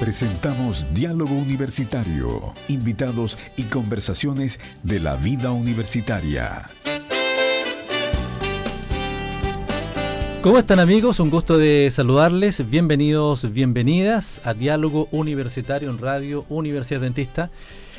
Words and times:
Presentamos 0.00 0.86
Diálogo 0.94 1.34
Universitario, 1.34 2.54
invitados 2.68 3.36
y 3.58 3.64
conversaciones 3.64 4.58
de 4.82 4.98
la 4.98 5.16
vida 5.16 5.50
universitaria. 5.50 6.70
¿Cómo 10.40 10.58
están 10.58 10.80
amigos? 10.80 11.20
Un 11.20 11.28
gusto 11.28 11.58
de 11.58 11.90
saludarles. 11.92 12.70
Bienvenidos, 12.70 13.52
bienvenidas 13.52 14.40
a 14.44 14.54
Diálogo 14.54 15.06
Universitario 15.10 15.90
en 15.90 15.98
Radio 15.98 16.46
Universidad 16.48 17.02
Dentista. 17.02 17.50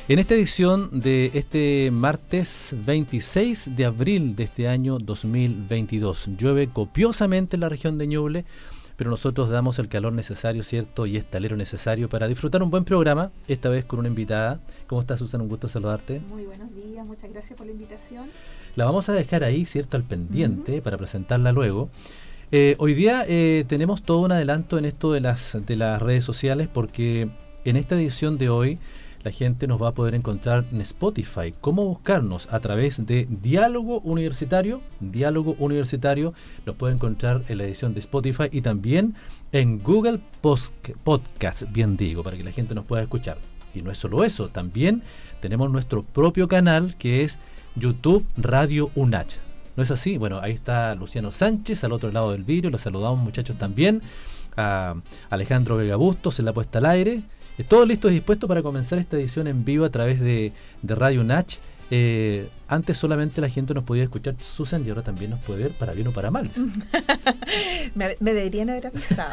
En 0.08 0.18
esta 0.18 0.34
edición 0.34 0.90
de 1.02 1.30
este 1.36 1.92
martes 1.92 2.74
26 2.84 3.76
de 3.76 3.86
abril 3.86 4.36
de 4.36 4.46
este 4.46 4.68
año 4.68 4.98
2022. 4.98 6.30
Llueve 6.36 6.68
copiosamente 6.68 7.58
en 7.58 7.60
la 7.60 7.70
región 7.70 8.00
de 8.00 8.08
Ñuble 8.08 8.46
pero 9.02 9.10
nosotros 9.10 9.50
damos 9.50 9.80
el 9.80 9.88
calor 9.88 10.14
necesario, 10.14 10.64
¿cierto? 10.64 11.08
Y 11.08 11.18
este 11.18 11.36
alero 11.36 11.58
necesario 11.58 12.08
para 12.08 12.28
disfrutar 12.28 12.62
un 12.62 12.70
buen 12.70 12.84
programa, 12.84 13.32
esta 13.48 13.68
vez 13.68 13.84
con 13.84 13.98
una 13.98 14.10
invitada. 14.10 14.60
¿Cómo 14.86 15.02
estás, 15.02 15.18
Susana? 15.18 15.42
Un 15.42 15.50
gusto 15.50 15.68
saludarte. 15.68 16.22
Muy 16.30 16.46
buenos 16.46 16.68
días, 16.76 17.04
muchas 17.08 17.32
gracias 17.32 17.58
por 17.58 17.66
la 17.66 17.74
invitación. 17.74 18.26
La 18.76 18.86
vamos 18.86 19.10
a 19.10 19.14
dejar 19.14 19.44
ahí, 19.44 19.66
¿cierto? 19.66 19.98
Al 19.98 20.04
pendiente 20.04 20.84
para 20.84 21.00
presentarla 21.00 21.52
luego. 21.52 21.90
Eh, 22.52 22.76
hoy 22.78 22.94
día 22.94 23.26
eh, 23.28 23.66
tenemos 23.68 24.04
todo 24.04 24.20
un 24.20 24.34
adelanto 24.34 24.78
en 24.78 24.86
esto 24.86 25.12
de 25.12 25.22
las, 25.22 25.58
de 25.66 25.76
las 25.78 26.00
redes 26.00 26.24
sociales 26.24 26.70
porque 26.72 27.28
en 27.66 27.78
esta 27.78 27.96
edición 27.96 28.38
de 28.38 28.50
hoy 28.50 28.78
la 29.24 29.32
gente 29.32 29.68
nos 29.68 29.82
va 29.82 29.90
a 29.90 29.94
poder 29.94 30.16
encontrar 30.16 30.66
en 30.72 30.82
Spotify. 30.82 31.54
¿Cómo 31.62 31.86
buscarnos? 31.86 32.48
A 32.52 32.60
través 32.60 33.06
de 33.06 33.28
Diálogo 33.30 34.00
Universitario. 34.00 34.82
Diálogo 35.00 35.56
Universitario 35.60 36.34
nos 36.66 36.76
puede 36.76 36.96
encontrar 36.96 37.44
en 37.48 37.58
la 37.60 37.66
edición 37.66 37.94
de 37.94 38.00
Spotify 38.00 38.46
y 38.52 38.62
también 38.62 39.16
en 39.52 39.80
Google 39.80 40.20
Podcast, 40.42 41.64
bien 41.72 41.98
digo, 41.98 42.24
para 42.24 42.38
que 42.38 42.44
la 42.44 42.52
gente 42.52 42.74
nos 42.74 42.86
pueda 42.86 43.04
escuchar. 43.04 43.38
Y 43.76 43.82
no 43.82 43.92
es 43.92 43.98
solo 43.98 44.24
eso, 44.24 44.50
también 44.50 45.02
tenemos 45.40 45.72
nuestro 45.72 46.04
propio 46.04 46.48
canal 46.48 46.96
que 46.98 47.24
es 47.24 47.40
YouTube 47.76 48.26
Radio 48.38 48.90
UNACH. 48.96 49.38
¿No 49.78 49.84
es 49.84 49.92
así? 49.92 50.18
Bueno, 50.18 50.40
ahí 50.42 50.52
está 50.52 50.94
Luciano 50.96 51.32
Sánchez 51.32 51.84
al 51.84 51.94
otro 51.94 52.12
lado 52.12 52.32
del 52.32 52.44
vídeo. 52.44 52.70
Los 52.70 52.82
saludamos 52.82 53.20
muchachos 53.20 53.58
también. 53.58 54.02
A 54.58 54.96
Alejandro 55.30 55.78
Vega 55.78 55.96
Bustos 55.96 56.40
en 56.40 56.46
la 56.46 56.52
puesta 56.52 56.80
al 56.80 56.88
aire 56.88 57.22
todo 57.68 57.86
listo 57.86 58.10
y 58.10 58.14
dispuesto 58.14 58.48
para 58.48 58.64
comenzar 58.64 59.00
esta 59.00 59.18
edición 59.18 59.48
en 59.48 59.64
vivo 59.64 59.86
a 59.86 59.90
través 59.90 60.20
de, 60.20 60.52
Radio 60.84 61.24
Nach. 61.24 61.48
Eh, 61.94 62.48
antes 62.70 62.98
solamente 62.98 63.42
la 63.42 63.50
gente 63.50 63.74
nos 63.74 63.84
podía 63.84 64.04
escuchar 64.04 64.36
Susan 64.40 64.86
y 64.86 64.90
ahora 64.90 65.02
también 65.02 65.32
nos 65.32 65.42
puede 65.42 65.64
ver 65.64 65.72
para 65.74 65.92
bien 65.92 66.08
o 66.08 66.14
para 66.14 66.32
mal. 66.32 66.50
me, 67.96 68.16
deberían 68.22 68.70
haber 68.70 68.88
avisado. 68.88 69.30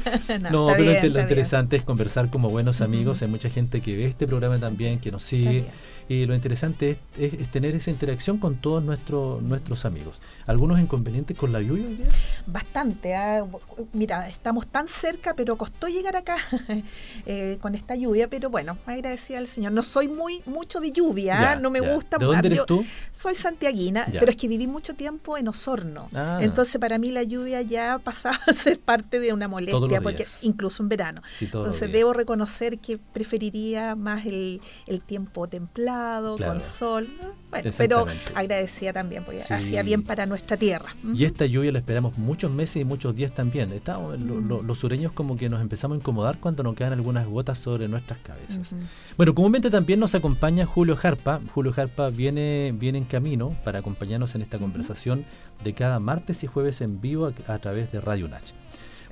no, 0.50 0.66
pero 0.76 1.08
lo 1.08 1.20
interesante 1.20 1.76
es 1.76 1.84
conversar 1.84 2.28
como 2.28 2.50
buenos 2.50 2.80
amigos. 2.80 3.22
Hay 3.22 3.28
mucha 3.28 3.48
gente 3.50 3.80
que 3.80 3.96
ve 3.96 4.06
este 4.06 4.26
programa 4.26 4.58
también, 4.58 4.98
que 4.98 5.12
nos 5.12 5.22
sigue. 5.22 5.64
Y 6.08 6.26
lo 6.26 6.34
interesante 6.34 6.98
es, 7.16 7.48
tener 7.52 7.76
esa 7.76 7.90
interacción 7.90 8.38
con 8.38 8.56
todos 8.56 8.82
nuestros 8.82 9.40
nuestros 9.40 9.84
amigos. 9.84 10.20
¿Algunos 10.46 10.80
inconvenientes 10.80 11.38
con 11.38 11.52
la 11.52 11.60
lluvia 11.60 11.86
hoy 11.86 11.94
día? 11.94 12.06
Bastante. 12.46 13.14
¿ah? 13.14 13.46
Mira, 13.92 14.28
estamos 14.28 14.66
tan 14.66 14.88
cerca, 14.88 15.34
pero 15.34 15.56
costó 15.56 15.86
llegar 15.86 16.16
acá 16.16 16.36
eh, 17.26 17.58
con 17.60 17.76
esta 17.76 17.94
lluvia. 17.94 18.28
Pero 18.28 18.50
bueno, 18.50 18.76
agradecida 18.86 19.38
al 19.38 19.46
Señor. 19.46 19.70
No 19.70 19.84
soy 19.84 20.08
muy 20.08 20.42
mucho 20.46 20.80
de 20.80 20.90
lluvia, 20.90 21.52
¿ah? 21.52 21.56
no 21.56 21.70
me 21.70 21.78
gusta. 21.78 21.91
¿De 21.98 22.26
dónde 22.26 22.48
eres 22.48 22.66
tú? 22.66 22.84
Soy 23.10 23.34
santiaguina, 23.34 24.06
pero 24.10 24.30
es 24.30 24.36
que 24.36 24.48
viví 24.48 24.66
mucho 24.66 24.94
tiempo 24.94 25.36
en 25.36 25.48
Osorno. 25.48 26.08
Ah. 26.14 26.38
Entonces, 26.40 26.80
para 26.80 26.98
mí 26.98 27.10
la 27.10 27.22
lluvia 27.22 27.62
ya 27.62 27.98
pasaba 27.98 28.38
a 28.46 28.52
ser 28.52 28.78
parte 28.80 29.20
de 29.20 29.32
una 29.32 29.48
molestia, 29.48 30.00
porque 30.00 30.26
incluso 30.42 30.82
en 30.82 30.88
verano. 30.88 31.22
Entonces, 31.40 31.90
debo 31.92 32.12
reconocer 32.12 32.78
que 32.78 32.98
preferiría 32.98 33.94
más 33.94 34.26
el, 34.26 34.60
el 34.86 35.02
tiempo 35.02 35.46
templado 35.48 36.36
con 36.38 36.60
sol. 36.60 37.08
Bueno, 37.52 37.70
pero 37.76 38.06
agradecía 38.34 38.94
también, 38.94 39.24
porque 39.24 39.42
hacía 39.42 39.82
bien 39.82 40.02
para 40.02 40.24
nuestra 40.24 40.56
tierra. 40.56 40.86
Y 41.14 41.26
esta 41.26 41.44
lluvia 41.44 41.70
la 41.70 41.80
esperamos 41.80 42.16
muchos 42.16 42.50
meses 42.50 42.76
y 42.76 42.84
muchos 42.86 43.14
días 43.14 43.32
también. 43.32 43.70
Estamos, 43.72 44.18
los 44.18 44.78
sureños 44.78 45.12
como 45.12 45.36
que 45.36 45.50
nos 45.50 45.60
empezamos 45.60 45.96
a 45.96 45.98
incomodar 45.98 46.38
cuando 46.40 46.62
nos 46.62 46.74
quedan 46.74 46.94
algunas 46.94 47.26
gotas 47.26 47.58
sobre 47.58 47.88
nuestras 47.88 48.20
cabezas. 48.20 48.70
Bueno, 49.18 49.34
comúnmente 49.34 49.68
también 49.68 50.00
nos 50.00 50.14
acompaña 50.14 50.64
Julio 50.64 50.96
Jarpa. 50.96 51.40
Julio 51.52 51.72
Jarpa 51.72 52.08
viene, 52.08 52.72
viene 52.74 52.96
en 52.96 53.04
camino 53.04 53.54
para 53.64 53.80
acompañarnos 53.80 54.34
en 54.34 54.40
esta 54.40 54.58
conversación 54.58 55.26
de 55.62 55.74
cada 55.74 56.00
martes 56.00 56.42
y 56.44 56.46
jueves 56.46 56.80
en 56.80 57.02
vivo 57.02 57.30
a, 57.46 57.58
través 57.58 57.92
de 57.92 58.00
Radio 58.00 58.28
Nach. 58.28 58.42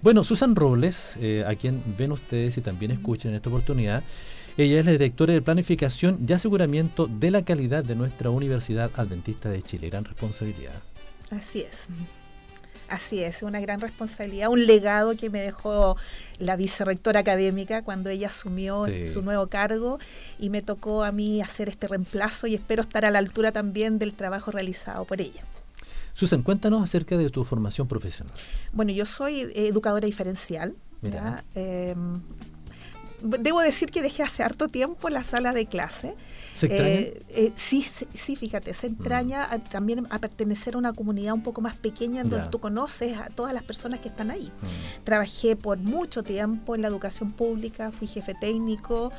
Bueno, 0.00 0.24
Susan 0.24 0.56
Robles, 0.56 1.16
eh, 1.20 1.44
a 1.46 1.54
quien 1.56 1.82
ven 1.98 2.12
ustedes 2.12 2.56
y 2.56 2.62
también 2.62 2.90
escuchan 2.90 3.32
en 3.32 3.36
esta 3.36 3.50
oportunidad, 3.50 4.02
ella 4.56 4.80
es 4.80 4.86
la 4.86 4.92
directora 4.92 5.32
de 5.32 5.42
Planificación 5.42 6.24
y 6.26 6.32
Aseguramiento 6.32 7.06
de 7.06 7.30
la 7.30 7.44
Calidad 7.44 7.84
de 7.84 7.94
nuestra 7.94 8.30
Universidad 8.30 8.90
Adventista 8.96 9.48
de 9.48 9.62
Chile. 9.62 9.90
Gran 9.90 10.04
responsabilidad. 10.04 10.74
Así 11.30 11.60
es. 11.60 11.88
Así 12.88 13.22
es, 13.22 13.44
una 13.44 13.60
gran 13.60 13.80
responsabilidad, 13.80 14.48
un 14.50 14.66
legado 14.66 15.14
que 15.16 15.30
me 15.30 15.40
dejó 15.40 15.96
la 16.40 16.56
vicerrectora 16.56 17.20
académica 17.20 17.82
cuando 17.82 18.10
ella 18.10 18.26
asumió 18.26 18.84
su 19.06 19.22
nuevo 19.22 19.46
cargo 19.46 20.00
y 20.40 20.50
me 20.50 20.60
tocó 20.60 21.04
a 21.04 21.12
mí 21.12 21.40
hacer 21.40 21.68
este 21.68 21.86
reemplazo 21.86 22.48
y 22.48 22.56
espero 22.56 22.82
estar 22.82 23.04
a 23.04 23.12
la 23.12 23.20
altura 23.20 23.52
también 23.52 24.00
del 24.00 24.12
trabajo 24.12 24.50
realizado 24.50 25.04
por 25.04 25.20
ella. 25.20 25.40
Susan, 26.14 26.42
cuéntanos 26.42 26.82
acerca 26.82 27.16
de 27.16 27.30
tu 27.30 27.44
formación 27.44 27.86
profesional. 27.86 28.34
Bueno, 28.72 28.90
yo 28.90 29.06
soy 29.06 29.52
educadora 29.54 30.06
diferencial. 30.06 30.74
Mira 31.00 31.44
debo 33.22 33.60
decir 33.60 33.90
que 33.90 34.02
dejé 34.02 34.22
hace 34.22 34.42
harto 34.42 34.68
tiempo 34.68 35.08
la 35.08 35.24
sala 35.24 35.52
de 35.52 35.66
clase. 35.66 36.14
¿Se 36.56 36.66
extraña? 36.66 36.90
Eh, 36.90 37.22
eh, 37.30 37.52
sí, 37.56 37.82
sí, 37.82 38.36
fíjate, 38.36 38.74
se 38.74 38.86
entraña 38.86 39.48
mm. 39.48 39.68
también 39.70 40.06
a 40.10 40.18
pertenecer 40.18 40.74
a 40.74 40.78
una 40.78 40.92
comunidad 40.92 41.34
un 41.34 41.42
poco 41.42 41.60
más 41.60 41.76
pequeña 41.76 42.22
en 42.22 42.28
donde 42.28 42.48
tú 42.48 42.58
conoces 42.58 43.16
a 43.16 43.28
todas 43.30 43.54
las 43.54 43.62
personas 43.62 44.00
que 44.00 44.08
están 44.08 44.30
ahí. 44.30 44.46
Mm. 44.46 45.04
Trabajé 45.04 45.56
por 45.56 45.78
mucho 45.78 46.22
tiempo 46.22 46.74
en 46.74 46.82
la 46.82 46.88
educación 46.88 47.32
pública, 47.32 47.90
fui 47.92 48.06
jefe 48.06 48.34
técnico 48.40 49.12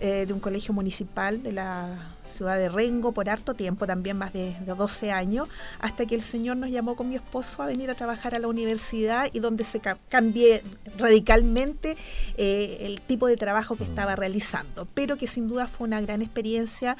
eh, 0.00 0.26
de 0.26 0.32
un 0.32 0.40
colegio 0.40 0.72
municipal 0.72 1.42
de 1.42 1.52
la 1.52 1.88
ciudad 2.26 2.56
de 2.56 2.68
Rengo 2.68 3.12
por 3.12 3.28
harto 3.28 3.54
tiempo, 3.54 3.86
también 3.86 4.16
más 4.16 4.32
de, 4.32 4.54
12 4.64 5.10
años, 5.10 5.48
hasta 5.80 6.06
que 6.06 6.14
el 6.14 6.22
Señor 6.22 6.56
nos 6.56 6.70
llamó 6.70 6.94
con 6.94 7.08
mi 7.08 7.16
esposo 7.16 7.62
a 7.62 7.66
venir 7.66 7.90
a 7.90 7.94
trabajar 7.94 8.34
a 8.34 8.38
la 8.38 8.48
universidad 8.48 9.28
y 9.32 9.40
donde 9.40 9.64
se 9.64 9.80
cambié 10.08 10.62
radicalmente 10.98 11.96
eh, 12.36 12.78
el 12.82 13.00
tipo 13.00 13.26
de 13.26 13.36
trabajo 13.36 13.76
que 13.76 13.84
mm. 13.84 13.88
estaba 13.88 14.14
realizando, 14.14 14.86
pero 14.94 15.16
que 15.16 15.26
sin 15.26 15.48
duda 15.48 15.66
fue 15.66 15.86
una 15.86 16.00
gran 16.00 16.22
experiencia 16.22 16.96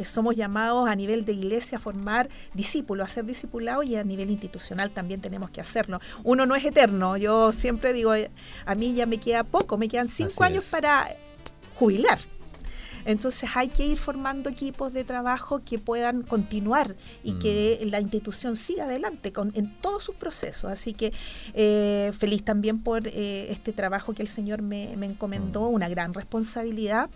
Somos 0.09 0.37
llamados 0.37 0.89
a 0.89 0.95
nivel 0.95 1.25
de 1.25 1.33
iglesia 1.33 1.79
a 1.79 1.81
formar 1.89 2.29
discípulos, 2.53 3.11
a 3.11 3.15
ser 3.15 3.25
discipulados 3.25 3.87
y 3.87 3.97
a 3.97 4.05
nivel 4.05 4.31
institucional 4.31 4.91
también 4.91 5.23
tenemos 5.23 5.51
que 5.51 5.63
hacerlo. 5.63 6.01
Uno 6.23 6.45
no 6.45 6.55
es 6.55 6.65
eterno, 6.65 7.17
yo 7.17 7.51
siempre 7.53 7.95
digo, 7.95 8.13
a 8.67 8.75
mí 8.75 8.95
ya 8.95 9.07
me 9.07 9.17
queda 9.17 9.43
poco, 9.43 9.79
me 9.79 9.89
quedan 9.89 10.09
cinco 10.09 10.45
años 10.45 10.65
para 10.65 11.09
jubilar. 11.77 12.19
Entonces 13.07 13.49
hay 13.55 13.69
que 13.69 13.87
ir 13.87 13.97
formando 13.97 14.51
equipos 14.51 14.93
de 14.93 15.03
trabajo 15.03 15.63
que 15.65 15.79
puedan 15.79 16.23
continuar 16.23 16.95
y 17.25 17.39
que 17.39 17.81
mm. 17.81 17.89
la 17.89 18.01
institución 18.01 18.55
siga 18.55 18.85
adelante 18.85 19.33
con, 19.33 19.51
en 19.55 19.75
todos 19.81 20.05
sus 20.05 20.15
procesos. 20.17 20.71
Así 20.71 20.93
que 20.93 21.15
eh, 21.55 22.13
feliz 22.19 22.45
también 22.45 22.83
por 22.83 23.09
eh, 23.09 23.51
este 23.51 23.73
trabajo 23.73 24.13
que 24.13 24.21
el 24.21 24.29
Señor 24.29 24.61
me, 24.61 24.93
encomendó, 24.93 25.71
mm. 25.71 25.75
una 25.75 25.89
gran 25.89 26.13
responsabilidad. 26.13 27.09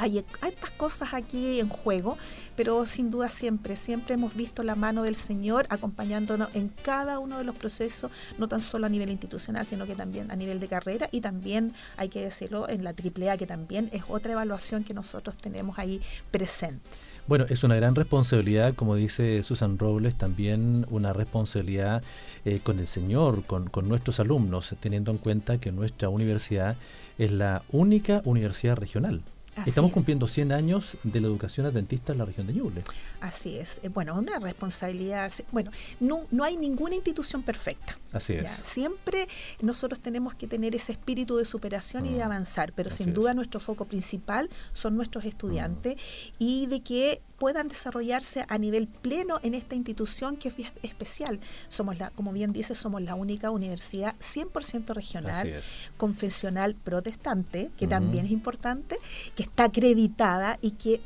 Hay, 0.00 0.24
hay 0.40 0.50
estas 0.50 0.70
cosas 0.70 1.12
aquí 1.12 1.60
en 1.60 1.68
juego, 1.68 2.16
pero 2.56 2.86
sin 2.86 3.10
duda 3.10 3.30
siempre, 3.30 3.76
siempre 3.76 4.14
hemos 4.14 4.34
visto 4.34 4.62
la 4.62 4.74
mano 4.74 5.02
del 5.02 5.16
Señor 5.16 5.66
acompañándonos 5.68 6.48
en 6.54 6.68
cada 6.82 7.18
uno 7.18 7.38
de 7.38 7.44
los 7.44 7.54
procesos, 7.54 8.10
no 8.38 8.48
tan 8.48 8.60
solo 8.60 8.86
a 8.86 8.88
nivel 8.88 9.10
institucional, 9.10 9.66
sino 9.66 9.86
que 9.86 9.94
también 9.94 10.30
a 10.30 10.36
nivel 10.36 10.58
de 10.58 10.68
carrera 10.68 11.08
y 11.12 11.20
también, 11.20 11.74
hay 11.96 12.08
que 12.08 12.22
decirlo, 12.22 12.68
en 12.68 12.82
la 12.82 12.90
AAA, 12.90 13.36
que 13.36 13.46
también 13.46 13.90
es 13.92 14.04
otra 14.08 14.32
evaluación 14.32 14.84
que 14.84 14.94
nosotros 14.94 15.36
tenemos 15.36 15.78
ahí 15.78 16.00
presente. 16.30 16.80
Bueno, 17.26 17.46
es 17.48 17.62
una 17.62 17.76
gran 17.76 17.94
responsabilidad, 17.94 18.74
como 18.74 18.96
dice 18.96 19.42
Susan 19.44 19.78
Robles, 19.78 20.16
también 20.16 20.84
una 20.90 21.12
responsabilidad 21.12 22.02
eh, 22.44 22.58
con 22.60 22.80
el 22.80 22.88
Señor, 22.88 23.44
con, 23.44 23.70
nuestros 23.88 24.18
alumnos, 24.18 24.74
teniendo 24.80 25.12
en 25.12 25.18
cuenta 25.18 25.58
que 25.58 25.70
nuestra 25.70 26.08
universidad 26.08 26.76
es 27.18 27.30
la 27.30 27.62
única 27.70 28.20
universidad 28.24 28.76
regional. 28.76 29.22
Estamos 29.66 29.92
cumpliendo 29.92 30.28
100 30.28 30.52
años 30.52 30.96
de 31.02 31.20
la 31.20 31.26
educación 31.26 31.66
adventista 31.66 32.12
en 32.12 32.18
la 32.18 32.24
región 32.24 32.46
de 32.46 32.54
Ñuble. 32.54 32.82
Así 33.20 33.58
es. 33.58 33.80
Eh, 33.82 33.88
bueno, 33.88 34.14
una 34.14 34.38
responsabilidad. 34.38 35.32
Bueno, 35.52 35.70
no, 35.98 36.24
no 36.30 36.44
hay 36.44 36.56
ninguna 36.56 36.94
institución 36.94 37.42
perfecta. 37.42 37.98
Así 38.12 38.34
es. 38.34 38.50
Siempre 38.62 39.28
nosotros 39.60 40.00
tenemos 40.00 40.34
que 40.34 40.46
tener 40.46 40.74
ese 40.74 40.92
espíritu 40.92 41.36
de 41.36 41.44
superación 41.44 42.06
y 42.06 42.12
de 42.12 42.20
mm. 42.20 42.26
avanzar, 42.26 42.72
pero 42.74 42.90
sin 42.90 43.12
duda 43.12 43.34
nuestro 43.34 43.60
foco 43.60 43.84
principal 43.84 44.48
son 44.72 44.96
nuestros 44.96 45.24
estudiantes 45.24 45.96
mm. 45.96 46.34
y 46.38 46.66
de 46.66 46.80
que 46.80 47.20
puedan 47.40 47.68
desarrollarse 47.68 48.44
a 48.48 48.58
nivel 48.58 48.86
pleno 48.86 49.40
en 49.42 49.54
esta 49.54 49.74
institución 49.74 50.36
que 50.36 50.48
es 50.48 50.54
especial. 50.82 51.40
Somos 51.70 51.98
la, 51.98 52.10
como 52.10 52.34
bien 52.34 52.52
dice, 52.52 52.74
somos 52.74 53.00
la 53.00 53.14
única 53.14 53.50
universidad 53.50 54.14
100% 54.20 54.92
regional, 54.92 55.62
confesional 55.96 56.74
protestante, 56.74 57.70
que 57.78 57.86
también 57.86 58.26
es 58.26 58.30
importante, 58.30 58.98
que 59.34 59.42
está 59.42 59.64
acreditada 59.64 60.58
y 60.60 60.72
que 60.72 61.00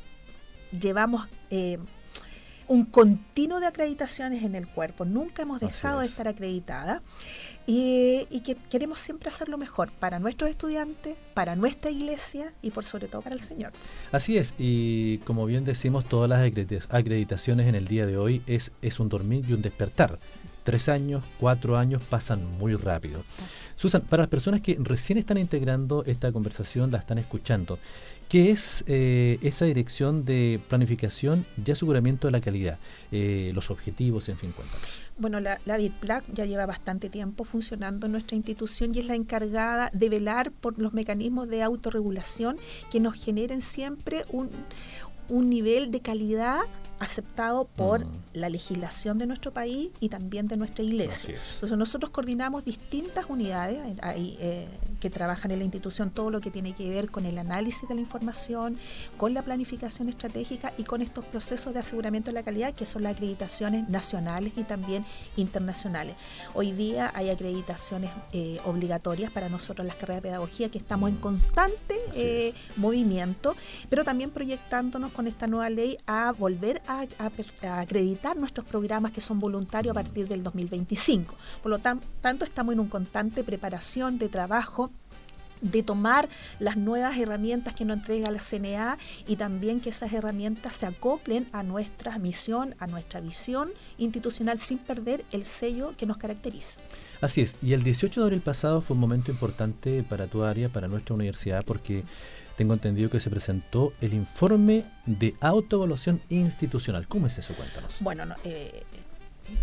llevamos 0.72 1.28
eh, 1.50 1.78
un 2.66 2.84
continuo 2.84 3.60
de 3.60 3.66
acreditaciones 3.66 4.42
en 4.42 4.56
el 4.56 4.66
cuerpo. 4.66 5.04
Nunca 5.04 5.42
hemos 5.42 5.60
dejado 5.60 6.00
de 6.00 6.06
estar 6.06 6.26
acreditada 6.26 7.00
y, 7.66 8.40
que 8.44 8.56
queremos 8.70 9.00
siempre 9.00 9.28
hacerlo 9.28 9.56
mejor 9.56 9.90
para 9.90 10.18
nuestros 10.18 10.50
estudiantes, 10.50 11.16
para 11.32 11.56
nuestra 11.56 11.90
iglesia 11.90 12.52
y 12.60 12.70
por 12.70 12.84
sobre 12.84 13.08
todo 13.08 13.22
para 13.22 13.34
el 13.34 13.40
Señor. 13.40 13.72
Así 14.12 14.36
es, 14.36 14.52
y 14.58 15.18
como 15.18 15.46
bien 15.46 15.64
decimos, 15.64 16.04
todas 16.04 16.28
las 16.28 16.42
acreditaciones 16.90 17.66
en 17.66 17.74
el 17.74 17.88
día 17.88 18.06
de 18.06 18.18
hoy 18.18 18.42
es, 18.46 18.72
es 18.82 19.00
un 19.00 19.08
dormir 19.08 19.44
y 19.48 19.54
un 19.54 19.62
despertar. 19.62 20.18
Tres 20.64 20.88
años, 20.88 21.22
cuatro 21.38 21.76
años 21.76 22.02
pasan 22.08 22.44
muy 22.58 22.74
rápido. 22.74 23.22
Susan, 23.76 24.02
para 24.02 24.22
las 24.22 24.30
personas 24.30 24.62
que 24.62 24.78
recién 24.80 25.18
están 25.18 25.36
integrando 25.36 26.04
esta 26.06 26.32
conversación, 26.32 26.90
la 26.90 26.98
están 26.98 27.18
escuchando, 27.18 27.78
¿Qué 28.28 28.50
es 28.50 28.84
eh, 28.86 29.38
esa 29.42 29.64
dirección 29.64 30.24
de 30.24 30.60
planificación 30.68 31.46
y 31.64 31.70
aseguramiento 31.70 32.26
de 32.26 32.32
la 32.32 32.40
calidad? 32.40 32.78
Eh, 33.12 33.52
los 33.54 33.70
objetivos, 33.70 34.28
en 34.28 34.36
fin, 34.36 34.52
cuéntanos. 34.52 35.03
Bueno, 35.16 35.38
la, 35.38 35.60
la 35.64 35.78
ya 35.78 36.44
lleva 36.44 36.66
bastante 36.66 37.08
tiempo 37.08 37.44
funcionando 37.44 38.06
en 38.06 38.12
nuestra 38.12 38.36
institución 38.36 38.94
y 38.94 38.98
es 38.98 39.06
la 39.06 39.14
encargada 39.14 39.90
de 39.92 40.08
velar 40.08 40.50
por 40.50 40.78
los 40.78 40.92
mecanismos 40.92 41.48
de 41.48 41.62
autorregulación 41.62 42.56
que 42.90 42.98
nos 42.98 43.14
generen 43.14 43.60
siempre 43.60 44.24
un, 44.30 44.50
un 45.28 45.48
nivel 45.48 45.92
de 45.92 46.00
calidad 46.00 46.60
aceptado 46.98 47.64
por 47.64 48.04
mm. 48.04 48.10
la 48.34 48.48
legislación 48.48 49.18
de 49.18 49.26
nuestro 49.26 49.52
país 49.52 49.90
y 50.00 50.08
también 50.08 50.48
de 50.48 50.56
nuestra 50.56 50.84
iglesia. 50.84 51.34
Entonces 51.54 51.78
nosotros 51.78 52.10
coordinamos 52.10 52.64
distintas 52.64 53.26
unidades 53.28 53.78
eh, 54.16 54.66
que 55.00 55.10
trabajan 55.10 55.50
en 55.50 55.58
la 55.58 55.64
institución, 55.64 56.10
todo 56.10 56.30
lo 56.30 56.40
que 56.40 56.50
tiene 56.50 56.72
que 56.72 56.88
ver 56.88 57.10
con 57.10 57.26
el 57.26 57.38
análisis 57.38 57.88
de 57.88 57.94
la 57.94 58.00
información, 58.00 58.78
con 59.16 59.34
la 59.34 59.42
planificación 59.42 60.08
estratégica 60.08 60.72
y 60.78 60.84
con 60.84 61.02
estos 61.02 61.24
procesos 61.26 61.74
de 61.74 61.80
aseguramiento 61.80 62.30
de 62.30 62.34
la 62.34 62.42
calidad, 62.42 62.72
que 62.74 62.86
son 62.86 63.02
las 63.02 63.14
acreditaciones 63.14 63.88
nacionales 63.88 64.52
y 64.56 64.62
también 64.62 65.04
internacionales. 65.36 66.16
Hoy 66.54 66.72
día 66.72 67.12
hay 67.14 67.30
acreditaciones 67.30 68.10
eh, 68.32 68.58
obligatorias 68.64 69.30
para 69.30 69.48
nosotros 69.48 69.86
las 69.86 69.96
carreras 69.96 70.22
de 70.22 70.28
pedagogía, 70.30 70.68
que 70.68 70.78
estamos 70.78 71.10
en 71.10 71.16
constante 71.16 72.00
eh, 72.14 72.54
movimiento, 72.76 73.54
pero 73.90 74.04
también 74.04 74.30
proyectándonos 74.30 75.12
con 75.12 75.26
esta 75.26 75.46
nueva 75.46 75.68
ley 75.70 75.98
a 76.06 76.32
volver 76.32 76.80
a, 76.86 77.06
acreditar 77.80 78.36
nuestros 78.36 78.66
programas 78.66 79.12
que 79.12 79.20
son 79.20 79.40
voluntarios 79.40 79.96
a 79.96 80.02
partir 80.02 80.28
del 80.28 80.42
2025. 80.42 81.34
Por 81.62 81.70
lo 81.70 81.78
tanto, 81.78 82.44
estamos 82.44 82.72
en 82.72 82.80
un 82.80 82.88
constante 82.88 83.44
preparación 83.44 84.18
de 84.18 84.28
trabajo 84.28 84.90
de 85.60 85.82
tomar 85.82 86.28
las 86.58 86.76
nuevas 86.76 87.16
herramientas 87.16 87.74
que 87.74 87.84
nos 87.84 87.96
entrega 87.96 88.30
la 88.30 88.40
CNA 88.40 88.98
y 89.26 89.36
también 89.36 89.80
que 89.80 89.90
esas 89.90 90.12
herramientas 90.12 90.76
se 90.76 90.86
acoplen 90.86 91.48
a 91.52 91.62
nuestra 91.62 92.18
misión, 92.18 92.74
a 92.78 92.86
nuestra 92.86 93.20
visión 93.20 93.70
institucional 93.96 94.58
sin 94.58 94.78
perder 94.78 95.24
el 95.32 95.44
sello 95.44 95.94
que 95.96 96.06
nos 96.06 96.18
caracteriza. 96.18 96.80
Así 97.24 97.40
es, 97.40 97.54
y 97.62 97.72
el 97.72 97.82
18 97.82 98.20
de 98.20 98.24
abril 98.26 98.42
pasado 98.42 98.82
fue 98.82 98.92
un 98.96 99.00
momento 99.00 99.30
importante 99.30 100.02
para 100.02 100.26
tu 100.26 100.44
área, 100.44 100.68
para 100.68 100.88
nuestra 100.88 101.14
universidad, 101.14 101.64
porque 101.64 102.02
tengo 102.58 102.74
entendido 102.74 103.08
que 103.08 103.18
se 103.18 103.30
presentó 103.30 103.94
el 104.02 104.12
informe 104.12 104.84
de 105.06 105.34
autoevaluación 105.40 106.20
institucional. 106.28 107.08
¿Cómo 107.08 107.26
es 107.26 107.38
eso? 107.38 107.54
Cuéntanos. 107.54 107.96
Bueno, 108.00 108.24
eh, 108.44 108.82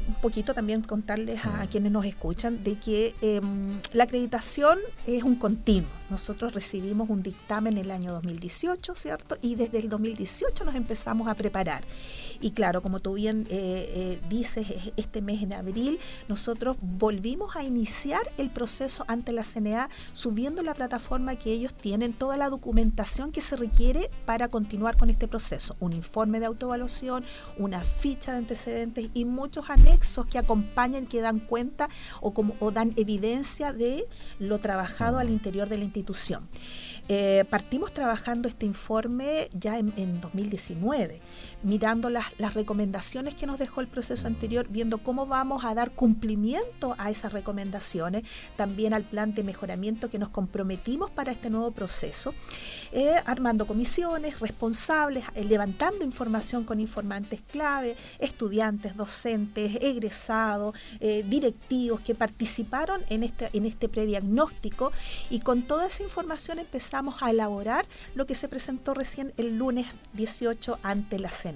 un 0.07 0.15
poquito 0.15 0.55
también 0.55 0.81
contarles 0.81 1.45
a, 1.45 1.67
quienes 1.67 1.91
nos 1.91 2.05
escuchan 2.05 2.63
de 2.63 2.79
que 2.79 3.13
em, 3.21 3.79
la 3.93 4.05
acreditación 4.05 4.79
es 5.05 5.21
un 5.21 5.35
continuo. 5.35 5.89
Nosotros 6.09 6.55
recibimos 6.55 7.09
un 7.11 7.21
dictamen 7.21 7.77
en 7.77 7.85
el 7.85 7.91
año 7.91 8.11
2018, 8.13 8.95
¿cierto? 8.95 9.37
Y 9.41 9.53
desde 9.53 9.77
el 9.77 9.89
2018 9.89 10.65
nos 10.65 10.73
empezamos 10.73 11.27
a 11.27 11.35
preparar. 11.35 11.83
Y 12.41 12.51
claro, 12.51 12.81
como 12.81 12.99
tú 12.99 13.13
bien 13.13 13.45
eh, 13.51 13.91
eh, 13.93 14.19
dices, 14.27 14.65
este 14.97 15.21
mes 15.21 15.43
en 15.43 15.53
abril 15.53 15.99
nosotros 16.27 16.75
volvimos 16.81 17.55
a 17.55 17.63
iniciar 17.63 18.21
el 18.39 18.49
proceso 18.49 19.05
ante 19.07 19.31
la 19.31 19.43
CNA 19.43 19.89
subiendo 20.13 20.63
la 20.63 20.73
plataforma 20.73 21.35
que 21.35 21.51
ellos 21.51 21.71
tienen 21.75 22.13
toda 22.13 22.37
la 22.37 22.49
documentación 22.49 23.31
que 23.31 23.41
se 23.41 23.55
requiere 23.55 24.09
para 24.25 24.47
continuar 24.47 24.97
con 24.97 25.11
este 25.11 25.27
proceso. 25.27 25.75
Un 25.79 25.93
informe 25.93 26.39
de 26.39 26.47
autoevaluación, 26.47 27.23
una 27.57 27.83
ficha 27.83 28.31
de 28.31 28.39
antecedentes 28.39 29.09
y 29.13 29.25
muchos 29.25 29.69
anexos 29.69 30.25
que 30.25 30.39
acompañan, 30.39 31.05
que 31.05 31.21
dan 31.21 31.39
cuenta 31.39 31.89
o, 32.21 32.71
dan 32.71 32.93
evidencia 32.95 33.71
de 33.71 34.03
lo 34.39 34.57
trabajado 34.57 35.19
al 35.19 35.29
interior 35.29 35.69
de 35.69 35.77
la 35.77 35.83
institución. 35.83 36.47
Eh, 37.07 37.45
partimos 37.49 37.93
trabajando 37.93 38.47
este 38.47 38.65
informe 38.65 39.49
ya 39.53 39.77
en 39.77 40.21
2019 40.21 41.19
mirando 41.63 42.09
las, 42.09 42.31
recomendaciones 42.53 43.35
que 43.35 43.45
nos 43.45 43.59
dejó 43.59 43.81
el 43.81 43.87
proceso 43.87 44.27
anterior, 44.27 44.67
viendo 44.69 44.97
cómo 44.97 45.25
vamos 45.25 45.63
a 45.63 45.73
dar 45.73 45.91
cumplimiento 45.91 46.95
a 46.97 47.09
esas 47.09 47.33
recomendaciones, 47.33 48.23
también 48.55 48.93
al 48.93 49.03
plan 49.03 49.33
de 49.33 49.43
mejoramiento 49.43 50.09
que 50.09 50.19
nos 50.19 50.29
comprometimos 50.29 51.09
para 51.11 51.31
este 51.31 51.49
nuevo 51.49 51.71
proceso, 51.71 52.33
eh, 52.91 53.15
armando 53.25 53.65
comisiones 53.65 54.39
responsables, 54.39 55.23
eh, 55.35 55.43
levantando 55.45 56.03
información 56.03 56.63
con 56.63 56.79
informantes 56.79 57.41
clave, 57.51 57.95
estudiantes, 58.19 58.95
docentes, 58.95 59.77
egresados, 59.81 60.75
eh, 60.99 61.23
directivos 61.27 62.01
que 62.01 62.15
participaron 62.15 63.01
en 63.09 63.23
este, 63.23 63.49
en 63.53 63.65
este 63.65 63.87
prediagnóstico 63.87 64.91
y 65.29 65.39
con 65.39 65.61
toda 65.61 65.87
esa 65.87 66.03
información 66.03 66.59
empezamos 66.59 67.21
a 67.21 67.29
elaborar 67.29 67.85
lo 68.15 68.25
que 68.25 68.35
se 68.35 68.49
presentó 68.49 68.93
recién 68.93 69.31
el 69.37 69.57
lunes 69.57 69.87
18 70.13 70.79
ante 70.83 71.19
la 71.19 71.31
CEN. 71.31 71.50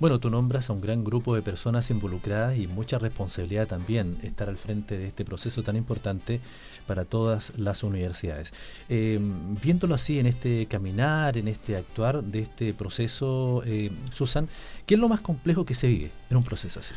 Bueno, 0.00 0.20
tú 0.20 0.30
nombras 0.30 0.70
a 0.70 0.72
un 0.72 0.80
gran 0.80 1.02
grupo 1.02 1.34
de 1.34 1.42
personas 1.42 1.90
involucradas 1.90 2.56
y 2.56 2.68
mucha 2.68 3.00
responsabilidad 3.00 3.66
también 3.66 4.16
estar 4.22 4.48
al 4.48 4.56
frente 4.56 4.96
de 4.96 5.08
este 5.08 5.24
proceso 5.24 5.64
tan 5.64 5.74
importante 5.74 6.40
para 6.86 7.04
todas 7.04 7.58
las 7.58 7.82
universidades. 7.82 8.52
Eh, 8.88 9.18
viéndolo 9.60 9.96
así 9.96 10.20
en 10.20 10.26
este 10.26 10.66
caminar, 10.66 11.36
en 11.36 11.48
este 11.48 11.76
actuar 11.76 12.22
de 12.22 12.40
este 12.40 12.74
proceso, 12.74 13.64
eh, 13.66 13.90
Susan, 14.12 14.48
¿qué 14.86 14.94
es 14.94 15.00
lo 15.00 15.08
más 15.08 15.20
complejo 15.20 15.64
que 15.64 15.74
se 15.74 15.88
vive 15.88 16.12
en 16.30 16.36
un 16.36 16.44
proceso 16.44 16.78
así? 16.78 16.94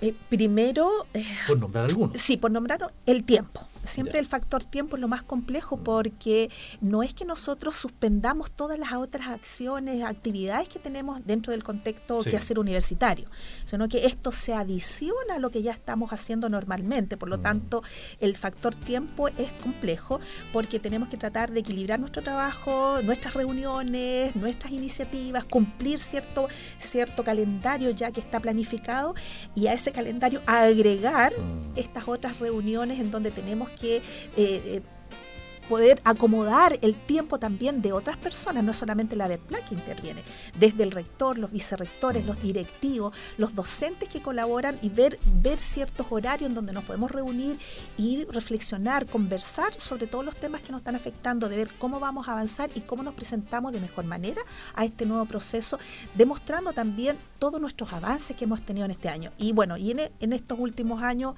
Eh, 0.00 0.14
primero... 0.30 0.88
por 1.46 1.58
nombrar 1.58 1.84
alguno. 1.84 2.14
Sí, 2.16 2.38
por 2.38 2.50
nombrar 2.50 2.90
el 3.04 3.24
tiempo. 3.24 3.60
Siempre 3.88 4.18
el 4.18 4.26
factor 4.26 4.64
tiempo 4.64 4.96
es 4.96 5.00
lo 5.00 5.08
más 5.08 5.22
complejo 5.22 5.76
mm. 5.76 5.82
porque 5.82 6.50
no 6.80 7.02
es 7.02 7.14
que 7.14 7.24
nosotros 7.24 7.76
suspendamos 7.76 8.50
todas 8.50 8.78
las 8.78 8.92
otras 8.92 9.28
acciones, 9.28 10.04
actividades 10.04 10.68
que 10.68 10.78
tenemos 10.78 11.24
dentro 11.26 11.52
del 11.52 11.64
contexto 11.64 12.22
que 12.22 12.36
hacer 12.36 12.58
universitario, 12.58 13.28
sino 13.64 13.88
que 13.88 14.06
esto 14.06 14.32
se 14.32 14.54
adiciona 14.54 15.34
a 15.36 15.38
lo 15.38 15.50
que 15.50 15.62
ya 15.62 15.72
estamos 15.72 16.12
haciendo 16.12 16.48
normalmente. 16.48 17.16
Por 17.16 17.28
lo 17.28 17.38
mm. 17.38 17.42
tanto, 17.42 17.82
el 18.20 18.36
factor 18.36 18.74
tiempo 18.74 19.28
es 19.28 19.52
complejo 19.62 20.20
porque 20.52 20.78
tenemos 20.78 21.08
que 21.08 21.16
tratar 21.16 21.50
de 21.50 21.60
equilibrar 21.60 21.98
nuestro 21.98 22.22
trabajo, 22.22 23.00
nuestras 23.02 23.34
reuniones, 23.34 24.36
nuestras 24.36 24.72
iniciativas, 24.72 25.44
cumplir 25.44 25.98
cierto, 25.98 26.48
cierto 26.78 27.24
calendario 27.24 27.90
ya 27.90 28.10
que 28.10 28.20
está 28.20 28.40
planificado 28.40 29.14
y 29.54 29.66
a 29.66 29.72
ese 29.72 29.92
calendario 29.92 30.40
agregar 30.46 31.32
mm. 31.32 31.78
estas 31.78 32.08
otras 32.08 32.38
reuniones 32.38 33.00
en 33.00 33.10
donde 33.10 33.30
tenemos 33.30 33.70
que 33.80 34.02
eh, 34.36 34.82
poder 35.68 36.00
acomodar 36.04 36.78
el 36.82 36.94
tiempo 36.94 37.38
también 37.38 37.82
de 37.82 37.92
otras 37.92 38.16
personas, 38.16 38.64
no 38.64 38.72
solamente 38.72 39.16
la 39.16 39.28
del 39.28 39.38
PLA 39.38 39.60
que 39.60 39.74
interviene, 39.74 40.22
desde 40.58 40.82
el 40.82 40.90
rector, 40.90 41.38
los 41.38 41.52
vicerrectores, 41.52 42.24
los 42.24 42.40
directivos, 42.40 43.14
los 43.36 43.54
docentes 43.54 44.08
que 44.08 44.22
colaboran 44.22 44.78
y 44.82 44.88
ver, 44.88 45.18
ver 45.42 45.60
ciertos 45.60 46.06
horarios 46.10 46.48
en 46.48 46.54
donde 46.54 46.72
nos 46.72 46.84
podemos 46.84 47.10
reunir 47.10 47.58
y 47.98 48.24
reflexionar, 48.24 49.06
conversar 49.06 49.74
sobre 49.78 50.06
todos 50.06 50.24
los 50.24 50.36
temas 50.36 50.62
que 50.62 50.72
nos 50.72 50.80
están 50.80 50.96
afectando, 50.96 51.48
de 51.48 51.56
ver 51.56 51.68
cómo 51.78 52.00
vamos 52.00 52.28
a 52.28 52.32
avanzar 52.32 52.70
y 52.74 52.80
cómo 52.80 53.02
nos 53.02 53.14
presentamos 53.14 53.72
de 53.72 53.80
mejor 53.80 54.06
manera 54.06 54.40
a 54.74 54.84
este 54.84 55.04
nuevo 55.04 55.26
proceso, 55.26 55.78
demostrando 56.14 56.72
también 56.72 57.16
todos 57.38 57.60
nuestros 57.60 57.92
avances 57.92 58.36
que 58.36 58.44
hemos 58.44 58.62
tenido 58.62 58.86
en 58.86 58.90
este 58.92 59.08
año. 59.08 59.32
Y 59.38 59.52
bueno, 59.52 59.76
y 59.76 59.90
en 59.90 60.32
estos 60.32 60.58
últimos 60.58 61.02
años 61.02 61.34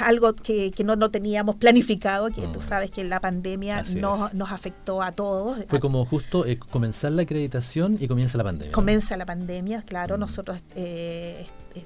algo 0.00 0.32
que, 0.34 0.72
no, 0.84 0.96
no, 0.96 1.10
teníamos 1.10 1.56
planificado, 1.56 2.28
que 2.28 2.46
tú 2.48 2.60
mm. 2.60 2.62
sabes 2.62 2.90
que 2.90 3.04
la 3.04 3.20
pandemia 3.20 3.82
nos, 3.94 4.32
nos, 4.34 4.50
afectó 4.50 5.02
a 5.02 5.12
todos. 5.12 5.58
Fue 5.68 5.80
como 5.80 6.04
justo 6.04 6.46
eh, 6.46 6.58
comenzar 6.58 7.12
la 7.12 7.22
acreditación 7.22 7.96
y 8.00 8.08
comienza 8.08 8.38
la 8.38 8.44
pandemia. 8.44 8.72
Comienza 8.72 9.16
la 9.16 9.26
pandemia, 9.26 9.82
claro, 9.82 10.16
mm. 10.16 10.20
nosotros 10.20 10.58
eh, 10.74 11.46
eh, 11.74 11.84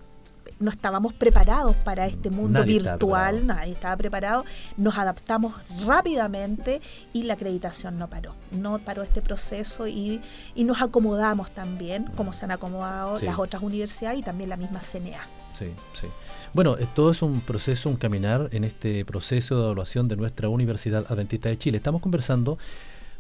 no 0.61 0.71
estábamos 0.71 1.15
preparados 1.15 1.75
para 1.77 2.07
este 2.07 2.31
mundo 2.31 2.65
virtual, 2.65 3.47
nadie 3.47 3.73
estaba 3.73 3.97
preparado, 3.97 4.45
nos 4.77 4.97
adaptamos 4.99 5.55
rápidamente 5.87 6.81
y 7.13 7.23
la 7.25 7.35
acreditación 7.35 7.99
no 7.99 8.09
paró, 8.09 8.35
no 8.53 8.79
paró 8.79 9.03
este 9.03 9.23
proceso 9.23 9.89
y, 9.89 10.21
y 10.55 10.65
nos 10.65 10.83
acomodamos 10.83 11.51
también, 11.53 12.05
como 12.17 12.33
se 12.33 12.45
han 12.45 12.51
acomodado 12.51 13.19
las 13.23 13.39
otras 13.39 13.63
universidades 13.63 14.19
y 14.19 14.23
también 14.23 14.51
la 14.51 14.57
misma 14.57 14.81
CNA. 14.81 15.40
Sí, 15.55 15.67
sí. 15.93 16.07
Bueno, 16.53 16.77
eh, 16.79 16.87
todo 16.95 17.13
es 17.13 17.23
un 17.23 17.41
proceso, 17.41 17.89
un 17.89 17.97
caminar 17.97 18.49
en 18.53 18.65
este 18.65 19.05
proceso 19.05 19.57
de 19.57 19.65
evaluación 19.67 20.09
de 20.09 20.17
nuestra 20.17 20.49
Universidad 20.49 21.07
Adventista 21.09 21.49
de 21.49 21.59
Chile. 21.59 21.77
Estamos 21.77 22.03
conversando 22.03 22.59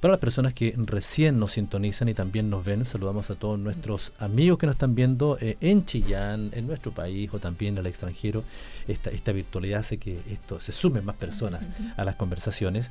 para 0.00 0.12
las 0.12 0.21
personas 0.21 0.54
que 0.54 0.75
recién 0.76 1.38
nos 1.38 1.52
sintonizan 1.52 2.09
y 2.09 2.14
también 2.14 2.49
nos 2.49 2.64
ven, 2.64 2.87
saludamos 2.87 3.28
a 3.30 3.35
todos 3.35 3.59
nuestros 3.59 4.14
amigos 4.19 4.59
que 4.59 4.66
nos 4.66 4.76
están 4.76 4.95
viendo 4.95 5.37
eh, 5.40 5.59
en 5.61 5.85
Chillán, 5.85 6.50
en 6.54 6.66
nuestro 6.66 6.90
país 6.90 7.28
o 7.35 7.38
también 7.38 7.76
al 7.76 7.87
extranjero. 7.87 8.42
Esta, 8.88 9.11
esta 9.11 9.33
virtualidad 9.33 9.80
hace 9.80 9.99
que 9.99 10.19
esto 10.30 10.59
se 10.59 10.73
sumen 10.73 11.04
más 11.04 11.16
personas 11.16 11.62
a 11.99 12.04
las 12.04 12.16
conversaciones. 12.16 12.90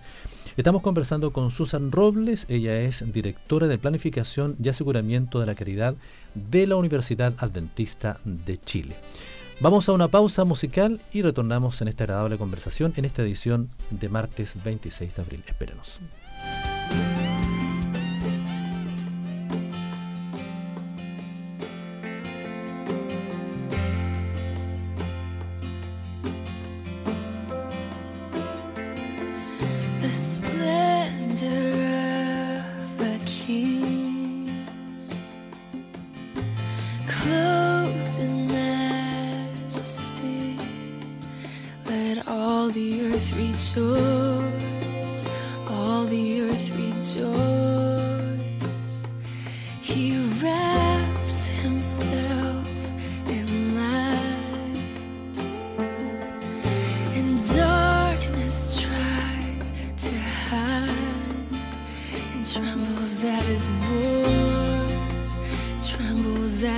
Estamos 0.55 0.83
conversando 0.83 1.33
con 1.33 1.49
Susan 1.49 1.91
Robles, 1.91 2.45
ella 2.47 2.79
es 2.79 3.11
directora 3.11 3.67
de 3.67 3.79
Planificación 3.79 4.55
y 4.63 4.69
Aseguramiento 4.69 5.39
de 5.39 5.47
la 5.47 5.55
Caridad 5.55 5.95
de 6.35 6.67
la 6.67 6.75
Universidad 6.75 7.33
Adventista 7.39 8.19
de 8.23 8.59
Chile. 8.59 8.95
Vamos 9.61 9.89
a 9.89 9.93
una 9.93 10.09
pausa 10.09 10.45
musical 10.45 11.01
y 11.11 11.23
retornamos 11.23 11.81
en 11.81 11.87
esta 11.87 12.03
agradable 12.03 12.37
conversación 12.37 12.93
en 12.95 13.05
esta 13.05 13.23
edición 13.23 13.69
de 13.89 14.09
martes 14.09 14.55
26 14.63 15.15
de 15.15 15.21
abril. 15.21 15.43
Espérenos. 15.47 15.99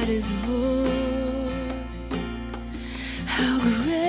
that 0.02 0.10
is 0.10 0.32
voice, 0.32 1.52
How 3.28 3.60
great. 3.84 4.01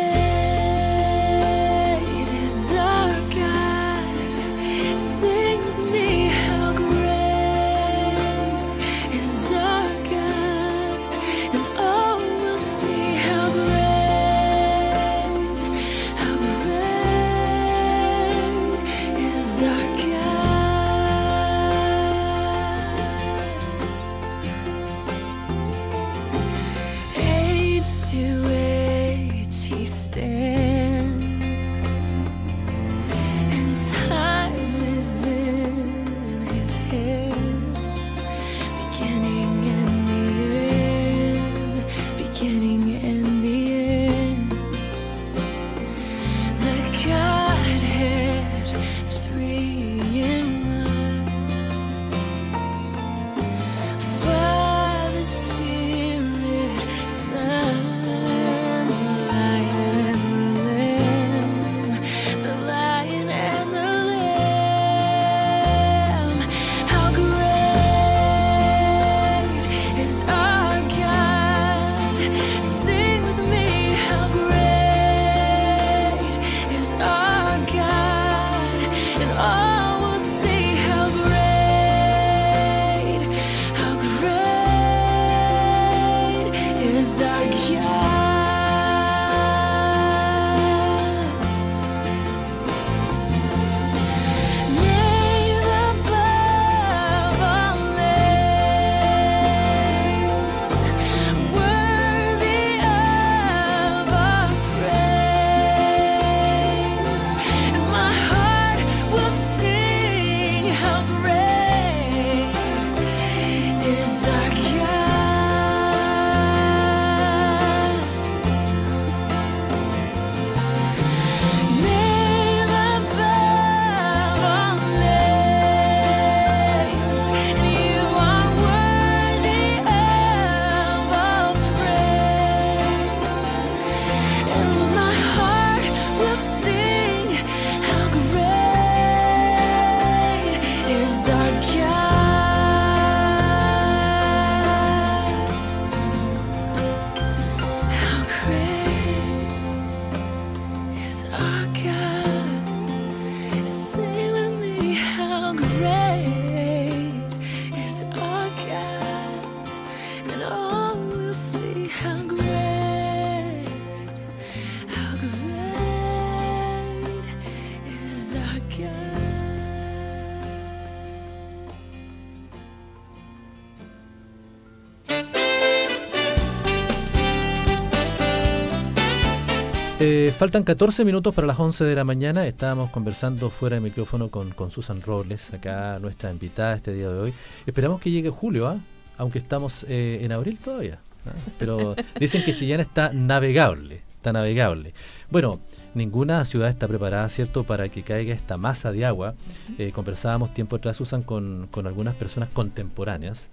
Faltan 180.43 180.65
14 180.65 181.05
minutos 181.05 181.33
para 181.37 181.47
las 181.47 181.61
11 181.61 181.85
de 181.85 181.95
la 181.95 182.03
mañana. 182.03 182.45
Estábamos 182.49 182.91
conversando 182.91 183.49
fuera 183.49 183.77
de 183.77 183.81
micrófono 183.81 184.29
con, 184.29 184.51
con 184.51 184.73
Susan 184.73 185.01
Robles, 185.01 185.55
acá 185.55 186.01
nuestra 186.01 186.33
invitada 186.33 186.75
este 186.75 186.93
día 186.93 187.09
de 187.11 187.17
hoy. 187.17 187.35
Esperamos 187.65 188.01
que 188.01 188.11
llegue 188.11 188.29
julio, 188.29 188.67
¿ah? 188.67 188.77
aunque 189.19 189.39
estamos 189.39 189.87
eh, 189.89 190.19
en 190.21 190.33
abril 190.33 190.59
todavía. 190.59 190.99
¿ah? 191.27 191.31
Pero 191.61 191.95
dicen 192.19 192.43
que 192.43 192.55
Chillán 192.55 192.81
está 192.81 193.13
navegable, 193.13 194.03
está 194.17 194.33
navegable. 194.33 194.95
Bueno, 195.31 195.61
ninguna 195.95 196.45
ciudad 196.45 196.71
está 196.71 196.89
preparada, 196.89 197.29
¿cierto?, 197.29 197.63
para 197.63 197.89
que 197.89 198.03
caiga 198.03 198.35
esta 198.35 198.57
masa 198.57 198.91
de 198.91 199.05
agua. 199.05 199.37
Eh, 199.79 199.93
conversábamos 199.95 200.53
tiempo 200.55 200.75
atrás, 200.75 200.97
Susan, 200.97 201.23
con, 201.23 201.69
con 201.71 201.87
algunas 201.87 202.17
personas 202.17 202.49
contemporáneas, 202.49 203.51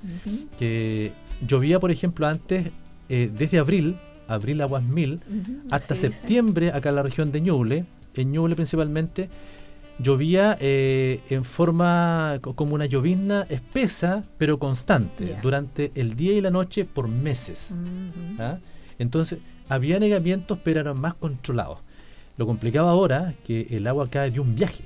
que 0.57 1.11
llovía, 1.47 1.79
por 1.79 1.91
ejemplo, 1.91 2.25
antes, 2.25 2.71
desde 3.07 3.59
abril, 3.59 3.95
abril 4.29 4.61
aguas 4.61 4.83
mil, 4.83 5.19
hasta 5.71 5.95
septiembre 5.95 6.71
acá 6.71 6.89
en 6.89 6.95
la 6.95 7.03
región 7.03 7.31
de 7.31 7.41
Ñuble, 7.41 7.85
en 8.13 8.31
Ñuble 8.31 8.55
principalmente, 8.55 9.29
llovía 9.97 10.57
eh, 10.61 11.19
en 11.29 11.43
forma 11.43 12.39
como 12.41 12.75
una 12.75 12.85
llovizna 12.85 13.45
espesa 13.49 14.23
pero 14.37 14.57
constante 14.57 15.37
durante 15.41 15.91
el 15.95 16.15
día 16.15 16.33
y 16.33 16.41
la 16.41 16.51
noche 16.51 16.85
por 16.85 17.07
meses. 17.07 17.73
¿ah? 18.39 18.57
Entonces, 18.97 19.39
había 19.67 19.99
negamientos 19.99 20.59
pero 20.63 20.79
eran 20.79 20.99
más 20.99 21.15
controlados. 21.15 21.79
Lo 22.37 22.45
complicado 22.45 22.87
ahora 22.87 23.33
que 23.43 23.67
el 23.71 23.87
agua 23.87 24.07
cae 24.09 24.31
de 24.31 24.39
un 24.39 24.55
viaje. 24.55 24.83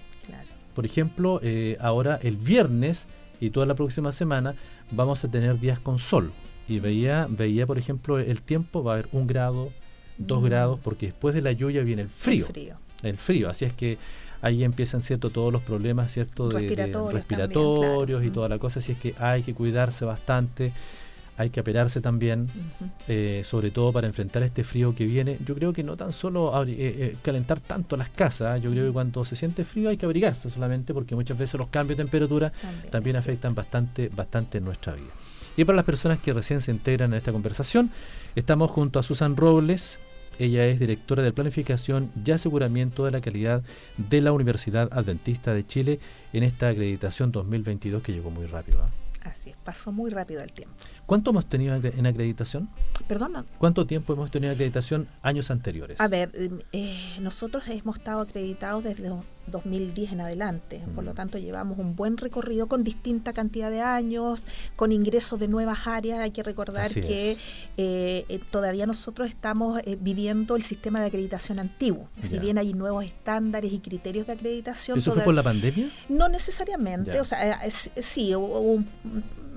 Por 0.73 0.85
ejemplo, 0.85 1.39
eh, 1.43 1.77
ahora 1.79 2.19
el 2.23 2.35
viernes 2.35 3.05
y 3.39 3.51
toda 3.51 3.67
la 3.67 3.75
próxima 3.75 4.11
semana 4.11 4.55
vamos 4.89 5.23
a 5.23 5.27
tener 5.27 5.59
días 5.59 5.79
con 5.79 5.99
sol 5.99 6.31
y 6.67 6.79
veía, 6.79 7.27
veía 7.29 7.65
por 7.65 7.77
ejemplo, 7.77 8.19
el 8.19 8.41
tiempo, 8.41 8.83
va 8.83 8.93
a 8.93 8.95
haber 8.95 9.07
un 9.11 9.27
grado, 9.27 9.69
dos 10.17 10.41
mm. 10.41 10.45
grados, 10.45 10.79
porque 10.81 11.07
después 11.07 11.35
de 11.35 11.41
la 11.41 11.51
lluvia 11.51 11.83
viene 11.83 12.03
el 12.03 12.09
frío. 12.09 12.47
El 13.01 13.17
frío. 13.17 13.49
así 13.49 13.65
es 13.65 13.73
que 13.73 13.97
ahí 14.41 14.63
empiezan 14.63 15.01
cierto 15.01 15.29
todos 15.29 15.51
los 15.51 15.61
problemas 15.61 16.11
cierto 16.11 16.49
de, 16.49 16.59
respiratorios, 17.11 18.23
y 18.23 18.29
toda 18.29 18.49
la 18.49 18.59
cosa 18.59 18.79
así 18.79 18.93
es 18.93 18.97
que 18.97 19.13
hay 19.19 19.41
que 19.41 19.53
cuidarse 19.53 20.05
bastante 20.05 20.71
hay 21.37 21.49
que 21.49 21.59
aperarse 21.59 22.01
también 22.01 22.47
eh, 23.07 23.41
sobre 23.43 23.71
todo 23.71 23.91
para 23.91 24.07
enfrentar 24.07 24.43
este 24.43 24.63
frío 24.63 24.93
que 24.93 25.05
viene. 25.05 25.37
Yo 25.45 25.55
creo 25.55 25.73
que 25.73 25.83
no 25.83 25.97
tan 25.97 26.13
solo 26.13 26.53
eh, 26.65 26.75
eh, 26.77 27.17
calentar 27.21 27.59
tanto 27.59 27.97
las 27.97 28.09
casas 28.09 28.61
yo 28.61 28.71
creo 28.71 28.85
que 28.85 28.91
cuando 28.91 29.25
se 29.25 29.35
siente 29.35 29.65
frío 29.65 29.89
hay 29.89 29.97
que 29.97 30.05
abrigarse 30.05 30.49
solamente 30.49 30.93
porque 30.93 31.15
muchas 31.15 31.37
veces 31.37 31.59
los 31.59 31.69
cambios 31.69 31.97
de 31.97 32.03
temperatura 32.03 32.51
también, 32.91 33.15
afectan 33.15 33.55
bastante 33.55 34.09
bastante 34.09 34.61
nuestra 34.61 34.93
vida 34.93 35.11
y 35.57 35.65
para 35.65 35.75
las 35.75 35.85
personas 35.85 36.19
que 36.19 36.33
recién 36.33 36.61
se 36.61 36.71
integran 36.71 37.13
en 37.13 37.17
esta 37.17 37.31
conversación, 37.31 37.91
estamos 38.35 38.71
junto 38.71 38.99
a 38.99 39.03
Susan 39.03 39.35
Robles. 39.35 39.99
Ella 40.39 40.65
es 40.65 40.79
directora 40.79 41.21
de 41.21 41.31
Planificación 41.31 42.11
y 42.25 42.31
Aseguramiento 42.31 43.05
de 43.05 43.11
la 43.11 43.21
Calidad 43.21 43.61
de 43.97 44.21
la 44.21 44.31
Universidad 44.31 44.89
Adventista 44.91 45.53
de 45.53 45.65
Chile 45.65 45.99
en 46.33 46.43
esta 46.43 46.69
acreditación 46.69 47.31
2022 47.31 48.01
que 48.01 48.13
llegó 48.13 48.31
muy 48.31 48.47
rápido. 48.47 48.81
¿ah? 48.81 48.89
Así 49.23 49.51
es, 49.51 49.55
pasó 49.57 49.91
muy 49.91 50.11
rápido 50.11 50.41
el 50.41 50.51
tiempo. 50.51 50.75
¿Cuánto 51.05 51.31
hemos 51.31 51.45
tenido 51.45 51.75
en 51.75 52.05
acreditación? 52.05 52.67
Perdón. 53.07 53.45
¿Cuánto 53.57 53.87
tiempo 53.87 54.13
hemos 54.13 54.31
tenido 54.31 54.51
en 54.51 54.55
acreditación 54.55 55.07
años 55.21 55.49
anteriores? 55.49 55.99
A 55.99 56.07
ver, 56.07 56.31
em, 56.33 56.59
eh, 56.73 57.17
nosotros 57.21 57.63
hemos 57.67 57.97
estado 57.97 58.21
acreditados 58.21 58.83
desde 58.83 59.09
2010 59.47 60.13
en 60.13 60.21
adelante, 60.21 60.81
por 60.95 61.03
lo 61.03 61.13
mm. 61.13 61.15
tanto 61.15 61.37
llevamos 61.37 61.77
un 61.79 61.95
buen 61.95 62.17
recorrido 62.17 62.67
con 62.67 62.83
distinta 62.83 63.33
cantidad 63.33 63.69
de 63.69 63.81
años, 63.81 64.45
con 64.75 64.91
ingresos 64.91 65.39
de 65.39 65.47
nuevas 65.47 65.87
áreas. 65.87 66.19
Hay 66.21 66.31
que 66.31 66.43
recordar 66.43 66.91
que 66.91 67.37
eh, 67.77 68.25
eh, 68.27 68.39
todavía 68.51 68.85
nosotros 68.85 69.29
estamos 69.29 69.81
viviendo 69.99 70.55
el 70.55 70.63
sistema 70.63 70.99
de 71.01 71.07
acreditación 71.07 71.59
antiguo. 71.59 72.07
Si 72.21 72.39
bien 72.39 72.57
hay 72.57 72.73
nuevos 72.73 73.05
estándares 73.05 73.71
y 73.73 73.79
criterios 73.79 74.27
de 74.27 74.33
acreditación. 74.33 74.97
¿Eso 74.97 75.13
fue 75.13 75.23
por 75.23 75.33
la 75.33 75.43
pandemia? 75.43 75.91
No 76.09 76.29
necesariamente. 76.29 77.19
O 77.19 77.25
sea, 77.25 77.59
sí, 77.69 78.35
hubo 78.35 78.59
un 78.59 78.87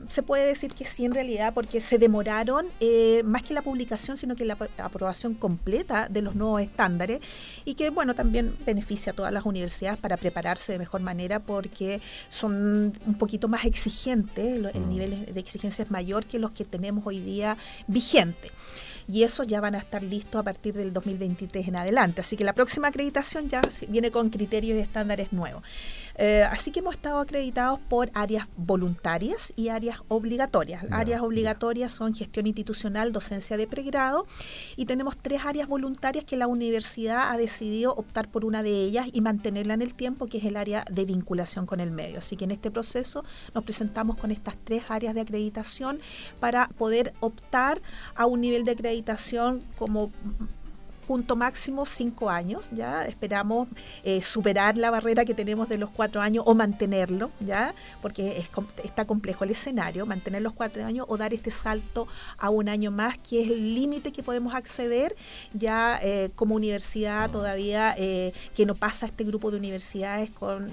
se 0.09 0.23
puede 0.23 0.47
decir 0.47 0.75
que 0.75 0.85
sí 0.85 1.05
en 1.05 1.15
realidad 1.15 1.53
porque 1.55 1.81
se 1.81 1.99
demoraron 1.99 2.67
eh, 2.81 3.23
más 3.25 3.43
que 3.43 3.55
la 3.55 3.63
publicación, 3.63 4.17
sino 4.17 4.37
que 4.37 4.45
la 4.45 4.57
aprobación 4.79 5.35
completa 5.35 6.09
de 6.09 6.23
los 6.23 6.35
nuevos 6.35 6.63
estándares 6.63 7.21
y 7.65 7.75
que 7.75 7.91
bueno 7.91 8.15
también 8.15 8.55
beneficia 8.65 9.13
a 9.13 9.15
todas 9.15 9.33
las 9.33 9.45
universidades 9.45 9.99
para 9.99 10.17
prepararse 10.17 10.73
de 10.73 10.79
mejor 10.79 11.01
manera 11.01 11.41
porque 11.41 12.01
son 12.29 12.93
un 13.07 13.15
poquito 13.19 13.49
más 13.49 13.65
exigentes, 13.65 14.65
el 14.75 14.81
mm. 14.81 14.89
nivel 14.89 15.35
de 15.35 15.41
exigencia 15.41 15.83
es 15.85 15.91
mayor 15.91 16.25
que 16.25 16.39
los 16.39 16.51
que 16.51 16.65
tenemos 16.65 17.07
hoy 17.07 17.21
día 17.21 17.57
vigentes 17.87 18.53
y 19.09 19.23
eso 19.23 19.45
ya 19.45 19.61
van 19.61 19.75
a 19.75 19.79
estar 19.79 20.03
listos 20.03 20.41
a 20.41 20.43
partir 20.43 20.75
del 20.75 20.93
2023 20.93 21.69
en 21.69 21.77
adelante. 21.77 22.21
Así 22.21 22.37
que 22.37 22.45
la 22.45 22.53
próxima 22.53 22.89
acreditación 22.89 23.49
ya 23.49 23.61
viene 23.89 24.11
con 24.11 24.31
criterios 24.31 24.79
y 24.79 24.81
estándares 24.81 25.33
nuevos. 25.33 25.63
Eh, 26.19 26.45
así 26.51 26.71
que 26.71 26.81
hemos 26.81 26.95
estado 26.95 27.19
acreditados 27.19 27.79
por 27.81 28.11
áreas 28.15 28.47
voluntarias 28.57 29.53
y 29.57 29.69
áreas 29.69 29.99
obligatorias. 30.09 30.85
áreas 30.91 31.21
obligatorias 31.21 31.93
son 31.93 32.15
gestión 32.15 32.47
institucional, 32.47 33.13
docencia 33.13 33.57
de 33.57 33.67
pregrado 33.67 34.27
y 34.77 34.87
tenemos 34.87 35.17
tres 35.19 35.45
áreas 35.45 35.69
voluntarias 35.69 36.25
que 36.25 36.37
la 36.37 36.47
universidad 36.47 37.31
ha 37.31 37.37
decidido 37.37 37.95
optar 37.95 38.29
por 38.29 38.45
una 38.45 38.63
de 38.63 38.71
ellas 38.71 39.09
y 39.13 39.21
mantenerla 39.21 39.75
en 39.75 39.83
el 39.83 39.95
tiempo, 39.95 40.27
que 40.27 40.39
es 40.39 40.45
el 40.45 40.57
área 40.57 40.85
de 40.91 41.05
vinculación 41.05 41.67
con 41.67 41.81
el 41.81 41.91
medio. 41.91 42.19
Así 42.19 42.37
que 42.37 42.45
en 42.45 42.53
este 42.53 42.71
proceso 42.71 43.25
nos 43.55 43.65
presentamos 43.65 44.17
con 44.17 44.31
estas 44.31 44.57
tres 44.57 44.85
áreas 44.89 45.15
de 45.15 45.21
acreditación 45.21 46.01
para 46.41 46.69
poder 46.79 47.13
optar 47.21 47.81
a 48.15 48.27
un 48.27 48.41
nivel 48.41 48.65
de 48.65 48.73
acreditación 48.73 49.63
como 49.79 50.11
punto 51.07 51.37
máximo 51.37 51.87
cinco 51.87 52.31
años, 52.31 52.69
ya 52.73 53.05
esperamos 53.05 53.69
eh, 54.03 54.23
superar 54.23 54.77
la 54.77 54.91
barrera 54.91 55.25
que 55.25 55.35
tenemos 55.35 55.69
de 55.69 55.79
los 55.79 55.91
cuatro 55.91 56.21
años 56.21 56.45
o 56.47 56.55
mantenerlo, 56.55 57.31
ya, 57.41 57.75
porque 58.03 58.39
es, 58.39 58.49
está 58.85 59.05
complejo 59.05 59.45
el 59.45 59.51
escenario, 59.51 60.07
mantener 60.07 60.43
los 60.43 60.55
cuatro 60.55 60.85
años 60.85 61.07
o 61.09 61.17
dar 61.17 61.33
este 61.33 61.51
salto 61.51 62.09
a 62.39 62.51
un 62.51 62.69
año 62.69 62.91
más, 62.91 63.19
que 63.19 63.43
es 63.43 63.51
el 63.51 63.75
límite 63.75 64.13
que 64.13 64.23
podemos 64.23 64.55
acceder 64.55 65.15
ya 65.53 65.99
eh, 66.03 66.31
como 66.35 66.55
universidad 66.55 67.31
todavía 67.31 67.95
eh, 67.99 68.33
que 68.55 68.67
no 68.67 68.75
pasa 68.75 69.07
este 69.07 69.25
grupo 69.25 69.51
de 69.51 69.59
universidades 69.59 70.31
con 70.31 70.71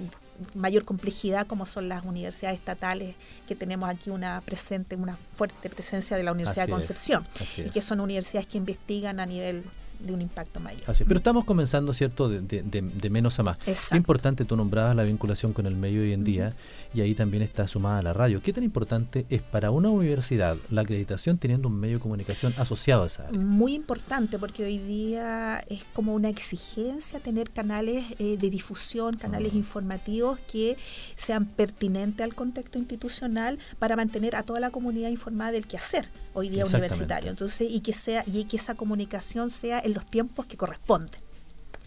mayor 0.56 0.84
complejidad 0.84 1.46
como 1.48 1.66
son 1.66 1.88
las 1.88 2.06
universidades 2.06 2.58
estatales 2.58 3.16
que 3.48 3.56
tenemos 3.56 3.90
aquí 3.90 4.10
una 4.10 4.42
presente 4.42 4.96
una 4.96 5.18
fuerte 5.36 5.70
presencia 5.70 6.18
de 6.18 6.24
la 6.24 6.32
Universidad 6.32 6.66
de 6.66 6.72
Concepción. 6.72 7.26
y 7.58 7.70
que 7.70 7.82
son 7.82 8.00
universidades 8.00 8.48
que 8.48 8.58
investigan 8.58 9.20
a 9.20 9.26
nivel 9.26 9.64
de 10.04 10.14
un 10.14 10.22
impacto 10.22 10.60
mayor. 10.60 10.84
Así, 10.88 11.04
pero 11.04 11.18
estamos 11.18 11.46
comenzando, 11.46 11.94
¿cierto?, 11.94 12.30
de, 12.30 13.10
menos 13.10 13.40
a 13.40 13.44
más. 13.44 13.58
Es 13.68 13.92
importante, 13.94 14.46
tú 14.46 14.56
nombrabas 14.56 14.96
la 14.96 15.04
vinculación 15.04 15.54
con 15.54 15.66
el 15.66 15.76
medio 15.76 16.02
hoy 16.02 16.14
en 16.14 16.24
día 16.24 16.54
y 16.94 17.02
ahí 17.02 17.16
también 17.16 17.44
está 17.44 17.68
sumada 17.68 18.02
la 18.02 18.14
radio. 18.14 18.42
¿Qué 18.42 18.54
tan 18.54 18.64
importante 18.64 19.26
es 19.30 19.42
para 19.42 19.72
una 19.72 19.90
universidad 19.90 20.58
la 20.70 20.82
acreditación 20.82 21.38
teniendo 21.38 21.68
un 21.68 21.80
medio 21.80 21.98
de 21.98 22.02
comunicación 22.02 22.54
asociado 22.58 23.04
a 23.04 23.08
esa 23.08 23.28
área? 23.28 23.40
Muy 23.40 23.74
importante 23.74 24.40
porque 24.40 24.64
hoy 24.64 24.78
día 24.78 25.64
es 25.70 25.84
como 25.94 26.14
una 26.14 26.30
exigencia 26.30 27.20
tener 27.20 27.50
canales 27.52 28.06
eh, 28.20 28.38
de 28.38 28.50
difusión, 28.50 29.18
canales 29.18 29.54
informativos 29.54 30.40
que 30.52 30.78
sean 31.16 31.46
pertinentes 31.46 32.24
al 32.24 32.36
contexto 32.36 32.78
institucional 32.78 33.60
para 33.80 33.96
mantener 33.96 34.36
a 34.36 34.44
toda 34.44 34.60
la 34.60 34.72
comunidad 34.72 35.10
informada 35.10 35.52
del 35.52 35.68
quehacer 35.68 36.10
hoy 36.34 36.50
día 36.50 36.66
universitario. 36.66 37.30
Entonces, 37.30 37.70
y 37.70 37.82
que 37.82 37.94
sea 37.94 38.24
y 38.26 38.46
que 38.46 38.58
esa 38.58 38.76
comunicación 38.76 39.50
sea 39.50 39.80
el 39.80 39.93
los 39.94 40.06
tiempos 40.06 40.46
que 40.46 40.58
corresponden. 40.58 41.22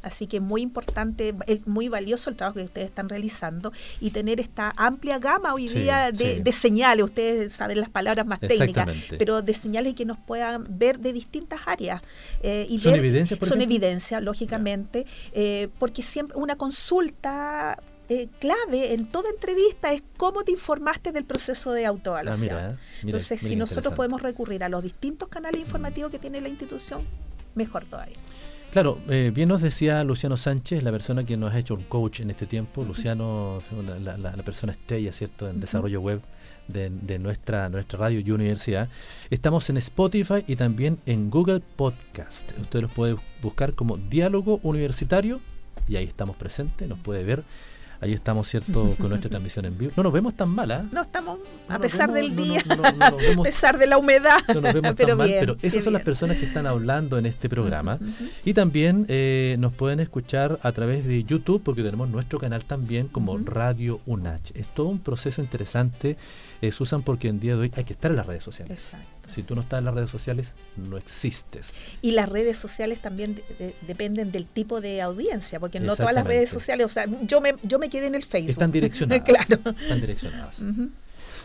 Así 0.06 0.28
que 0.28 0.38
muy 0.38 0.62
importante, 0.62 1.34
muy 1.64 1.88
valioso 1.88 2.30
el 2.30 2.36
trabajo 2.36 2.58
que 2.58 2.64
ustedes 2.64 2.88
están 2.88 3.08
realizando 3.08 3.72
y 4.00 4.10
tener 4.10 4.38
esta 4.38 4.72
amplia 4.76 5.18
gama 5.18 5.52
hoy 5.52 5.66
día 5.66 6.12
de, 6.12 6.52
señales. 6.52 7.04
Ustedes 7.04 7.52
saben 7.52 7.80
las 7.80 7.90
palabras 7.90 8.24
más 8.24 8.38
técnicas, 8.38 8.88
pero 9.18 9.42
de 9.42 9.52
señales 9.52 9.94
que 9.94 10.04
nos 10.04 10.16
puedan 10.18 10.64
ver 10.68 11.00
de 11.00 11.12
distintas 11.12 11.60
áreas. 11.66 12.02
Eh, 12.44 12.66
y 12.68 12.78
¿Son 12.78 12.94
evidencias? 12.94 13.40
Son 13.48 13.60
evidencia, 13.60 14.20
lógicamente, 14.20 15.06
eh, 15.32 15.68
porque 15.80 16.04
siempre 16.04 16.36
una 16.38 16.54
consulta 16.54 17.76
eh, 18.08 18.28
clave 18.38 18.94
en 18.94 19.06
toda 19.06 19.28
entrevista 19.30 19.92
es 19.92 20.04
cómo 20.16 20.44
te 20.44 20.52
informaste 20.52 21.10
del 21.10 21.24
proceso 21.24 21.72
de 21.72 21.84
autoevaluación. 21.84 22.56
Ah, 22.56 22.76
Entonces, 23.02 23.40
si 23.40 23.56
nosotros 23.56 23.94
podemos 23.94 24.22
recurrir 24.22 24.62
a 24.62 24.68
los 24.68 24.84
distintos 24.84 25.28
canales 25.28 25.60
informativos 25.60 26.12
que 26.12 26.20
tiene 26.20 26.40
la 26.40 26.48
institución, 26.48 27.02
mejor 27.56 27.84
todavía. 27.84 28.16
Claro, 28.70 28.98
eh, 29.08 29.32
bien 29.34 29.48
nos 29.48 29.62
decía 29.62 30.04
Luciano 30.04 30.36
Sánchez, 30.36 30.82
la 30.82 30.90
persona 30.90 31.24
que 31.24 31.36
nos 31.36 31.54
ha 31.54 31.58
hecho 31.58 31.74
un 31.74 31.84
coach 31.84 32.20
en 32.20 32.30
este 32.30 32.46
tiempo. 32.46 32.84
Luciano, 32.84 33.62
la, 34.02 34.16
la, 34.18 34.42
persona 34.42 34.72
estrella, 34.72 35.12
¿cierto?, 35.12 35.48
en 35.48 35.60
desarrollo 35.60 36.00
web 36.00 36.20
de, 36.68 37.18
nuestra, 37.18 37.68
nuestra 37.68 37.98
radio 37.98 38.20
y 38.20 38.30
universidad. 38.30 38.88
Estamos 39.30 39.70
en 39.70 39.76
Spotify 39.78 40.44
y 40.46 40.56
también 40.56 40.98
en 41.06 41.30
Google 41.30 41.60
Podcast. 41.76 42.52
Usted 42.60 42.82
los 42.82 42.92
puede 42.92 43.16
buscar 43.42 43.74
como 43.74 43.96
Diálogo 43.96 44.60
Universitario 44.62 45.40
y 45.88 45.96
ahí 45.96 46.04
estamos 46.04 46.36
presentes, 46.36 46.88
nos 46.88 46.98
puede 46.98 47.22
ver 47.24 47.42
Ahí 48.00 48.12
estamos, 48.12 48.48
¿cierto?, 48.48 48.94
con 49.00 49.08
nuestra 49.08 49.30
transmisión 49.30 49.64
en 49.64 49.76
vivo. 49.76 49.92
No 49.96 50.02
nos 50.02 50.12
vemos 50.12 50.34
tan 50.34 50.48
mal, 50.48 50.70
¿ah? 50.70 50.84
No 50.92 51.02
estamos, 51.02 51.38
a 51.68 51.78
pesar 51.78 52.12
del 52.12 52.34
día, 52.36 52.62
a 53.00 53.42
pesar 53.42 53.78
de 53.78 53.86
la 53.86 53.98
humedad. 53.98 54.38
No 54.48 54.60
nos 54.60 54.74
vemos 54.74 54.94
pero 54.96 55.08
tan 55.10 55.18
mal, 55.18 55.30
pero 55.40 55.56
esas 55.62 55.84
son 55.84 55.92
las 55.92 56.02
personas 56.02 56.36
que 56.38 56.46
están 56.46 56.66
hablando 56.66 57.18
en 57.18 57.26
este 57.26 57.48
programa. 57.48 57.98
Y 58.44 58.54
también 58.54 59.06
eh, 59.08 59.56
nos 59.58 59.72
pueden 59.72 60.00
escuchar 60.00 60.58
a 60.62 60.72
través 60.72 61.06
de 61.06 61.24
YouTube, 61.24 61.62
porque 61.62 61.82
tenemos 61.82 62.08
nuestro 62.08 62.38
canal 62.38 62.64
también 62.64 63.08
como 63.08 63.36
Radio 63.38 64.00
UNACH. 64.06 64.52
Es 64.54 64.66
todo 64.68 64.88
un 64.88 64.98
proceso 64.98 65.40
interesante, 65.40 66.16
eh, 66.62 66.72
Susan, 66.72 67.02
porque 67.02 67.28
en 67.28 67.40
día 67.40 67.54
de 67.54 67.62
hoy 67.62 67.72
hay 67.76 67.84
que 67.84 67.92
estar 67.92 68.10
en 68.10 68.16
las 68.16 68.26
redes 68.26 68.44
sociales. 68.44 68.78
Exacto. 68.84 69.06
Si 69.28 69.42
tú 69.42 69.54
no 69.54 69.60
estás 69.60 69.80
en 69.80 69.86
las 69.86 69.94
redes 69.94 70.10
sociales, 70.10 70.54
no 70.76 70.96
existes. 70.96 71.66
Y 72.00 72.12
las 72.12 72.28
redes 72.28 72.56
sociales 72.58 73.00
también 73.00 73.40
dependen 73.86 74.30
del 74.30 74.46
tipo 74.46 74.80
de 74.80 75.02
audiencia, 75.02 75.58
porque 75.58 75.80
no 75.80 75.96
todas 75.96 76.14
las 76.14 76.26
redes 76.26 76.50
sociales, 76.50 76.86
o 76.86 76.88
sea, 76.88 77.06
yo 77.22 77.40
me, 77.40 77.54
yo 77.62 77.78
me 77.78 77.88
quedé 77.88 78.06
en 78.06 78.14
el 78.14 78.24
Facebook. 78.24 78.50
Están 78.50 78.72
direccionadas. 78.72 79.24
claro. 79.24 79.76
Están 79.80 80.00
direccionadas. 80.00 80.62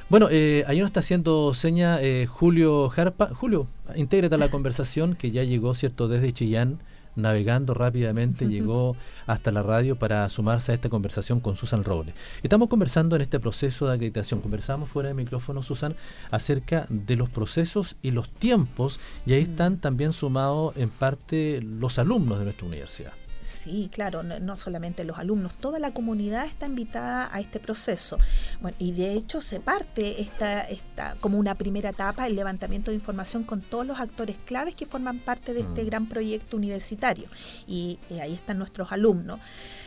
Bueno, 0.10 0.28
eh, 0.30 0.65
ahí 0.67 0.80
nos 0.80 0.88
está 0.88 1.00
haciendo 1.00 1.54
seña 1.54 2.02
eh, 2.02 2.26
Julio 2.26 2.89
Jarpa. 2.89 3.34
Julio, 3.34 3.67
intégrate 3.95 4.36
a 4.36 4.38
la 4.38 4.52
conversación 4.52 5.15
que 5.15 5.32
ya 5.32 5.43
llegó, 5.43 5.74
¿cierto?, 5.74 6.08
desde 6.08 6.34
Chillán 6.34 6.80
navegando 7.15 7.74
rápidamente, 7.74 8.47
llegó 8.50 8.95
hasta 9.28 9.52
la 9.52 9.62
radio 9.62 9.95
para 9.95 10.28
sumarse 10.30 10.71
a 10.71 10.76
esta 10.76 10.89
conversación 10.89 11.39
con 11.39 11.56
Susan 11.56 11.84
Robles. 11.84 12.15
Estamos 12.43 12.69
conversando 12.69 13.15
en 13.15 13.21
este 13.21 13.39
proceso 13.39 13.88
de 13.88 13.95
acreditación. 13.95 14.41
Conversamos 14.41 14.89
fuera 14.89 15.10
de 15.10 15.15
micrófono, 15.15 15.63
Susan, 15.63 15.95
acerca 16.32 16.86
de 16.89 17.15
los 17.15 17.30
procesos 17.30 17.95
y 18.02 18.12
los 18.12 18.30
tiempos, 18.30 19.00
y 19.26 19.34
ahí 19.34 19.43
están 19.43 19.78
también 19.78 20.13
sumados 20.13 20.76
en 20.78 20.89
parte 20.89 21.62
los 21.62 22.00
alumnos 22.00 22.39
de 22.39 22.45
nuestra 22.45 22.67
universidad. 22.67 23.13
Sí, 23.41 23.89
claro, 23.91 24.23
no, 24.23 24.56
solamente 24.56 25.04
los 25.04 25.17
alumnos, 25.17 25.54
toda 25.56 25.80
la 25.80 25.91
comunidad 25.91 26.45
está 26.45 26.67
invitada 26.67 27.30
a 27.34 27.39
este 27.39 27.60
proceso. 27.60 28.17
Bueno, 28.62 28.77
y 28.80 28.91
de 28.91 29.13
hecho 29.13 29.41
se 29.41 29.60
parte 29.60 30.21
esta, 30.21 30.62
esta, 30.62 31.15
como 31.19 31.38
una 31.38 31.56
primera 31.56 31.89
etapa 31.89 32.27
el 32.27 32.36
levantamiento 32.36 32.91
de 32.91 32.95
información 32.95 33.43
con 33.43 33.62
todos 33.62 33.86
los 33.86 33.99
actores 33.99 34.38
claves 34.45 34.75
que 34.75 34.86
forman 34.86 35.19
parte 35.19 35.54
de 35.54 35.62
este 35.62 35.84
mm. 35.84 35.86
gran 35.86 36.06
proyecto 36.06 36.58
universitario. 36.58 37.27
y 37.67 37.97
ahí 38.19 38.34
están 38.34 38.60
nuestros 38.60 38.91
alumnos. 38.91 39.39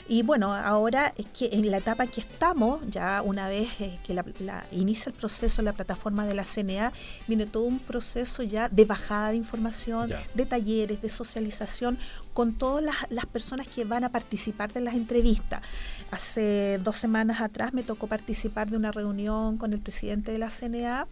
Y 0.06 0.22
bueno, 0.22 0.52
ahora 0.52 1.14
es 1.16 1.26
que 1.26 1.48
en 1.52 1.70
la 1.70 1.78
etapa 1.78 2.06
que 2.06 2.20
estamos, 2.20 2.86
ya 2.90 3.22
una 3.22 3.48
vez 3.48 3.68
eh, 3.80 3.98
que 4.04 4.12
la, 4.12 4.64
inicia 4.70 5.08
el 5.08 5.14
proceso 5.14 5.62
en 5.62 5.64
la 5.64 5.72
plataforma 5.72 6.26
de 6.26 6.34
la 6.34 6.44
CNA, 6.44 6.92
viene 7.26 7.46
todo 7.46 7.64
un 7.64 7.78
proceso 7.78 8.42
ya 8.42 8.68
de 8.68 8.84
bajada 8.84 9.30
de 9.30 9.36
información, 9.36 10.10
de 10.34 10.46
talleres, 10.46 11.00
de 11.00 11.08
socialización 11.08 11.98
con 12.34 12.52
todas 12.52 12.84
las, 12.84 12.96
las 13.10 13.24
personas 13.26 13.66
que 13.66 13.84
van 13.84 14.04
a 14.04 14.10
participar 14.10 14.72
de 14.74 14.80
las 14.80 14.94
entrevistas. 14.94 15.62
Hace 16.10 16.78
dos 16.82 16.96
semanas 16.96 17.40
atrás 17.40 17.72
me 17.72 17.82
tocó 17.82 18.06
participar 18.06 18.68
de 18.70 18.76
una 18.76 18.92
reunión 18.92 19.56
con 19.56 19.72
el 19.72 19.80
presidente 19.80 20.32
de 20.32 20.38
la 20.38 20.50
CNA 20.50 21.06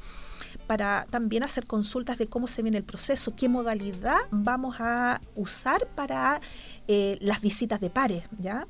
para 0.72 1.04
también 1.10 1.42
hacer 1.42 1.66
consultas 1.66 2.16
de 2.16 2.28
cómo 2.28 2.48
se 2.48 2.62
viene 2.62 2.78
el 2.78 2.82
proceso, 2.82 3.36
qué 3.36 3.46
modalidad 3.46 4.16
vamos 4.30 4.76
a 4.78 5.20
usar 5.34 5.86
para 5.88 6.40
eh, 6.88 7.18
las 7.20 7.42
visitas 7.42 7.78
de 7.78 7.90
pares, 7.90 8.24
¿ya? 8.38 8.66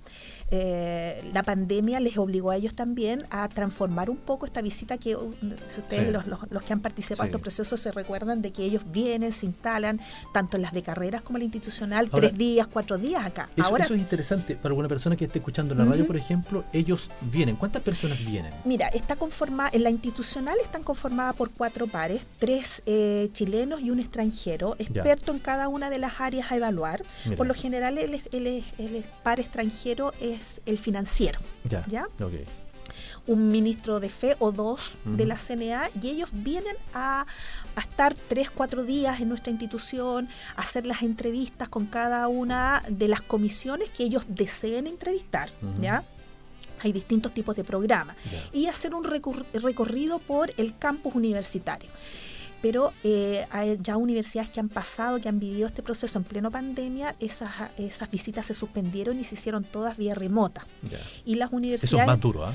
Eh, 0.54 1.30
la 1.32 1.42
pandemia 1.42 1.98
les 1.98 2.18
obligó 2.18 2.50
a 2.50 2.56
ellos 2.56 2.74
también 2.74 3.24
a 3.30 3.48
transformar 3.48 4.10
un 4.10 4.18
poco 4.18 4.44
esta 4.44 4.60
visita 4.60 4.98
que 4.98 5.16
uh, 5.16 5.34
ustedes 5.78 6.12
los, 6.12 6.62
que 6.62 6.72
han 6.74 6.80
participado 6.80 7.22
en 7.22 7.28
estos 7.28 7.40
procesos 7.40 7.80
se 7.80 7.90
recuerdan 7.90 8.42
de 8.42 8.52
que 8.52 8.62
ellos 8.62 8.82
vienen, 8.92 9.32
se 9.32 9.46
instalan, 9.46 9.98
tanto 10.34 10.58
en 10.58 10.62
las 10.62 10.72
de 10.72 10.82
carreras 10.82 11.22
como 11.22 11.38
en 11.38 11.40
la 11.40 11.44
institucional, 11.46 12.10
tres 12.10 12.36
días, 12.36 12.66
cuatro 12.66 12.98
días 12.98 13.24
acá. 13.24 13.48
Eso, 13.56 13.66
Ahora, 13.66 13.84
eso 13.84 13.94
es 13.94 14.00
interesante 14.00 14.54
para 14.56 14.68
alguna 14.68 14.88
persona 14.88 15.16
que 15.16 15.24
esté 15.24 15.38
escuchando 15.38 15.72
en 15.72 15.78
la 15.78 15.84
radio, 15.86 16.06
por 16.06 16.18
ejemplo, 16.18 16.64
ellos 16.74 17.10
vienen. 17.22 17.56
¿Cuántas 17.56 17.80
personas 17.80 18.18
vienen? 18.18 18.52
Mira, 18.66 18.88
está 18.88 19.16
conformada, 19.16 19.70
en 19.72 19.84
la 19.84 19.90
institucional 19.90 20.58
están 20.62 20.82
conformadas 20.82 21.34
por 21.34 21.50
cuatro 21.50 21.86
pares, 21.86 22.20
tres 22.38 22.82
eh, 22.84 23.30
chilenos 23.32 23.80
y 23.80 23.90
un 23.90 24.00
extranjero, 24.00 24.76
experto 24.78 25.32
en 25.32 25.38
cada 25.38 25.68
una 25.68 25.88
de 25.88 25.96
las 25.96 26.20
áreas 26.20 26.52
a 26.52 26.56
evaluar. 26.56 27.02
Por 27.38 27.46
lo 27.46 27.54
general 27.54 27.96
el, 27.96 28.20
el, 28.32 28.64
el 28.76 29.04
par 29.22 29.40
extranjero 29.40 30.12
es 30.20 30.41
el 30.66 30.78
financiero. 30.78 31.40
Ya. 31.64 32.06
Un 33.26 33.50
ministro 33.50 34.00
de 34.00 34.10
fe 34.10 34.36
o 34.40 34.50
dos 34.50 34.94
de 35.04 35.26
la 35.26 35.36
CNA 35.36 35.88
y 36.02 36.08
ellos 36.08 36.30
vienen 36.32 36.76
a, 36.92 37.24
estar 37.76 38.14
tres, 38.14 38.50
cuatro 38.50 38.82
días 38.82 39.20
en 39.20 39.28
nuestra 39.28 39.50
institución, 39.50 40.28
a 40.56 40.62
hacer 40.62 40.86
las 40.86 41.02
entrevistas 41.02 41.68
con 41.68 41.86
cada 41.86 42.26
una 42.28 42.82
de 42.88 43.08
las 43.08 43.22
comisiones 43.22 43.90
que 43.90 44.04
ellos 44.04 44.24
deseen 44.28 44.86
entrevistar. 44.86 45.50
¿Ya? 45.80 46.04
hay 46.84 46.92
distintos 46.92 47.32
tipos 47.32 47.54
de 47.54 47.62
programas, 47.62 48.16
y 48.52 48.66
hacer 48.66 48.92
un 48.92 49.04
recorrido 49.04 50.18
por 50.18 50.52
el 50.56 50.76
campus 50.76 51.14
universitario 51.14 51.88
pero 52.62 52.92
eh, 53.02 53.44
hay 53.50 53.78
ya 53.82 53.96
universidades 53.96 54.48
que 54.48 54.60
han 54.60 54.68
pasado, 54.68 55.20
que 55.20 55.28
han 55.28 55.40
vivido 55.40 55.66
este 55.66 55.82
proceso 55.82 56.18
en 56.18 56.24
pleno 56.24 56.50
pandemia, 56.50 57.14
esas, 57.18 57.50
esas 57.76 58.10
visitas 58.10 58.46
se 58.46 58.54
suspendieron 58.54 59.18
y 59.18 59.24
se 59.24 59.34
hicieron 59.34 59.64
todas 59.64 59.98
vía 59.98 60.14
remota. 60.14 60.64
Y 61.24 61.34
las 61.34 61.52
universidades... 61.52 61.92
Eso 61.92 62.00
es 62.00 62.06
más 62.06 62.20
duro, 62.20 62.46
¿ah? 62.46 62.54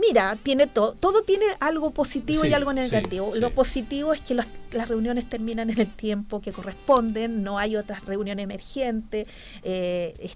mira, 0.00 0.36
tiene 0.42 0.66
todo, 0.66 0.92
todo 0.94 1.22
tiene 1.22 1.44
algo 1.60 1.90
positivo 1.90 2.44
y 2.46 2.54
algo 2.54 2.72
negativo. 2.72 3.32
Lo 3.36 3.50
positivo 3.50 4.14
es 4.14 4.20
que 4.20 4.34
las 4.34 4.88
reuniones 4.88 5.28
terminan 5.28 5.68
en 5.70 5.78
el 5.80 5.88
tiempo 5.88 6.40
que 6.40 6.52
corresponden, 6.52 7.42
no 7.42 7.58
hay 7.58 7.76
otras 7.76 8.04
reuniones 8.06 8.44
emergentes, 8.44 9.26
eh, 9.62 10.30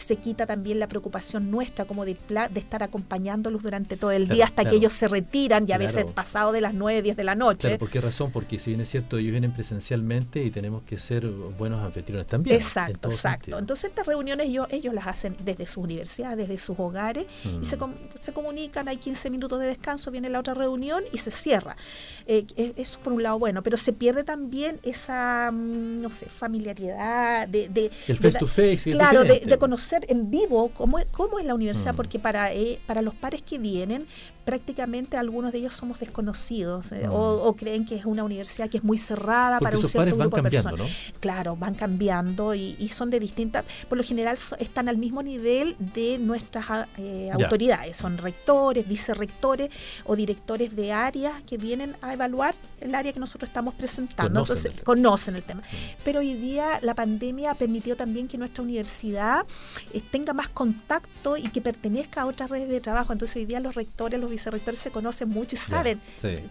se 0.00 0.16
quita 0.16 0.46
también 0.46 0.78
la 0.78 0.88
preocupación 0.88 1.50
nuestra 1.50 1.84
como 1.84 2.04
de, 2.04 2.16
de 2.50 2.60
estar 2.60 2.82
acompañándolos 2.82 3.62
durante 3.62 3.96
todo 3.96 4.10
el 4.10 4.28
día 4.28 4.46
hasta 4.46 4.64
que 4.64 4.76
ellos 4.76 4.92
se 4.92 5.08
retiran 5.08 5.68
y 5.68 5.72
a 5.72 5.78
veces 5.78 6.04
pasado 6.06 6.52
de 6.52 6.60
las 6.60 6.74
9, 6.74 7.02
10 7.02 7.16
de 7.16 7.24
la 7.24 7.34
noche. 7.34 7.78
¿Por 7.78 7.90
qué 7.90 8.00
razón? 8.00 8.30
Porque 8.32 8.58
si 8.58 8.70
bien 8.70 8.80
es 8.80 8.90
cierto, 8.90 9.18
ellos 9.18 9.32
vienen 9.32 9.52
presencialmente 9.52 10.42
y 10.42 10.50
tenemos 10.50 10.82
que 10.82 10.98
ser 10.98 11.26
buenos 11.26 11.80
anfitriones 11.80 12.26
también. 12.26 12.56
Exacto, 12.56 13.10
exacto. 13.10 13.58
Entonces 13.58 13.90
estas 13.90 14.06
reuniones 14.06 14.46
ellos, 14.46 14.66
ellos 14.70 14.94
las 14.94 15.06
hacen 15.06 15.36
desde 15.44 15.66
sus 15.66 15.84
universidades, 15.84 16.36
desde 16.36 16.58
sus 16.58 16.78
hogares 16.78 17.26
y 17.44 17.64
se, 17.64 17.76
mm. 17.76 17.94
se 18.18 18.32
comunican, 18.32 18.88
hay 18.88 18.96
15 18.96 19.30
minutos 19.30 19.60
de 19.60 19.66
descanso, 19.66 20.10
viene 20.10 20.30
la 20.30 20.40
otra 20.40 20.54
reunión 20.54 21.02
y 21.12 21.18
se 21.18 21.30
cierra. 21.30 21.76
Eh, 22.26 22.44
eso 22.76 22.98
por 23.00 23.12
un 23.12 23.22
lado 23.22 23.38
bueno, 23.38 23.62
pero 23.62 23.76
se 23.76 23.92
pierde 23.92 24.24
también 24.24 24.78
esa, 24.82 25.50
mm, 25.52 26.00
no 26.00 26.10
sé, 26.10 26.26
familiaridad 26.26 27.48
de... 27.48 27.68
de 27.68 27.90
el 28.08 28.18
face 28.18 28.38
to 28.38 28.46
face. 28.46 28.90
Claro, 28.90 29.24
de, 29.24 29.58
conocer 29.58 30.06
en 30.08 30.30
vivo 30.30 30.70
cómo, 30.74 30.98
cómo 31.10 31.38
es 31.38 31.44
la 31.44 31.54
universidad, 31.54 31.92
mm. 31.92 31.96
porque 31.96 32.18
para, 32.18 32.52
eh, 32.52 32.78
para 32.86 33.02
los 33.02 33.14
pares 33.14 33.42
que 33.42 33.58
vienen 33.58 34.06
prácticamente 34.44 35.16
algunos 35.16 35.52
de 35.52 35.58
ellos 35.58 35.74
somos 35.74 36.00
desconocidos 36.00 36.92
eh, 36.92 37.06
o, 37.10 37.54
creen 37.56 37.84
que 37.84 37.96
es 37.96 38.04
una 38.04 38.24
universidad 38.24 38.68
que 38.68 38.78
es 38.78 38.84
muy 38.84 38.98
cerrada 38.98 39.58
para 39.60 39.78
un 39.78 39.88
cierto 39.88 40.16
grupo 40.16 40.36
de 40.36 40.50
personas. 40.50 40.88
Claro, 41.20 41.56
van 41.56 41.74
cambiando 41.74 42.54
y, 42.54 42.88
son 42.88 43.10
de 43.10 43.20
distintas, 43.20 43.64
por 43.88 43.98
lo 43.98 44.04
general 44.04 44.36
están 44.58 44.88
al 44.88 44.96
mismo 44.96 45.22
nivel 45.22 45.76
de 45.78 46.18
nuestras 46.18 46.64
ah, 46.68 46.88
eh, 46.98 47.30
autoridades, 47.32 47.96
son 47.96 48.18
rectores, 48.18 48.86
vicerrectores 48.88 49.70
o 50.04 50.16
directores 50.16 50.74
de 50.74 50.92
áreas 50.92 51.42
que 51.42 51.56
vienen 51.56 51.94
a 52.02 52.12
evaluar 52.12 52.54
el 52.80 52.94
área 52.94 53.12
que 53.12 53.20
nosotros 53.20 53.48
estamos 53.48 53.74
presentando, 53.74 54.40
conocen 54.40 54.56
entonces 54.56 54.78
el 54.78 54.84
conocen 54.84 55.36
el 55.36 55.42
tema. 55.42 55.62
Pero 56.04 56.20
hoy 56.20 56.34
día 56.34 56.80
la 56.82 56.94
pandemia 56.94 57.52
ha 57.52 57.54
permitido 57.54 57.96
también 57.96 58.26
que 58.26 58.38
nuestra 58.38 58.62
universidad 58.62 59.46
eh, 59.92 60.00
tenga 60.10 60.32
más 60.32 60.48
contacto 60.48 61.36
y 61.36 61.48
que 61.50 61.60
pertenezca 61.60 62.22
a 62.22 62.26
otras 62.26 62.50
redes 62.50 62.68
de 62.68 62.80
trabajo, 62.80 63.12
entonces 63.12 63.36
hoy 63.36 63.44
día 63.44 63.60
los 63.60 63.74
rectores, 63.74 64.20
los 64.20 64.29
vicerrectores 64.30 64.80
se 64.80 64.90
conocen 64.90 65.28
mucho 65.28 65.56
y 65.56 65.58
saben 65.58 66.00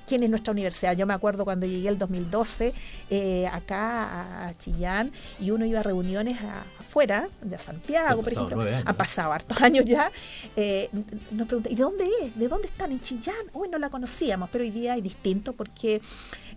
quién 0.06 0.24
es 0.24 0.30
nuestra 0.30 0.52
universidad. 0.52 0.96
Yo 0.96 1.06
me 1.06 1.14
acuerdo 1.14 1.46
cuando 1.46 1.66
llegué 1.66 1.90
el 1.90 1.98
2012 1.98 2.74
eh, 3.10 3.48
acá 3.48 4.48
a 4.48 4.54
Chillán 4.56 5.12
y 5.40 5.52
uno 5.52 5.66
iba 5.66 5.80
a 5.80 5.84
reuniones 5.84 6.38
afuera, 6.80 7.28
de 7.42 7.58
Santiago, 7.58 8.22
por 8.22 8.34
ejemplo, 8.34 8.64
ha 8.86 8.94
pasado 8.94 9.34
hartos 9.34 9.62
años 9.62 9.86
ya, 9.86 10.12
eh, 10.56 10.90
nos 11.32 11.48
preguntan, 11.48 11.72
¿y 11.72 11.76
de 11.76 11.84
dónde 11.84 12.10
es? 12.22 12.36
¿De 12.38 12.48
dónde 12.48 12.68
están? 12.68 12.92
En 12.92 13.00
Chillán. 13.02 13.36
Uy, 13.54 13.70
no 13.70 13.78
la 13.78 13.90
conocíamos, 13.90 14.50
pero 14.52 14.64
hoy 14.64 14.72
día 14.72 14.96
es 14.98 15.04
distinto 15.04 15.54
porque 15.54 16.02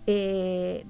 eh, 0.05 0.85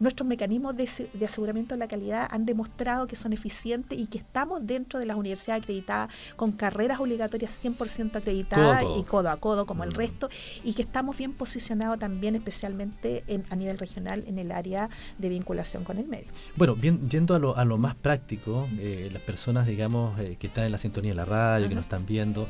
nuestros 0.00 0.26
mecanismos 0.26 0.76
de, 0.76 0.88
aseguramiento 1.24 1.74
de 1.74 1.78
la 1.78 1.88
calidad 1.88 2.28
han 2.30 2.44
demostrado 2.44 3.06
que 3.06 3.16
son 3.16 3.32
eficientes 3.32 3.98
y 3.98 4.06
que 4.06 4.18
estamos 4.18 4.66
dentro 4.66 4.98
de 4.98 5.06
las 5.06 5.16
universidades 5.16 5.62
acreditadas 5.62 6.10
con 6.36 6.52
carreras 6.52 7.00
obligatorias 7.00 7.64
100% 7.64 8.16
acreditadas 8.16 8.84
y 8.98 9.02
codo 9.04 9.30
a 9.30 9.36
codo 9.36 9.66
como 9.66 9.84
el 9.84 9.90
mm. 9.90 9.94
resto 9.94 10.28
y 10.62 10.74
que 10.74 10.82
estamos 10.82 11.16
bien 11.16 11.32
posicionados 11.32 11.98
también 11.98 12.34
especialmente 12.34 13.24
a 13.50 13.56
nivel 13.56 13.78
regional 13.78 14.24
en 14.26 14.38
el 14.38 14.52
área 14.52 14.88
de 15.18 15.28
vinculación 15.28 15.84
con 15.84 15.98
el 15.98 16.06
medio. 16.06 16.26
Bueno, 16.56 16.74
bien, 16.74 17.08
yendo 17.08 17.34
a 17.34 17.38
lo, 17.38 17.56
a 17.56 17.64
lo 17.64 17.78
más 17.78 17.94
práctico, 17.94 18.68
eh, 18.78 19.10
las 19.12 19.22
personas 19.22 19.66
digamos 19.66 20.18
eh, 20.18 20.36
que 20.38 20.48
están 20.48 20.64
en 20.64 20.72
la 20.72 20.78
sintonía 20.78 21.12
de 21.12 21.16
la 21.16 21.24
radio, 21.24 21.68
que 21.68 21.74
nos 21.74 21.84
están 21.84 22.06
viendo, 22.06 22.48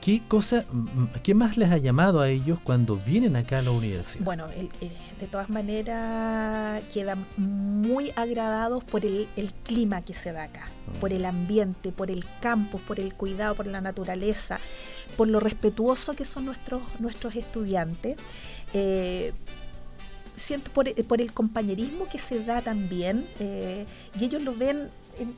¿Qué 0.00 0.22
cosa, 0.26 0.64
qué 1.22 1.34
más 1.34 1.58
les 1.58 1.70
ha 1.70 1.76
llamado 1.76 2.20
a 2.20 2.30
ellos 2.30 2.58
cuando 2.64 2.96
vienen 2.96 3.36
acá 3.36 3.58
a 3.58 3.62
la 3.62 3.70
universidad? 3.70 4.24
Bueno, 4.24 4.46
de 4.48 5.26
todas 5.26 5.50
maneras 5.50 6.82
quedan 6.92 7.22
muy 7.36 8.10
agradados 8.16 8.82
por 8.82 9.04
el, 9.04 9.28
clima 9.62 10.00
que 10.00 10.14
se 10.14 10.32
da 10.32 10.44
acá, 10.44 10.66
mm. 10.66 11.00
por 11.00 11.12
el 11.12 11.26
ambiente, 11.26 11.92
por 11.92 12.10
el 12.10 12.24
campus, 12.40 12.80
por 12.80 12.98
el 12.98 13.12
cuidado, 13.12 13.54
por 13.54 13.66
la 13.66 13.82
naturaleza, 13.82 14.58
por 15.18 15.28
lo 15.28 15.38
respetuoso 15.38 16.14
que 16.14 16.24
son 16.24 16.46
nuestros, 16.46 16.80
nuestros 16.98 17.36
estudiantes. 17.36 18.16
Eh, 18.72 19.34
siento 20.34 20.72
por, 20.72 20.88
el 20.88 21.32
compañerismo 21.34 22.08
que 22.08 22.18
se 22.18 22.42
da 22.42 22.62
también 22.62 23.26
eh, 23.38 23.84
y 24.18 24.24
ellos 24.24 24.40
lo 24.40 24.54
ven 24.54 24.88
en, 25.18 25.34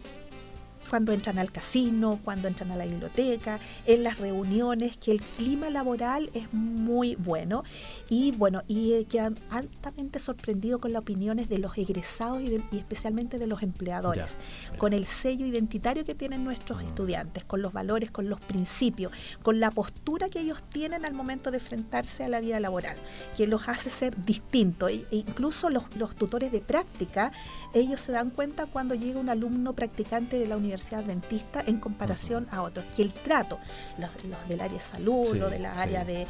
cuando 0.92 1.14
entran 1.14 1.38
al 1.38 1.50
casino, 1.50 2.20
cuando 2.22 2.48
entran 2.48 2.70
a 2.70 2.76
la 2.76 2.84
biblioteca, 2.84 3.58
en 3.86 4.04
las 4.04 4.18
reuniones, 4.18 4.98
que 4.98 5.12
el 5.12 5.22
clima 5.22 5.70
laboral 5.70 6.28
es 6.34 6.52
muy 6.52 7.14
bueno 7.14 7.64
y 8.10 8.32
bueno, 8.32 8.60
y 8.68 8.92
eh, 8.92 9.06
quedan 9.06 9.38
altamente 9.48 10.18
sorprendidos 10.18 10.82
con 10.82 10.92
las 10.92 11.00
opiniones 11.00 11.48
de 11.48 11.56
los 11.56 11.78
egresados 11.78 12.42
y, 12.42 12.62
especialmente 12.76 13.38
de 13.38 13.46
los 13.46 13.62
empleadores, 13.62 14.36
con 14.76 14.92
el 14.92 15.06
sello 15.06 15.46
identitario 15.46 16.04
que 16.04 16.14
tienen 16.14 16.44
nuestros 16.44 16.82
mm. 16.82 16.86
estudiantes, 16.86 17.44
con 17.44 17.62
los 17.62 17.72
valores, 17.72 18.10
con 18.10 18.28
los 18.28 18.40
principios, 18.40 19.12
con 19.42 19.60
la 19.60 19.70
postura 19.70 20.28
que 20.28 20.40
ellos 20.40 20.62
tienen 20.62 21.06
al 21.06 21.14
momento 21.14 21.50
de 21.50 21.56
enfrentarse 21.56 22.24
a 22.24 22.28
la 22.28 22.40
vida 22.42 22.60
laboral, 22.60 22.98
que 23.34 23.46
los 23.46 23.66
hace 23.66 23.88
ser 23.88 24.14
distintos. 24.26 24.90
E, 24.90 25.06
e 25.10 25.16
incluso 25.16 25.70
los, 25.70 25.96
los 25.96 26.14
tutores 26.16 26.52
de 26.52 26.60
práctica, 26.60 27.32
ellos 27.74 28.00
se 28.00 28.12
dan 28.12 28.30
cuenta 28.30 28.66
cuando 28.66 28.94
llega 28.94 29.18
un 29.18 29.28
alumno 29.28 29.72
practicante 29.72 30.38
de 30.38 30.46
la 30.46 30.56
universidad 30.56 31.00
Adventista 31.00 31.62
en 31.66 31.78
comparación 31.78 32.46
a 32.50 32.62
otros. 32.62 32.84
Que 32.94 33.02
el 33.02 33.12
trato, 33.12 33.58
los, 33.98 34.10
del 34.48 34.60
área 34.60 34.76
de 34.76 34.82
salud, 34.82 35.42
o 35.42 35.50
del 35.50 35.66
área 35.66 36.04
de, 36.04 36.26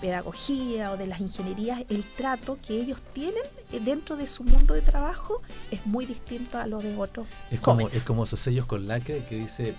pedagogía 0.00 0.92
o 0.92 0.96
de 0.96 1.06
las 1.06 1.20
ingenierías, 1.20 1.82
el 1.88 2.04
trato 2.04 2.58
que 2.66 2.74
ellos 2.74 3.00
tienen 3.12 3.42
dentro 3.84 4.16
de 4.16 4.26
su 4.26 4.44
mundo 4.44 4.74
de 4.74 4.82
trabajo 4.82 5.42
es 5.70 5.84
muy 5.86 6.06
distinto 6.06 6.58
a 6.58 6.66
lo 6.66 6.80
de 6.80 6.96
otros. 6.96 7.26
Es 7.50 7.60
como, 7.60 7.88
es 7.88 8.04
como 8.04 8.24
esos 8.24 8.40
sellos 8.40 8.66
con 8.66 8.86
lacre 8.86 9.24
que 9.28 9.36
dice 9.36 9.74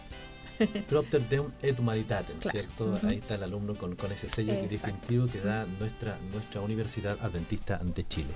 Propter 0.89 1.21
Deum 1.29 1.47
et 1.61 1.77
Humanitatem, 1.79 2.35
¿cierto? 2.41 2.99
Ahí 3.03 3.17
está 3.17 3.35
el 3.35 3.43
alumno 3.43 3.75
con, 3.75 3.95
ese 4.11 4.29
sello 4.29 4.53
distintivo 4.67 5.27
que 5.27 5.39
da 5.39 5.65
nuestra, 5.79 6.17
nuestra 6.31 6.61
Universidad 6.61 7.17
Adventista 7.21 7.79
de 7.83 8.03
Chile. 8.03 8.29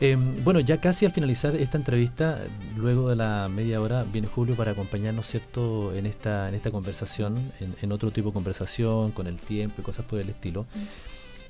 Em, 0.00 0.42
bueno, 0.44 0.60
ya 0.60 0.80
casi 0.80 1.06
al 1.06 1.12
finalizar 1.12 1.54
esta 1.56 1.78
entrevista, 1.78 2.38
luego 2.76 3.08
de 3.08 3.16
la 3.16 3.48
media 3.48 3.80
hora, 3.80 4.04
viene 4.04 4.26
Julio 4.26 4.54
para 4.54 4.72
acompañarnos, 4.72 5.26
¿cierto?, 5.26 5.94
en 5.94 6.06
esta, 6.06 6.48
en 6.48 6.54
esta 6.54 6.70
conversación, 6.70 7.52
en, 7.80 7.92
otro 7.92 8.10
tipo 8.10 8.28
de 8.28 8.34
conversación, 8.34 9.10
con 9.12 9.26
el 9.26 9.38
tiempo 9.38 9.80
y 9.80 9.84
cosas 9.84 10.06
por 10.06 10.18
el 10.18 10.28
estilo. 10.30 10.66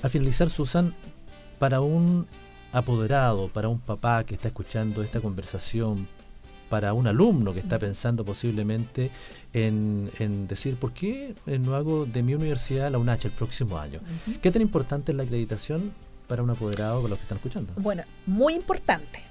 Al 0.03 0.11
finalizar, 0.11 0.51
Susan, 0.51 0.95
para 1.59 1.81
un 1.81 2.27
apoderado, 2.73 3.49
para 3.49 3.69
un 3.69 3.79
papá 3.79 4.25
que 4.25 4.35
está 4.35 4.49
escuchando 4.49 5.03
esta 5.03 5.21
conversación, 5.21 6.09
para 6.73 6.95
un 6.95 7.07
alumno 7.07 7.53
que 7.53 7.61
está 7.61 7.79
pensando 7.79 8.25
posiblemente 8.25 9.11
en, 9.53 10.09
decir, 10.49 10.77
¿por 10.77 10.95
qué 10.95 11.35
no 11.61 11.75
hago 11.75 12.07
de 12.07 12.23
mi 12.23 12.35
universidad 12.35 12.91
la 12.91 12.97
UNACH 12.97 13.27
el 13.27 13.33
próximo 13.33 13.77
año? 13.77 14.01
¿Qué 14.41 14.51
tan 14.51 14.63
importante 14.63 15.13
es 15.13 15.19
la 15.19 15.25
acreditación 15.25 15.93
para 16.29 16.43
un 16.43 16.49
apoderado 16.49 17.03
con 17.03 17.11
los 17.11 17.19
que 17.19 17.25
están 17.25 17.37
escuchando? 17.37 17.75
Bueno, 17.77 18.05
muy 18.25 18.55
importante. 18.55 19.23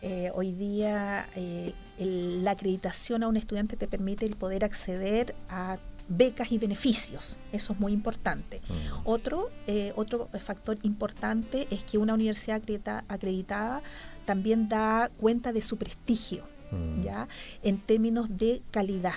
Eh, 0.00 0.30
hoy 0.32 0.52
día 0.52 1.26
eh, 1.34 1.72
la 1.98 2.52
acreditación 2.52 3.24
a 3.24 3.28
un 3.28 3.36
estudiante 3.36 3.76
te 3.76 3.88
permite 3.88 4.24
el 4.24 4.36
poder 4.36 4.62
acceder 4.62 5.34
a 5.50 5.78
becas 6.06 6.52
y 6.52 6.58
beneficios. 6.58 7.36
Eso 7.50 7.72
es 7.72 7.80
muy 7.80 7.94
importante. 7.94 8.60
Mm. 8.68 9.00
Otro, 9.02 9.50
eh, 9.66 9.92
otro 9.96 10.28
factor 10.40 10.78
importante 10.84 11.66
es 11.72 11.82
que 11.82 11.98
una 11.98 12.14
universidad 12.14 12.62
acreditada 13.08 13.82
también 14.24 14.68
da 14.68 15.10
cuenta 15.18 15.52
de 15.52 15.62
su 15.62 15.78
prestigio 15.78 16.44
Mm. 16.70 17.02
¿ya? 17.02 17.28
En 17.62 17.78
términos 17.78 18.36
de 18.36 18.60
calidad. 18.70 19.14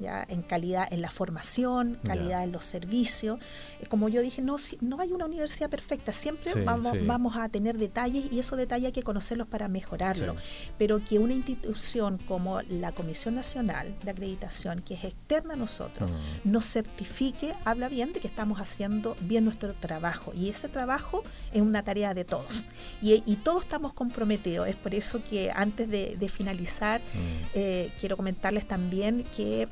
¿Ya? 0.00 0.24
en 0.28 0.42
calidad 0.42 0.88
en 0.90 1.02
la 1.02 1.10
formación, 1.10 1.98
calidad 2.04 2.42
en 2.44 2.52
los 2.52 2.64
servicios. 2.64 3.38
Eh, 3.80 3.86
como 3.86 4.08
yo 4.08 4.20
dije, 4.22 4.42
no, 4.42 4.56
no 4.80 5.00
hay 5.00 5.12
una 5.12 5.26
universidad 5.26 5.70
perfecta, 5.70 6.12
siempre 6.12 6.64
vamos, 6.64 6.94
vamos 7.06 7.36
a 7.36 7.48
tener 7.48 7.78
detalles 7.78 8.32
y 8.32 8.38
esos 8.38 8.58
detalles 8.58 8.86
hay 8.86 8.92
que 8.92 9.02
conocerlos 9.02 9.46
para 9.46 9.68
mejorarlo. 9.68 10.34
Pero 10.78 11.00
que 11.04 11.18
una 11.18 11.32
institución 11.32 12.18
como 12.26 12.60
la 12.62 12.92
Comisión 12.92 13.34
Nacional 13.34 13.94
de 14.02 14.10
Acreditación, 14.10 14.82
que 14.82 14.94
es 14.94 15.04
externa 15.04 15.54
a 15.54 15.56
nosotros, 15.56 16.10
mm. 16.10 16.50
nos 16.50 16.66
certifique, 16.66 17.52
habla 17.64 17.88
bien 17.88 18.12
de 18.12 18.20
que 18.20 18.28
estamos 18.28 18.60
haciendo 18.60 19.16
bien 19.20 19.44
nuestro 19.44 19.72
trabajo. 19.74 20.32
Y 20.34 20.48
ese 20.48 20.68
trabajo 20.68 21.22
es 21.52 21.62
una 21.62 21.82
tarea 21.82 22.14
de 22.14 22.24
todos. 22.24 22.64
Y, 23.02 23.36
todos 23.44 23.64
estamos 23.64 23.92
comprometidos. 23.92 24.68
Es 24.68 24.76
por 24.76 24.94
eso 24.94 25.22
que 25.22 25.50
antes 25.54 25.88
de, 25.90 26.28
finalizar, 26.28 27.00
mm. 27.00 27.46
eh, 27.54 27.90
quiero 28.00 28.16
comentarles 28.16 28.66
también 28.66 29.24
que 29.36 29.68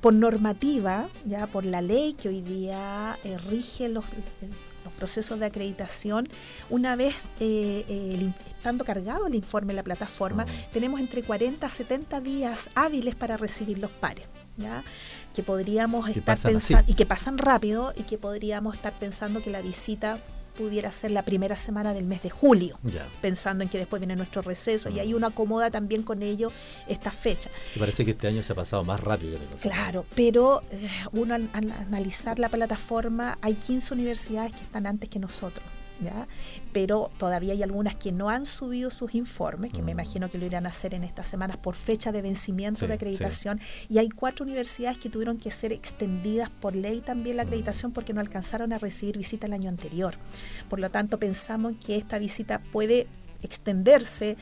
por 0.00 0.14
normativa, 0.14 1.08
ya 1.26 1.46
por 1.46 1.64
la 1.64 1.82
ley 1.82 2.14
que 2.14 2.28
hoy 2.28 2.40
día 2.40 3.18
eh, 3.24 3.36
rige 3.38 3.88
los, 3.88 4.04
los, 4.84 4.92
procesos 4.94 5.38
de 5.38 5.46
acreditación, 5.46 6.26
una 6.68 6.96
vez 6.96 7.14
eh, 7.38 8.32
estando 8.48 8.84
cargado 8.84 9.26
el 9.26 9.34
informe 9.34 9.72
en 9.72 9.76
la 9.76 9.82
plataforma, 9.82 10.44
mm. 10.44 10.72
tenemos 10.72 11.00
entre 11.00 11.22
40 11.22 11.64
a 11.64 11.70
70 11.70 12.20
días 12.20 12.68
hábiles 12.74 13.14
para 13.14 13.36
recibir 13.36 13.78
los 13.78 13.90
pares. 13.90 14.26
¿ya? 14.56 14.82
que 15.34 15.42
podríamos 15.42 16.08
estar 16.08 16.38
pensando 16.38 16.90
y 16.90 16.94
que 16.94 17.06
pasan 17.06 17.38
rápido 17.38 17.92
y 17.96 18.02
que 18.02 18.18
podríamos 18.18 18.74
estar 18.74 18.92
pensando 18.92 19.42
que 19.42 19.50
la 19.50 19.62
visita 19.62 20.18
pudiera 20.60 20.92
ser 20.92 21.10
la 21.10 21.22
primera 21.22 21.56
semana 21.56 21.94
del 21.94 22.04
mes 22.04 22.22
de 22.22 22.28
julio, 22.28 22.76
pensando 23.22 23.64
en 23.64 23.70
que 23.70 23.78
después 23.78 23.98
viene 23.98 24.14
nuestro 24.14 24.42
receso 24.42 24.90
y 24.90 24.98
ahí 24.98 25.14
uno 25.14 25.28
acomoda 25.28 25.70
también 25.70 26.02
con 26.02 26.22
ello 26.22 26.52
esta 26.86 27.10
fecha. 27.10 27.48
Me 27.76 27.80
parece 27.80 28.04
que 28.04 28.10
este 28.10 28.28
año 28.28 28.42
se 28.42 28.52
ha 28.52 28.56
pasado 28.56 28.84
más 28.84 29.00
rápido. 29.00 29.38
claro, 29.62 30.04
pero 30.14 30.60
eh, 30.70 30.86
uno 31.12 31.34
al, 31.34 31.48
analizar 31.54 32.38
la 32.38 32.50
plataforma, 32.50 33.38
hay 33.40 33.54
15 33.54 33.94
universidades 33.94 34.52
que 34.52 34.60
están 34.60 34.86
antes 34.86 35.08
que 35.08 35.18
nosotros. 35.18 35.64
¿Ya? 36.02 36.26
pero 36.72 37.10
todavía 37.18 37.52
hay 37.52 37.62
algunas 37.62 37.94
que 37.94 38.12
no 38.12 38.28
han 38.28 38.46
subido 38.46 38.90
sus 38.90 39.14
informes, 39.14 39.72
que 39.72 39.82
me 39.82 39.92
mm. 39.92 39.98
imagino 39.98 40.30
que 40.30 40.38
lo 40.38 40.46
irán 40.46 40.66
a 40.66 40.70
hacer 40.70 40.94
en 40.94 41.04
estas 41.04 41.26
semanas 41.26 41.56
por 41.56 41.74
fecha 41.74 42.12
de 42.12 42.22
vencimiento 42.22 42.86
de 42.86 42.94
acreditación, 42.94 43.60
y 43.88 43.98
hay 43.98 44.08
cuatro 44.08 44.44
universidades 44.44 44.98
que 44.98 45.10
tuvieron 45.10 45.36
que 45.36 45.50
ser 45.50 45.72
extendidas 45.72 46.48
por 46.48 46.74
ley 46.74 47.00
también 47.00 47.36
la 47.36 47.44
mm. 47.44 47.46
acreditación 47.46 47.92
porque 47.92 48.12
no 48.12 48.20
alcanzaron 48.20 48.72
a 48.72 48.78
recibir 48.78 49.18
visita 49.18 49.46
el 49.46 49.52
año 49.52 49.68
anterior. 49.68 50.14
Por 50.68 50.78
lo 50.78 50.90
tanto, 50.90 51.18
pensamos 51.18 51.74
que 51.84 51.96
esta 51.96 52.18
visita 52.18 52.60
puede 52.72 53.06
extenderse 53.42 54.36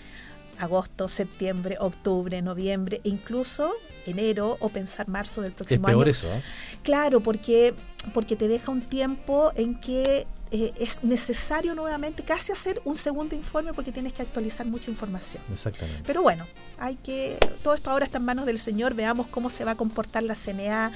agosto, 0.58 1.08
septiembre, 1.08 1.76
octubre, 1.78 2.42
noviembre, 2.42 3.00
e 3.04 3.08
incluso 3.08 3.72
enero 4.06 4.56
o 4.60 4.68
pensar 4.68 5.08
marzo 5.08 5.40
del 5.40 5.52
próximo 5.52 5.86
es 5.86 5.92
peor 5.92 6.06
año. 6.06 6.10
eso, 6.10 6.26
¿eh? 6.26 6.42
Claro, 6.82 7.20
porque, 7.20 7.74
porque 8.12 8.34
te 8.34 8.48
deja 8.48 8.72
un 8.72 8.80
tiempo 8.80 9.52
en 9.54 9.78
que 9.78 10.26
eh, 10.50 10.72
es 10.78 11.04
necesario 11.04 11.74
nuevamente 11.74 12.22
casi 12.22 12.52
hacer 12.52 12.80
un 12.84 12.96
segundo 12.96 13.34
informe 13.34 13.74
porque 13.74 13.92
tienes 13.92 14.12
que 14.12 14.22
actualizar 14.22 14.66
mucha 14.66 14.90
información. 14.90 15.42
Exactamente. 15.52 16.02
Pero 16.06 16.22
bueno, 16.22 16.46
hay 16.78 16.96
que 16.96 17.38
todo 17.62 17.74
esto 17.74 17.90
ahora 17.90 18.04
está 18.04 18.18
en 18.18 18.24
manos 18.24 18.46
del 18.46 18.58
Señor, 18.58 18.94
veamos 18.94 19.26
cómo 19.26 19.50
se 19.50 19.64
va 19.64 19.72
a 19.72 19.74
comportar 19.74 20.22
la 20.22 20.34
CNA. 20.34 20.92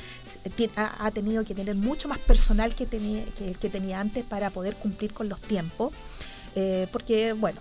Ha, 0.77 1.11
tenido 1.11 1.45
que 1.45 1.55
tener 1.55 1.75
mucho 1.75 2.09
más 2.09 2.19
personal 2.19 2.75
que, 2.75 2.87
tenía, 2.87 3.25
que 3.37 3.49
el 3.49 3.59
que 3.59 3.69
tenía 3.69 4.01
antes 4.01 4.25
para 4.25 4.51
poder 4.51 4.77
cumplir 4.77 5.13
con 5.13 5.29
los 5.29 5.41
tiempos, 5.41 5.93
eh, 6.55 6.87
porque 6.91 7.33
bueno, 7.33 7.61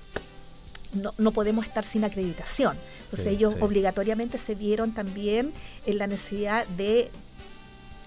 no, 0.94 1.14
no, 1.18 1.32
podemos 1.32 1.66
estar 1.66 1.84
sin 1.84 2.04
acreditación. 2.04 2.78
Entonces 3.04 3.28
ellos 3.28 3.56
obligatoriamente 3.60 4.38
se 4.38 4.56
vieron 4.56 4.94
también 4.94 5.54
en 5.86 5.98
la 5.98 6.08
necesidad 6.08 6.66
de 6.68 7.12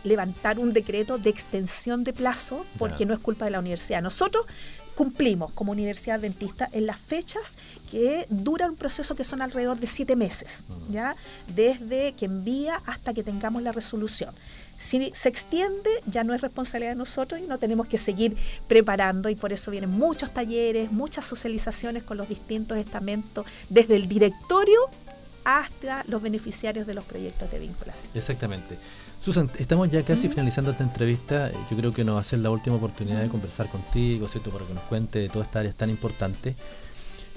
levantar 0.04 0.58
un 0.58 0.72
decreto 0.72 1.18
de 1.18 1.30
extensión 1.30 2.04
de 2.04 2.12
plazo 2.12 2.64
porque 2.78 3.04
no 3.04 3.14
es 3.14 3.20
culpa 3.20 3.46
de 3.46 3.50
la 3.50 3.58
universidad. 3.58 4.02
Nosotros 4.02 4.46
cumplimos 4.94 5.52
como 5.52 5.72
universidad 5.72 6.20
dentista 6.20 6.68
en 6.72 6.86
las 6.86 6.98
fechas 6.98 7.56
que 7.90 8.26
dura 8.30 8.68
un 8.68 8.76
proceso 8.76 9.14
que 9.14 9.24
son 9.24 9.42
alrededor 9.42 9.78
de 9.78 9.86
siete 9.86 10.16
meses. 10.16 10.64
¿ya? 10.88 11.16
Desde 11.54 12.12
que 12.12 12.26
envía 12.26 12.80
hasta 12.86 13.12
que 13.12 13.22
tengamos 13.22 13.62
la 13.62 13.72
resolución. 13.72 14.34
Si 14.76 15.10
se 15.14 15.28
extiende, 15.28 15.90
ya 16.06 16.24
no 16.24 16.34
es 16.34 16.40
responsabilidad 16.40 16.92
de 16.92 16.96
nosotros 16.96 17.40
y 17.40 17.44
no 17.44 17.58
tenemos 17.58 17.86
que 17.86 17.98
seguir 17.98 18.36
preparando 18.66 19.28
y 19.28 19.36
por 19.36 19.52
eso 19.52 19.70
vienen 19.70 19.90
muchos 19.90 20.32
talleres, 20.34 20.90
muchas 20.90 21.24
socializaciones 21.24 22.02
con 22.02 22.16
los 22.16 22.28
distintos 22.28 22.78
estamentos, 22.78 23.46
desde 23.68 23.96
el 23.96 24.08
directorio 24.08 24.78
hasta 25.44 26.04
los 26.08 26.22
beneficiarios 26.22 26.86
de 26.86 26.94
los 26.94 27.04
proyectos 27.04 27.50
de 27.50 27.58
vinculación. 27.58 28.10
Exactamente. 28.14 28.78
Susan, 29.24 29.50
estamos 29.58 29.88
ya 29.88 30.02
casi 30.02 30.28
finalizando 30.28 30.72
esta 30.72 30.84
entrevista. 30.84 31.50
Yo 31.70 31.78
creo 31.78 31.92
que 31.94 32.04
nos 32.04 32.16
va 32.16 32.20
a 32.20 32.24
ser 32.24 32.40
la 32.40 32.50
última 32.50 32.76
oportunidad 32.76 33.22
de 33.22 33.28
conversar 33.30 33.70
contigo, 33.70 34.28
¿cierto? 34.28 34.50
Para 34.50 34.66
que 34.66 34.74
nos 34.74 34.82
cuente 34.82 35.18
de 35.18 35.30
toda 35.30 35.46
esta 35.46 35.60
área 35.60 35.72
tan 35.72 35.88
importante. 35.88 36.54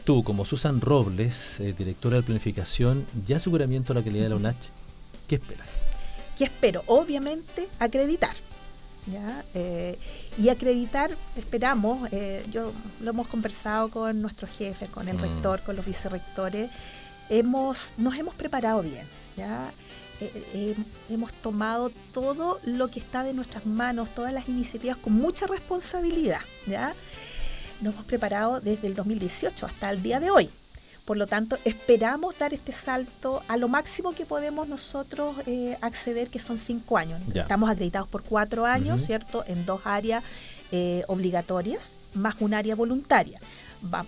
Tú, 0.04 0.21
como 0.21 0.43
Susan 0.43 0.82
Robles, 0.82 1.62
eh, 1.62 1.73
directora 1.78 2.17
de 2.17 2.23
planificación 2.23 3.06
y 3.26 3.32
aseguramiento 3.32 3.93
de 3.93 4.02
la 4.02 4.04
calidad 4.04 4.23
de 4.23 4.30
la 4.32 4.36
UNACH, 4.36 4.67
¿qué 5.30 5.36
esperas? 5.36 5.78
¿Qué 6.38 6.43
espero? 6.43 6.84
Obviamente, 6.88 7.69
acreditar. 7.80 8.36
¿ya? 9.10 9.45
Eh, 9.54 9.97
y 10.38 10.50
acreditar, 10.50 11.10
esperamos, 11.38 12.10
eh, 12.12 12.43
yo 12.52 12.73
lo 13.00 13.12
hemos 13.12 13.30
conversado 13.30 13.89
con 13.89 14.21
nuestros 14.21 14.50
jefes, 14.50 14.89
con 14.89 15.08
el 15.08 15.15
mm. 15.15 15.21
rector, 15.21 15.62
con 15.63 15.78
los 15.78 15.86
vicerrectores, 15.86 16.69
hemos, 17.30 17.93
nos 17.95 18.17
hemos 18.17 18.36
preparado 18.36 18.82
bien, 18.82 19.08
¿ya? 19.38 19.71
Eh, 20.19 20.75
hemos 21.10 21.34
tomado 21.34 21.91
todo 22.12 22.60
lo 22.63 22.89
que 22.89 22.99
está 22.99 23.23
de 23.23 23.34
nuestras 23.34 23.65
manos, 23.65 24.10
todas 24.13 24.34
las 24.34 24.49
iniciativas 24.49 24.97
con 24.97 25.13
mucha 25.13 25.45
responsabilidad, 25.47 26.41
¿ya? 26.65 26.95
Nos 27.82 27.93
hemos 27.93 28.06
preparado 28.06 28.60
desde 28.60 28.88
el 28.88 28.95
2018 28.95 29.65
hasta 29.65 29.91
el 29.91 30.01
día 30.01 30.19
de 30.19 30.32
hoy. 30.32 30.49
Por 31.08 31.15
lo 31.15 31.25
tanto, 31.25 31.58
esperamos 31.63 32.38
dar 32.38 32.53
este 32.53 32.73
salto 32.73 33.41
a 33.47 33.56
lo 33.56 33.69
máximo 33.69 34.12
que 34.12 34.25
podemos 34.25 34.67
nosotros 34.67 35.38
eh, 35.45 35.77
acceder, 35.80 36.30
que 36.30 36.39
son 36.39 36.58
cinco 36.58 36.97
años. 36.97 37.21
Estamos 37.34 37.69
acreditados 37.69 38.10
por 38.10 38.23
cuatro 38.23 38.65
años, 38.65 39.06
¿cierto? 39.06 39.45
En 39.47 39.65
dos 39.65 39.80
áreas 39.86 40.21
eh, 40.73 41.06
obligatorias, 41.08 41.95
más 42.13 42.36
un 42.41 42.53
área 42.53 42.75
voluntaria. 42.75 43.39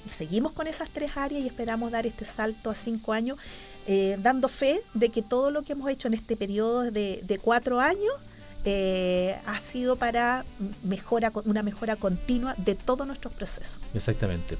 seguimos 0.08 0.52
con 0.52 0.68
esas 0.68 0.90
tres 0.90 1.16
áreas 1.16 1.42
y 1.42 1.48
esperamos 1.48 1.90
dar 1.90 2.06
este 2.06 2.26
salto 2.26 2.70
a 2.70 2.76
cinco 2.76 3.14
años, 3.14 3.38
eh, 3.92 4.18
dando 4.22 4.48
fe 4.48 4.82
de 4.94 5.10
que 5.10 5.24
todo 5.24 5.50
lo 5.50 5.64
que 5.64 5.74
hemos 5.74 5.90
hecho 5.90 6.08
en 6.08 6.14
este 6.14 6.38
periodo 6.38 6.92
de, 6.92 7.22
de 7.24 7.38
cuatro 7.40 7.80
años 7.80 8.14
eh, 8.66 9.38
ha 9.46 9.60
sido 9.60 9.96
para 9.96 10.44
mejora, 10.84 11.32
una 11.46 11.64
mejora 11.64 11.96
continua 11.96 12.54
de 12.58 12.76
todos 12.76 13.08
nuestros 13.08 13.34
procesos. 13.34 13.80
Exactamente. 13.94 14.58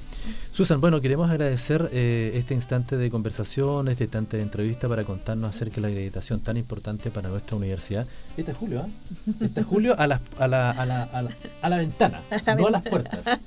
Susan, 0.50 0.80
bueno, 0.80 1.00
queremos 1.02 1.30
agradecer 1.30 1.90
eh, 1.92 2.32
este 2.34 2.54
instante 2.54 2.96
de 2.96 3.10
conversación, 3.10 3.88
este 3.88 4.04
instante 4.04 4.38
de 4.38 4.42
entrevista 4.42 4.88
para 4.88 5.04
contarnos 5.04 5.54
acerca 5.54 5.76
de 5.76 5.80
la 5.82 5.88
acreditación 5.88 6.40
tan 6.40 6.56
importante 6.56 7.10
para 7.10 7.28
nuestra 7.28 7.56
universidad. 7.56 8.06
Este 8.36 8.52
es 8.52 8.56
Julio, 8.56 8.80
¿eh? 8.80 8.90
Este 9.42 9.60
es 9.60 9.66
Julio 9.66 9.94
a 9.98 10.06
la, 10.06 10.20
a 10.38 10.48
la, 10.48 10.70
a 10.70 10.86
la, 10.86 11.02
a 11.60 11.68
la, 11.68 11.76
ventana, 11.76 12.22
no 12.56 12.68
a 12.68 12.70
las 12.70 12.82
puertas. 12.82 13.38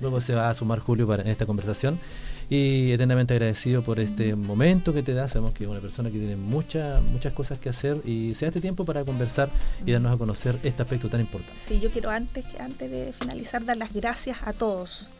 luego 0.00 0.20
se 0.20 0.34
va 0.34 0.50
a 0.50 0.54
sumar 0.54 0.80
Julio 0.80 1.06
para, 1.06 1.22
en 1.22 1.28
esta 1.28 1.46
conversación 1.46 2.00
y 2.48 2.92
eternamente 2.92 3.34
agradecido 3.34 3.82
por 3.82 4.00
este 4.00 4.34
momento 4.34 4.92
que 4.92 5.02
te 5.02 5.14
da. 5.14 5.28
Sabemos 5.28 5.52
que 5.52 5.64
es 5.64 5.70
una 5.70 5.80
persona 5.80 6.10
que 6.10 6.18
tiene 6.18 6.36
muchas 6.36 7.02
muchas 7.02 7.32
cosas 7.32 7.58
que 7.58 7.68
hacer 7.68 8.00
y 8.04 8.34
se 8.34 8.44
da 8.44 8.48
este 8.48 8.60
tiempo 8.60 8.84
para 8.84 9.04
conversar 9.04 9.48
y 9.84 9.92
darnos 9.92 10.14
a 10.14 10.18
conocer 10.18 10.58
este 10.62 10.82
aspecto 10.82 11.08
tan 11.08 11.20
importante. 11.20 11.58
Sí, 11.58 11.80
yo 11.80 11.90
quiero 11.90 12.10
antes, 12.10 12.44
antes 12.58 12.90
de 12.90 13.12
finalizar 13.12 13.64
dar 13.64 13.76
las 13.76 13.92
gracias 13.92 14.38
a 14.44 14.52
todos. 14.52 15.10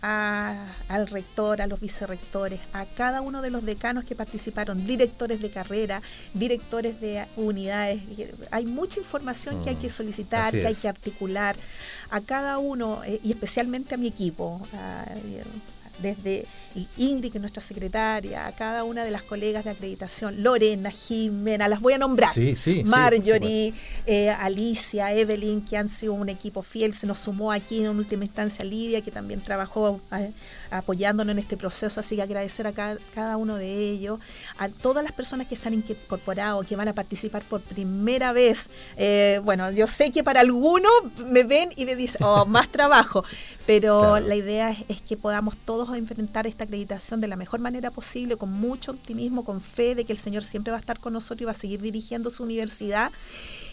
al 0.00 1.08
rector, 1.08 1.60
a 1.60 1.66
los 1.66 1.80
vicerrectores, 1.80 2.60
a 2.72 2.86
cada 2.86 3.20
uno 3.20 3.42
de 3.42 3.50
los 3.50 3.64
decanos 3.64 4.04
que 4.04 4.14
participaron, 4.14 4.86
directores 4.86 5.40
de 5.40 5.50
carrera, 5.50 6.02
directores 6.34 7.00
de 7.00 7.26
unidades. 7.34 8.00
Hay 8.52 8.64
mucha 8.64 9.00
información 9.00 9.58
que 9.60 9.70
hay 9.70 9.76
que 9.76 9.88
mm, 9.88 9.90
solicitar, 9.90 10.52
que 10.52 10.68
hay 10.68 10.76
que 10.76 10.88
articular. 10.88 11.56
A 12.10 12.20
cada 12.20 12.58
uno, 12.58 13.02
eh, 13.04 13.18
y 13.24 13.32
especialmente 13.32 13.96
a 13.96 13.98
mi 13.98 14.06
equipo, 14.06 14.62
desde 16.00 16.46
Ingrid, 16.96 17.32
que 17.32 17.38
es 17.38 17.42
nuestra 17.42 17.62
secretaria, 17.62 18.46
a 18.46 18.52
cada 18.52 18.84
una 18.84 19.04
de 19.04 19.10
las 19.10 19.22
colegas 19.22 19.64
de 19.64 19.70
acreditación, 19.70 20.42
Lorena, 20.42 20.90
Jimena, 20.90 21.68
las 21.68 21.80
voy 21.80 21.94
a 21.94 21.98
nombrar, 21.98 22.30
Marjorie, 22.84 23.74
eh, 24.06 24.30
Alicia, 24.30 25.12
Evelyn, 25.12 25.62
que 25.62 25.76
han 25.76 25.88
sido 25.88 26.12
un 26.12 26.28
equipo 26.28 26.62
fiel, 26.62 26.94
se 26.94 27.06
nos 27.06 27.18
sumó 27.18 27.52
aquí 27.52 27.80
en 27.84 27.88
última 27.88 28.24
instancia 28.24 28.64
Lidia, 28.64 29.00
que 29.00 29.10
también 29.10 29.40
trabajó 29.40 30.00
eh, 30.12 30.32
apoyándonos 30.70 31.32
en 31.32 31.38
este 31.38 31.56
proceso, 31.56 32.00
así 32.00 32.16
que 32.16 32.22
agradecer 32.22 32.66
a 32.66 32.72
cada, 32.72 33.36
uno 33.36 33.56
de 33.56 33.72
ellos, 33.72 34.18
a 34.58 34.68
todas 34.68 35.02
las 35.02 35.12
personas 35.12 35.46
que 35.46 35.56
se 35.56 35.68
han 35.68 35.74
incorporado, 35.74 36.62
que 36.62 36.76
van 36.76 36.88
a 36.88 36.92
participar 36.92 37.42
por 37.42 37.60
primera 37.60 38.32
vez. 38.32 38.70
Eh, 38.96 39.40
bueno, 39.44 39.70
yo 39.70 39.86
sé 39.86 40.10
que 40.10 40.22
para 40.22 40.40
algunos 40.40 40.92
me 41.26 41.44
ven 41.44 41.70
y 41.76 41.84
me 41.86 41.96
dicen, 41.96 42.22
oh, 42.24 42.46
más 42.46 42.68
trabajo, 42.68 43.24
pero 43.66 44.18
la 44.20 44.34
idea 44.34 44.76
es, 44.88 45.00
que 45.02 45.16
podamos 45.16 45.56
todos 45.56 45.96
enfrentar 45.96 46.46
esta 46.58 46.64
acreditación 46.64 47.20
de 47.20 47.28
la 47.28 47.36
mejor 47.36 47.60
manera 47.60 47.92
posible, 47.92 48.36
con 48.36 48.50
mucho 48.50 48.90
optimismo, 48.90 49.44
con 49.44 49.60
fe 49.60 49.94
de 49.94 50.04
que 50.04 50.12
el 50.12 50.18
Señor 50.18 50.42
siempre 50.42 50.72
va 50.72 50.76
a 50.76 50.80
estar 50.80 50.98
con 50.98 51.12
nosotros 51.12 51.42
y 51.42 51.44
va 51.44 51.52
a 51.52 51.54
seguir 51.54 51.80
dirigiendo 51.80 52.30
su 52.30 52.42
universidad. 52.42 53.12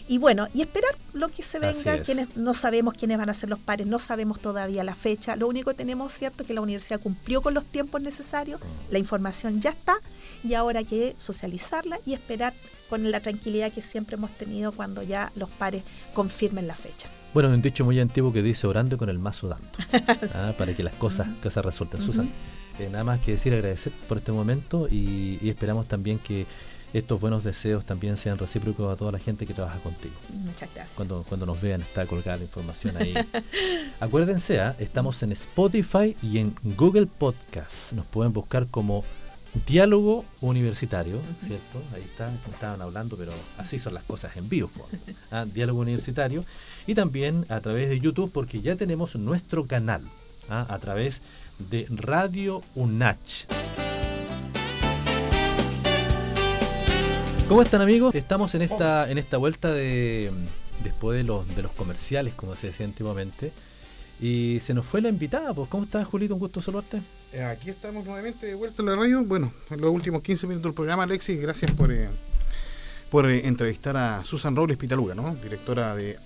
Y 0.06 0.18
bueno, 0.18 0.46
y 0.54 0.60
esperar 0.60 0.94
lo 1.12 1.28
que 1.28 1.42
se 1.42 1.58
venga, 1.58 1.98
quienes 2.04 2.36
no 2.36 2.54
sabemos 2.54 2.94
quiénes 2.94 3.18
van 3.18 3.28
a 3.28 3.34
ser 3.34 3.50
los 3.50 3.58
pares, 3.58 3.88
no 3.88 3.98
sabemos 3.98 4.38
todavía 4.38 4.84
la 4.84 4.94
fecha. 4.94 5.34
Lo 5.34 5.48
único 5.48 5.72
que 5.72 5.76
tenemos 5.76 6.12
cierto 6.12 6.44
es 6.44 6.46
que 6.46 6.54
la 6.54 6.60
universidad 6.60 7.00
cumplió 7.00 7.42
con 7.42 7.54
los 7.54 7.64
tiempos 7.64 8.00
necesarios, 8.00 8.60
mm. 8.60 8.92
la 8.92 8.98
información 9.00 9.60
ya 9.60 9.70
está 9.70 9.98
y 10.44 10.54
ahora 10.54 10.78
hay 10.78 10.84
que 10.84 11.14
socializarla 11.16 11.98
y 12.06 12.12
esperar 12.14 12.54
con 12.88 13.10
la 13.10 13.18
tranquilidad 13.18 13.72
que 13.72 13.82
siempre 13.82 14.14
hemos 14.14 14.30
tenido 14.30 14.70
cuando 14.70 15.02
ya 15.02 15.32
los 15.34 15.50
pares 15.50 15.82
confirmen 16.14 16.68
la 16.68 16.76
fecha. 16.76 17.08
Bueno, 17.34 17.48
un 17.50 17.60
dicho 17.60 17.84
muy 17.84 17.98
antiguo 17.98 18.32
que 18.32 18.42
dice 18.42 18.68
orando 18.68 18.96
con 18.96 19.08
el 19.08 19.18
mazo 19.18 19.48
dando, 19.48 19.68
¿ah? 20.34 20.54
para 20.56 20.72
que 20.74 20.84
las 20.84 20.94
cosas, 20.94 21.28
cosas 21.42 21.64
resulten. 21.64 22.00
Susan, 22.00 22.30
eh, 22.78 22.88
nada 22.90 23.04
más 23.04 23.20
que 23.20 23.32
decir 23.32 23.52
agradecer 23.54 23.92
por 24.08 24.18
este 24.18 24.32
momento 24.32 24.88
y 24.90 25.48
esperamos 25.48 25.86
también 25.86 26.18
que 26.18 26.46
estos 26.92 27.20
buenos 27.20 27.44
deseos 27.44 27.84
también 27.84 28.16
sean 28.16 28.38
recíprocos 28.38 28.92
a 28.92 28.96
toda 28.96 29.12
la 29.12 29.18
gente 29.18 29.46
que 29.46 29.54
trabaja 29.54 29.78
contigo. 29.78 30.14
Muchas 30.32 30.72
gracias. 30.74 30.96
Cuando, 30.96 31.24
cuando 31.28 31.46
nos 31.46 31.60
vean 31.60 31.82
está 31.82 32.06
colgada 32.06 32.38
la 32.38 32.44
información 32.44 32.96
ahí. 32.96 33.14
Acuérdense, 34.00 34.60
¿ah? 34.60 34.74
estamos 34.78 35.22
en 35.22 35.32
Spotify 35.32 36.16
y 36.22 36.38
en 36.38 36.54
Google 36.62 37.06
Podcast. 37.06 37.92
Nos 37.92 38.06
pueden 38.06 38.32
buscar 38.32 38.66
como 38.68 39.04
Diálogo 39.66 40.24
Universitario, 40.40 41.20
¿cierto? 41.40 41.82
Ahí 41.94 42.02
está, 42.02 42.32
estaban 42.50 42.80
hablando, 42.82 43.16
pero 43.16 43.32
así 43.58 43.78
son 43.78 43.94
las 43.94 44.04
cosas 44.04 44.36
en 44.36 44.48
vivo. 44.48 44.70
¿ah? 45.30 45.44
Diálogo 45.44 45.80
Universitario. 45.80 46.44
Y 46.86 46.94
también 46.94 47.46
a 47.48 47.60
través 47.60 47.88
de 47.88 48.00
YouTube, 48.00 48.30
porque 48.32 48.60
ya 48.60 48.76
tenemos 48.76 49.16
nuestro 49.16 49.66
canal, 49.66 50.02
¿ah? 50.48 50.66
a 50.68 50.78
través 50.78 51.20
de 51.20 51.26
Radio 51.90 52.62
UNACH. 52.74 53.46
¿Cómo 57.48 57.62
están 57.62 57.80
amigos? 57.80 58.14
Estamos 58.14 58.54
en 58.54 58.62
esta, 58.62 59.10
en 59.10 59.18
esta 59.18 59.36
vuelta 59.36 59.72
de 59.72 60.32
después 60.82 61.16
de 61.16 61.24
los, 61.24 61.46
de 61.54 61.62
los 61.62 61.72
comerciales, 61.72 62.34
como 62.34 62.54
se 62.54 62.68
decía 62.68 62.86
antiguamente. 62.86 63.52
Y 64.20 64.58
se 64.60 64.72
nos 64.72 64.86
fue 64.86 65.00
la 65.00 65.08
invitada, 65.08 65.52
pues 65.52 65.68
¿cómo 65.68 65.84
estás 65.84 66.06
Julito? 66.06 66.34
Un 66.34 66.40
gusto 66.40 66.62
saludarte. 66.62 67.02
Eh, 67.32 67.42
aquí 67.42 67.70
estamos 67.70 68.04
nuevamente 68.04 68.46
de 68.46 68.54
vuelta 68.54 68.82
en 68.82 68.86
la 68.86 68.96
radio. 68.96 69.22
Bueno, 69.24 69.52
en 69.70 69.80
los 69.80 69.90
últimos 69.90 70.22
15 70.22 70.46
minutos 70.46 70.70
del 70.70 70.74
programa, 70.74 71.02
Alexis, 71.02 71.40
gracias 71.40 71.70
por, 71.72 71.92
eh, 71.92 72.08
por 73.10 73.30
eh, 73.30 73.46
entrevistar 73.46 73.96
a 73.96 74.24
Susan 74.24 74.56
Robles 74.56 74.78
Pitaluga, 74.78 75.14
¿no? 75.14 75.34
Directora 75.36 75.94
de 75.94 76.18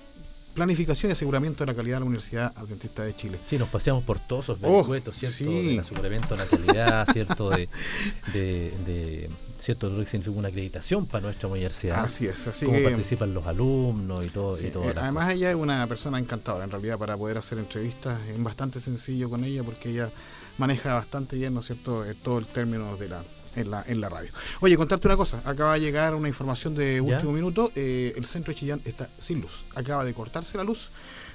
Planificación 0.54 1.10
y 1.10 1.12
Aseguramiento 1.12 1.64
de 1.64 1.72
la 1.72 1.76
Calidad 1.76 1.96
de 1.96 2.00
la 2.00 2.06
Universidad 2.06 2.52
Adventista 2.56 3.04
de 3.04 3.14
Chile. 3.14 3.38
Sí, 3.40 3.58
nos 3.58 3.68
paseamos 3.68 4.04
por 4.04 4.18
todos 4.18 4.46
esos 4.46 4.58
oh, 4.62 4.68
vericuetos, 4.70 5.16
¿cierto? 5.16 5.36
Sí. 5.36 5.78
aseguramiento 5.78 6.36
de 6.36 6.44
la 6.44 6.46
calidad, 6.46 7.08
¿cierto? 7.12 7.50
de, 7.50 7.68
de 8.32 9.30
¿cierto? 9.60 9.90
Lo 9.90 10.00
que 10.00 10.06
significa 10.06 10.38
una 10.38 10.48
acreditación 10.48 11.06
para 11.06 11.22
nuestra 11.22 11.48
universidad. 11.48 12.02
Así 12.02 12.26
es, 12.26 12.46
así 12.46 12.66
Cómo 12.66 12.82
participan 12.82 13.34
los 13.34 13.46
alumnos 13.46 14.24
y 14.24 14.30
todo. 14.30 14.60
Y 14.60 14.70
todo 14.70 14.90
eh, 14.90 14.94
además 14.96 15.32
ella 15.32 15.50
es 15.50 15.56
una 15.56 15.86
persona 15.86 16.18
encantadora, 16.18 16.64
en 16.64 16.70
realidad, 16.70 16.98
para 16.98 17.16
poder 17.16 17.38
hacer 17.38 17.58
entrevistas 17.58 18.20
es 18.28 18.42
bastante 18.42 18.80
sencillo 18.80 19.28
con 19.28 19.44
ella 19.44 19.62
porque 19.62 19.90
ella 19.90 20.10
maneja 20.58 20.94
bastante 20.94 21.36
bien, 21.36 21.54
¿no 21.54 21.60
es 21.60 21.66
cierto?, 21.66 22.04
eh, 22.04 22.14
todo 22.14 22.38
el 22.38 22.46
término 22.46 22.96
de 22.96 23.08
la 23.08 23.24
en 23.56 23.70
la, 23.70 23.84
en 23.86 24.00
la 24.00 24.08
radio. 24.08 24.30
Oye, 24.60 24.76
contarte 24.76 25.08
una 25.08 25.16
cosa, 25.16 25.42
acaba 25.44 25.74
de 25.74 25.80
llegar 25.80 26.14
una 26.14 26.28
información 26.28 26.74
de 26.74 27.00
último 27.00 27.32
minuto, 27.32 27.72
eh, 27.74 28.12
el 28.16 28.24
centro 28.24 28.52
de 28.52 28.58
Chillán 28.58 28.80
está 28.84 29.08
sin 29.18 29.40
luz, 29.40 29.64
acaba 29.74 30.04
de 30.04 30.14
cortarse 30.14 30.56
la 30.56 30.64
luz, 30.64 30.90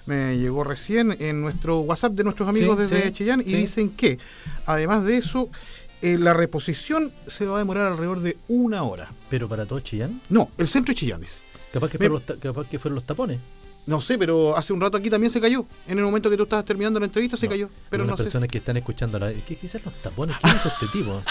me 0.06 0.38
llegó 0.38 0.64
recién 0.64 1.16
en 1.20 1.42
nuestro 1.42 1.80
WhatsApp 1.80 2.14
de 2.14 2.24
nuestros 2.24 2.48
amigos 2.48 2.78
desde 2.78 3.12
Chillán 3.12 3.42
y 3.42 3.54
dicen 3.54 3.90
que, 3.90 4.20
además 4.66 5.06
de 5.06 5.18
eso, 5.18 5.50
eh, 6.02 6.18
la 6.20 6.34
reposición 6.34 7.12
se 7.26 7.46
va 7.46 7.56
a 7.56 7.60
demorar 7.60 7.88
alrededor 7.88 8.20
de 8.22 8.38
una 8.48 8.84
hora. 8.84 9.10
¿Pero 9.30 9.50
para 9.50 9.66
todo 9.66 9.80
Chillán? 9.80 10.22
No, 10.30 10.52
el 10.58 10.68
centro 10.68 10.94
de 10.94 11.00
Chillán, 11.00 11.22
dice. 11.22 11.40
Capaz 11.74 11.90
que, 11.90 11.98
fueron 11.98 12.22
los, 12.26 12.40
capaz 12.40 12.70
que 12.70 12.80
fueron 12.80 12.96
los 12.96 13.04
tapones. 13.06 13.40
No 13.88 14.02
sé, 14.02 14.18
pero 14.18 14.58
hace 14.58 14.74
un 14.74 14.82
rato 14.82 14.98
aquí 14.98 15.10
también 15.10 15.32
se 15.32 15.40
cayó. 15.40 15.66
En 15.88 16.00
el 16.00 16.06
momento 16.06 16.30
que 16.30 16.38
tú 16.38 16.44
estabas 16.44 16.66
terminando 16.66 17.00
la 17.00 17.06
entrevista 17.06 17.38
se 17.38 17.48
cayó. 17.48 17.70
Pero 17.90 18.04
no 18.04 18.16
personas 18.16 18.50
que 18.50 18.58
están 18.58 18.78
escuchando 18.78 19.20
la. 19.20 19.32
¿Qué 19.32 19.56
quizás 19.56 19.86
los 19.86 19.94
tapones? 20.02 20.36
¿Quién 20.42 20.56
es 20.56 20.66
este 20.66 20.88
tipo? 20.92 21.22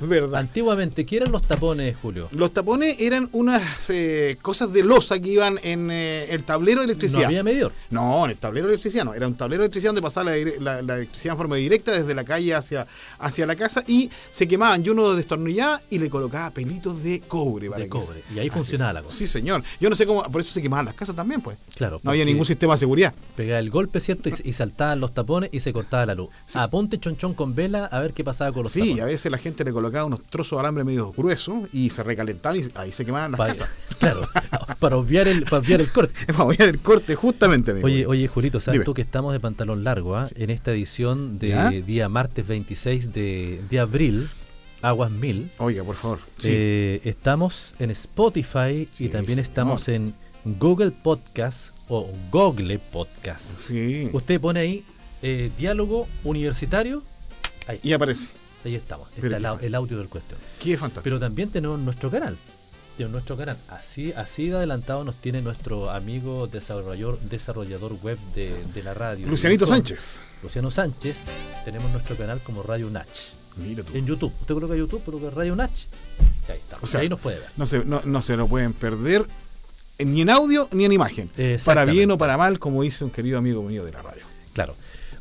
Verdad. 0.00 0.40
Antiguamente, 0.40 1.04
¿qué 1.04 1.18
eran 1.18 1.32
los 1.32 1.42
tapones, 1.42 1.96
Julio? 2.00 2.28
Los 2.32 2.52
tapones 2.52 2.98
eran 3.00 3.28
unas 3.32 3.90
eh, 3.90 4.38
cosas 4.40 4.72
de 4.72 4.82
losa 4.84 5.18
que 5.20 5.28
iban 5.28 5.58
en 5.62 5.90
eh, 5.90 6.28
el 6.30 6.44
tablero 6.44 6.80
de 6.80 6.86
electricidad. 6.86 7.20
¿No 7.20 7.26
había 7.26 7.42
medidor? 7.42 7.72
No, 7.90 8.24
en 8.24 8.30
el 8.30 8.38
tablero 8.38 8.68
de 8.68 8.74
electricidad 8.74 9.04
no. 9.04 9.12
Era 9.12 9.26
un 9.26 9.34
tablero 9.34 9.60
de 9.60 9.66
electricidad 9.66 9.90
donde 9.90 10.02
pasaba 10.02 10.30
la, 10.30 10.78
electricidad 10.78 11.32
en 11.32 11.38
forma 11.38 11.56
directa 11.56 11.92
desde 11.92 12.14
la 12.14 12.24
calle 12.24 12.54
hacia, 12.54 12.86
hacia 13.18 13.46
la 13.46 13.54
casa 13.54 13.84
y 13.86 14.10
se 14.30 14.48
quemaban. 14.48 14.82
Yo 14.82 14.92
uno 14.92 15.12
destornillaba 15.12 15.82
y 15.90 15.98
le 15.98 16.08
colocaba 16.08 16.50
pelitos 16.52 17.02
de 17.02 17.20
cobre. 17.20 17.68
de 17.68 17.88
cobre. 17.88 18.22
Y 18.34 18.38
ahí 18.38 18.48
funcionaba 18.48 18.94
la 18.94 19.02
cosa. 19.02 19.14
Sí, 19.14 19.26
señor. 19.26 19.62
Yo 19.78 19.90
no 19.90 19.96
sé 19.96 20.06
cómo. 20.06 20.22
Por 20.22 20.40
eso 20.40 20.54
se 20.54 20.62
quemaban 20.62 20.86
las 20.86 20.94
casas 20.94 21.14
también, 21.14 21.42
pues. 21.42 21.58
Claro 21.74 21.97
Claro. 21.98 22.04
No 22.04 22.10
había 22.12 22.24
ningún 22.24 22.44
sistema 22.44 22.74
de 22.74 22.80
seguridad. 22.80 23.14
Pegaba 23.36 23.58
el 23.58 23.70
golpe, 23.70 24.00
¿cierto? 24.00 24.28
Y, 24.28 24.32
y, 24.44 24.52
saltaban 24.52 25.00
los 25.00 25.12
tapones 25.14 25.50
y 25.52 25.60
se 25.60 25.72
cortaba 25.72 26.06
la 26.06 26.14
luz. 26.14 26.30
Sí. 26.46 26.58
Apunte 26.58 26.98
chonchón 26.98 27.34
con 27.34 27.54
vela 27.54 27.86
a 27.86 28.00
ver 28.00 28.12
qué 28.12 28.24
pasaba 28.24 28.52
con 28.52 28.64
los 28.64 28.72
sí, 28.72 28.80
tapones. 28.80 28.96
Sí, 28.96 29.00
a 29.00 29.04
veces 29.06 29.32
la 29.32 29.38
gente 29.38 29.64
le 29.64 29.72
colocaba 29.72 30.04
unos 30.04 30.24
trozos 30.24 30.56
de 30.56 30.60
alambre 30.60 30.84
medio 30.84 31.12
gruesos 31.12 31.68
y 31.72 31.90
se 31.90 32.02
recalentaban 32.02 32.58
y 32.58 32.64
ahí 32.74 32.92
se 32.92 33.04
quemaban 33.04 33.32
las 33.32 33.38
para, 33.38 33.54
casas. 33.54 33.70
Claro, 33.98 34.28
para 34.78 34.96
obviar 34.96 35.28
el, 35.28 35.44
para 35.44 35.58
obviar 35.58 35.80
el 35.80 35.90
corte. 35.90 36.14
para 36.26 36.44
obviar 36.44 36.68
el 36.68 36.78
corte, 36.78 37.14
justamente. 37.14 37.72
Amigo. 37.72 37.86
Oye, 37.86 38.06
oye, 38.06 38.28
Julito, 38.28 38.60
¿sabes 38.60 38.76
Dime. 38.76 38.84
tú 38.84 38.94
que 38.94 39.02
estamos 39.02 39.32
de 39.32 39.40
pantalón 39.40 39.84
largo 39.84 40.18
¿eh? 40.20 40.26
sí. 40.28 40.34
en 40.38 40.50
esta 40.50 40.72
edición 40.72 41.38
de 41.38 41.48
¿Ya? 41.48 41.70
día 41.70 42.08
martes 42.08 42.46
26 42.46 43.12
de, 43.12 43.60
de 43.68 43.80
abril? 43.80 44.28
Aguas 44.82 45.10
Mil. 45.10 45.50
Oiga, 45.58 45.82
por 45.82 45.96
favor. 45.96 46.20
Sí. 46.36 46.50
Eh, 46.52 47.00
estamos 47.04 47.74
en 47.78 47.90
Spotify 47.90 48.88
sí, 48.90 49.06
y 49.06 49.08
también 49.08 49.38
estamos 49.38 49.88
en 49.88 50.14
Google 50.44 50.92
Podcast 50.92 51.74
o 51.88 52.10
Google 52.30 52.78
Podcast. 52.78 53.58
Sí. 53.58 54.10
Usted 54.12 54.40
pone 54.40 54.60
ahí 54.60 54.84
eh, 55.22 55.50
diálogo 55.58 56.06
universitario. 56.24 57.02
Ahí. 57.66 57.80
Y 57.82 57.92
aparece. 57.92 58.28
Ahí 58.64 58.74
estamos. 58.74 59.08
Está 59.16 59.36
el, 59.36 59.46
el, 59.62 59.74
audio 59.74 59.98
del 59.98 60.08
cuestión. 60.08 60.38
Qué 60.60 60.76
fantástico. 60.76 61.04
Pero 61.04 61.18
también 61.18 61.50
tenemos 61.50 61.78
nuestro 61.78 62.10
canal. 62.10 62.36
Tenemos 62.96 63.12
nuestro 63.12 63.36
canal. 63.36 63.56
Así, 63.68 64.12
así 64.12 64.48
de 64.48 64.56
adelantado 64.56 65.04
nos 65.04 65.16
tiene 65.16 65.40
nuestro 65.40 65.90
amigo 65.90 66.48
desarrollador, 66.48 67.20
desarrollador 67.20 67.92
web 68.02 68.18
de, 68.34 68.64
de 68.74 68.82
la 68.82 68.94
radio. 68.94 69.26
Lucianito 69.26 69.66
Sánchez. 69.66 70.22
Luciano 70.42 70.70
Sánchez. 70.70 71.24
Tenemos 71.64 71.90
nuestro 71.92 72.16
canal 72.16 72.40
como 72.42 72.62
Radio 72.62 72.90
Nach. 72.90 73.06
En 73.94 74.06
YouTube. 74.06 74.32
Usted 74.40 74.54
coloca 74.54 74.76
YouTube, 74.76 75.02
coloca 75.04 75.30
Radio 75.30 75.56
Nach. 75.56 75.70
Ahí 76.48 76.58
está. 76.58 76.78
O 76.80 76.86
sea, 76.86 77.00
ahí 77.00 77.08
nos 77.08 77.20
puede 77.20 77.38
ver. 77.38 77.48
No 77.56 77.66
se, 77.66 77.84
no, 77.84 78.00
no 78.04 78.22
se 78.22 78.36
lo 78.36 78.46
pueden 78.46 78.72
perder 78.72 79.26
ni 80.04 80.22
en 80.22 80.30
audio 80.30 80.68
ni 80.72 80.84
en 80.84 80.92
imagen. 80.92 81.28
Para 81.64 81.84
bien 81.84 82.10
o 82.10 82.18
para 82.18 82.36
mal, 82.36 82.58
como 82.58 82.82
dice 82.82 83.04
un 83.04 83.10
querido 83.10 83.38
amigo 83.38 83.62
mío 83.62 83.84
de 83.84 83.92
la 83.92 84.02
radio. 84.02 84.22
Claro. 84.52 84.74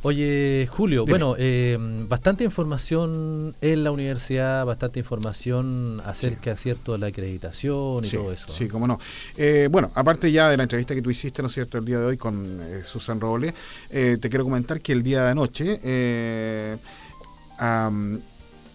Oye, 0.03 0.69
Julio, 0.71 1.01
Dime. 1.01 1.17
bueno, 1.17 1.35
eh, 1.39 1.75
bastante 2.07 2.43
información 2.43 3.55
en 3.61 3.83
la 3.83 3.91
universidad, 3.91 4.63
bastante 4.65 4.99
información 4.99 6.01
acerca, 6.05 6.55
sí. 6.55 6.63
¿cierto?, 6.63 6.93
de 6.93 6.99
la 6.99 7.07
acreditación 7.07 8.05
y 8.05 8.07
sí, 8.07 8.15
todo 8.15 8.31
eso. 8.31 8.45
Sí, 8.47 8.67
cómo 8.67 8.87
no. 8.87 8.99
Eh, 9.35 9.67
bueno, 9.71 9.91
aparte 9.95 10.31
ya 10.31 10.49
de 10.49 10.57
la 10.57 10.63
entrevista 10.63 10.93
que 10.93 11.01
tú 11.01 11.09
hiciste, 11.09 11.41
¿no 11.41 11.47
es 11.47 11.55
cierto?, 11.55 11.79
el 11.79 11.85
día 11.85 11.99
de 11.99 12.05
hoy 12.05 12.17
con 12.17 12.61
eh, 12.61 12.83
Susan 12.85 13.19
Robles, 13.19 13.53
te 13.89 14.19
quiero 14.29 14.43
comentar 14.43 14.79
que 14.81 14.93
el 14.93 15.01
día 15.01 15.25
de 15.25 15.31
anoche 15.31 15.79
um, 17.59 18.19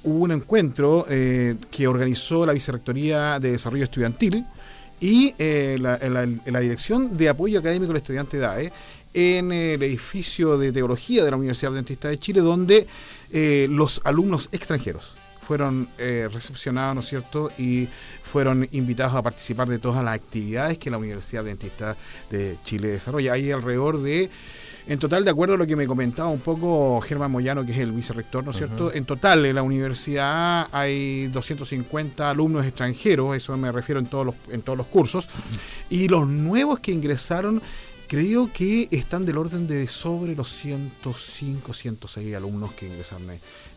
hubo 0.05 0.25
un 0.25 0.33
encuentro 0.33 1.07
que 1.09 1.87
organizó 1.87 2.45
la 2.45 2.53
Vicerrectoría 2.53 3.39
de 3.39 3.53
Desarrollo 3.53 3.85
Estudiantil 3.85 4.45
y 5.03 5.35
la, 5.79 5.99
la, 5.99 6.61
Dirección 6.61 7.17
de 7.17 7.29
Apoyo 7.29 7.59
Académico 7.59 7.91
al 7.91 7.99
Estudiante 7.99 8.39
DAE 8.39 8.73
en 9.15 9.53
el 9.53 9.83
edificio 9.83 10.57
de 10.57 10.73
teología 10.73 11.25
de 11.25 11.31
la 11.31 11.37
Universidad 11.37 11.73
Adventista 11.73 12.09
de 12.09 12.19
Chile, 12.19 12.41
donde 12.41 12.87
eh, 13.31 13.67
los 13.69 14.01
alumnos 14.05 14.49
extranjeros 14.53 15.17
fueron 15.41 15.89
eh, 15.99 16.29
recepcionados, 16.33 16.95
¿no 16.95 17.01
es 17.01 17.09
cierto?, 17.09 17.51
y 17.59 17.89
fueron 18.23 18.67
invitados 18.71 19.15
a 19.15 19.23
participar 19.23 19.69
de 19.69 19.79
todas 19.79 20.05
las 20.05 20.15
actividades 20.15 20.79
que 20.79 20.91
la 20.91 20.99
Universidad 20.99 21.45
Adventista 21.45 21.97
de 22.31 22.57
Chile 22.63 22.89
desarrolla. 22.89 23.33
Hay 23.33 23.51
alrededor 23.51 24.01
de, 24.01 24.31
en 24.87 24.99
total, 24.99 25.25
de 25.25 25.31
acuerdo 25.31 25.55
a 25.55 25.59
lo 25.59 25.67
que 25.67 25.77
me 25.77 25.87
comentaba 25.87 26.29
un 26.29 26.41
poco 26.41 27.01
Germán 27.01 27.31
Moyano, 27.31 27.65
que 27.65 27.73
es 27.73 27.79
el 27.79 27.93
vicerrector, 27.93 28.45
¿no 28.45 28.51
es 28.51 28.57
cierto?, 28.57 28.87
uh 28.87 28.89
-huh. 28.91 28.97
en 28.97 29.05
total 29.05 29.45
en 29.47 29.55
la 29.55 29.63
universidad 29.63 30.69
hay 30.73 31.29
250 31.29 32.29
alumnos 32.29 32.67
extranjeros, 32.67 33.37
eso 33.37 33.57
me 33.57 33.71
refiero 33.71 34.01
en 34.01 34.07
todos 34.07 34.27
los, 34.27 34.35
en 34.51 34.63
todos 34.63 34.77
los 34.77 34.87
cursos, 34.87 35.29
y 35.91 36.09
los 36.09 36.27
nuevos 36.27 36.81
que 36.81 36.93
ingresaron 36.93 37.63
creo 38.09 38.51
que 38.53 38.89
están 38.91 39.25
del 39.25 39.39
orden 39.39 39.67
de 39.67 39.89
sobre 39.89 40.35
los 40.37 40.51
105, 40.51 41.73
106 41.73 42.35
alumnos 42.37 42.73
que 42.73 42.87
ingresaron 42.87 43.31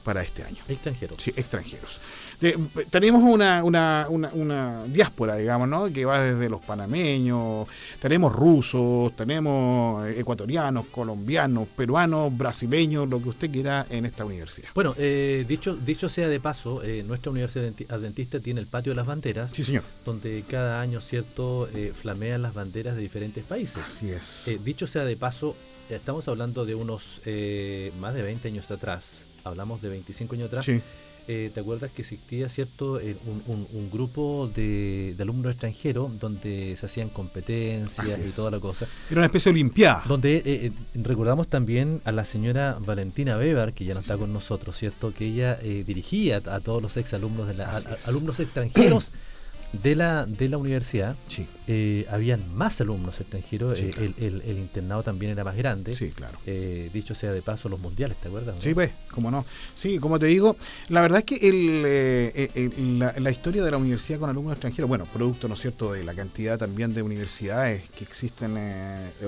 para 0.05 0.21
este 0.21 0.43
año. 0.43 0.61
Extranjeros. 0.69 1.17
Sí, 1.19 1.33
extranjeros. 1.35 1.99
De, 2.39 2.57
tenemos 2.89 3.23
una, 3.23 3.63
una, 3.63 4.05
una, 4.09 4.29
una, 4.33 4.83
diáspora, 4.85 5.35
digamos, 5.35 5.67
¿no? 5.67 5.91
Que 5.91 6.05
va 6.05 6.21
desde 6.21 6.47
los 6.49 6.61
panameños, 6.61 7.67
tenemos 7.99 8.31
rusos, 8.31 9.15
tenemos 9.15 10.05
ecuatorianos, 10.07 10.85
colombianos, 10.91 11.67
peruanos, 11.75 12.37
brasileños, 12.37 13.09
lo 13.09 13.21
que 13.21 13.29
usted 13.29 13.51
quiera 13.51 13.87
en 13.89 14.05
esta 14.05 14.23
universidad. 14.23 14.69
Bueno, 14.75 14.93
eh, 14.97 15.43
dicho, 15.47 15.75
dicho 15.75 16.07
sea 16.07 16.29
de 16.29 16.39
paso, 16.39 16.83
eh, 16.83 17.03
nuestra 17.05 17.31
Universidad 17.31 17.73
Adventista 17.89 18.39
tiene 18.39 18.59
el 18.59 18.67
Patio 18.67 18.91
de 18.91 18.97
las 18.97 19.07
Banderas. 19.07 19.51
Sí, 19.51 19.63
señor. 19.63 19.83
Donde 20.05 20.43
cada 20.47 20.81
año, 20.81 21.01
¿cierto?, 21.01 21.67
eh, 21.73 21.93
flamean 21.99 22.43
las 22.43 22.53
banderas 22.53 22.95
de 22.95 23.01
diferentes 23.01 23.43
países. 23.43 23.83
Así 23.83 24.11
es. 24.11 24.47
Eh, 24.47 24.59
dicho 24.63 24.85
sea 24.85 25.03
de 25.03 25.17
paso, 25.17 25.55
estamos 25.89 26.27
hablando 26.27 26.65
de 26.65 26.75
unos 26.75 27.21
eh, 27.25 27.91
más 27.99 28.13
de 28.13 28.21
20 28.21 28.47
años 28.47 28.71
atrás, 28.71 29.25
hablamos 29.45 29.81
de 29.81 29.89
25 29.89 30.35
años 30.35 30.47
atrás. 30.47 30.65
Sí. 30.65 30.81
Eh, 31.27 31.49
¿Te 31.51 31.59
acuerdas 31.59 31.89
que 31.89 32.03
existía 32.03 32.49
cierto 32.49 32.99
eh, 32.99 33.17
un, 33.25 33.41
un, 33.47 33.67
un, 33.73 33.89
grupo 33.89 34.47
de, 34.53 35.15
de, 35.17 35.23
alumnos 35.23 35.53
extranjeros 35.53 36.19
donde 36.19 36.75
se 36.75 36.85
hacían 36.85 37.09
competencias 37.09 38.19
y 38.27 38.29
toda 38.29 38.51
la 38.51 38.59
cosa? 38.59 38.87
Era 39.09 39.21
una 39.21 39.25
especie 39.25 39.51
de 39.51 39.55
olimpiada. 39.55 40.03
Donde 40.07 40.43
eh, 40.45 40.71
recordamos 40.93 41.47
también 41.47 41.99
a 42.05 42.11
la 42.11 42.25
señora 42.25 42.77
Valentina 42.79 43.37
Weber, 43.37 43.73
que 43.73 43.85
ya 43.85 43.95
no 43.95 44.01
sí, 44.01 44.03
está 44.03 44.13
sí. 44.15 44.19
con 44.19 44.33
nosotros, 44.33 44.77
¿cierto? 44.77 45.13
Que 45.15 45.25
ella 45.25 45.55
dirigía 45.55 46.43
a 46.45 46.59
todos 46.59 46.79
los 46.79 46.95
exalumnos 46.95 47.47
de 47.47 47.55
la, 47.55 47.75
a, 47.75 47.81
alumnos 48.05 48.39
extranjeros 48.39 49.11
de 49.73 49.95
la, 49.95 50.25
de 50.25 50.49
la 50.49 50.57
universidad, 50.57 51.15
sí. 51.27 51.47
eh, 51.67 52.05
habían 52.09 52.55
más 52.55 52.79
alumnos 52.81 53.19
extranjeros, 53.19 53.77
sí, 53.77 53.85
eh, 53.85 53.89
claro. 53.89 54.13
el, 54.17 54.23
el, 54.23 54.41
el, 54.41 54.57
internado 54.57 55.03
también 55.03 55.31
era 55.31 55.43
más 55.43 55.55
grande. 55.55 55.93
Sí, 55.95 56.11
claro. 56.11 56.37
Eh, 56.45 56.89
dicho 56.93 57.13
sea 57.13 57.31
de 57.31 57.41
paso, 57.41 57.69
los 57.69 57.79
mundiales, 57.79 58.17
¿te 58.17 58.27
acuerdas? 58.27 58.55
Sí, 58.59 58.73
pues, 58.73 58.93
cómo 59.11 59.31
no. 59.31 59.45
Sí, 59.73 59.99
como 59.99 60.19
te 60.19 60.27
digo, 60.27 60.55
la 60.89 61.01
verdad 61.01 61.19
es 61.19 61.25
que 61.25 61.49
el, 61.49 61.83
eh, 61.85 62.71
la, 62.97 63.13
la, 63.19 63.31
historia 63.31 63.63
de 63.63 63.71
la 63.71 63.77
universidad 63.77 64.19
con 64.19 64.29
alumnos 64.29 64.53
extranjeros, 64.53 64.87
bueno, 64.87 65.05
producto, 65.05 65.47
¿no 65.47 65.55
es 65.55 65.59
cierto?, 65.59 65.91
de 65.91 66.03
la 66.03 66.13
cantidad 66.13 66.57
también 66.57 66.93
de 66.93 67.01
universidades 67.01 67.89
que 67.89 68.03
existen 68.03 68.57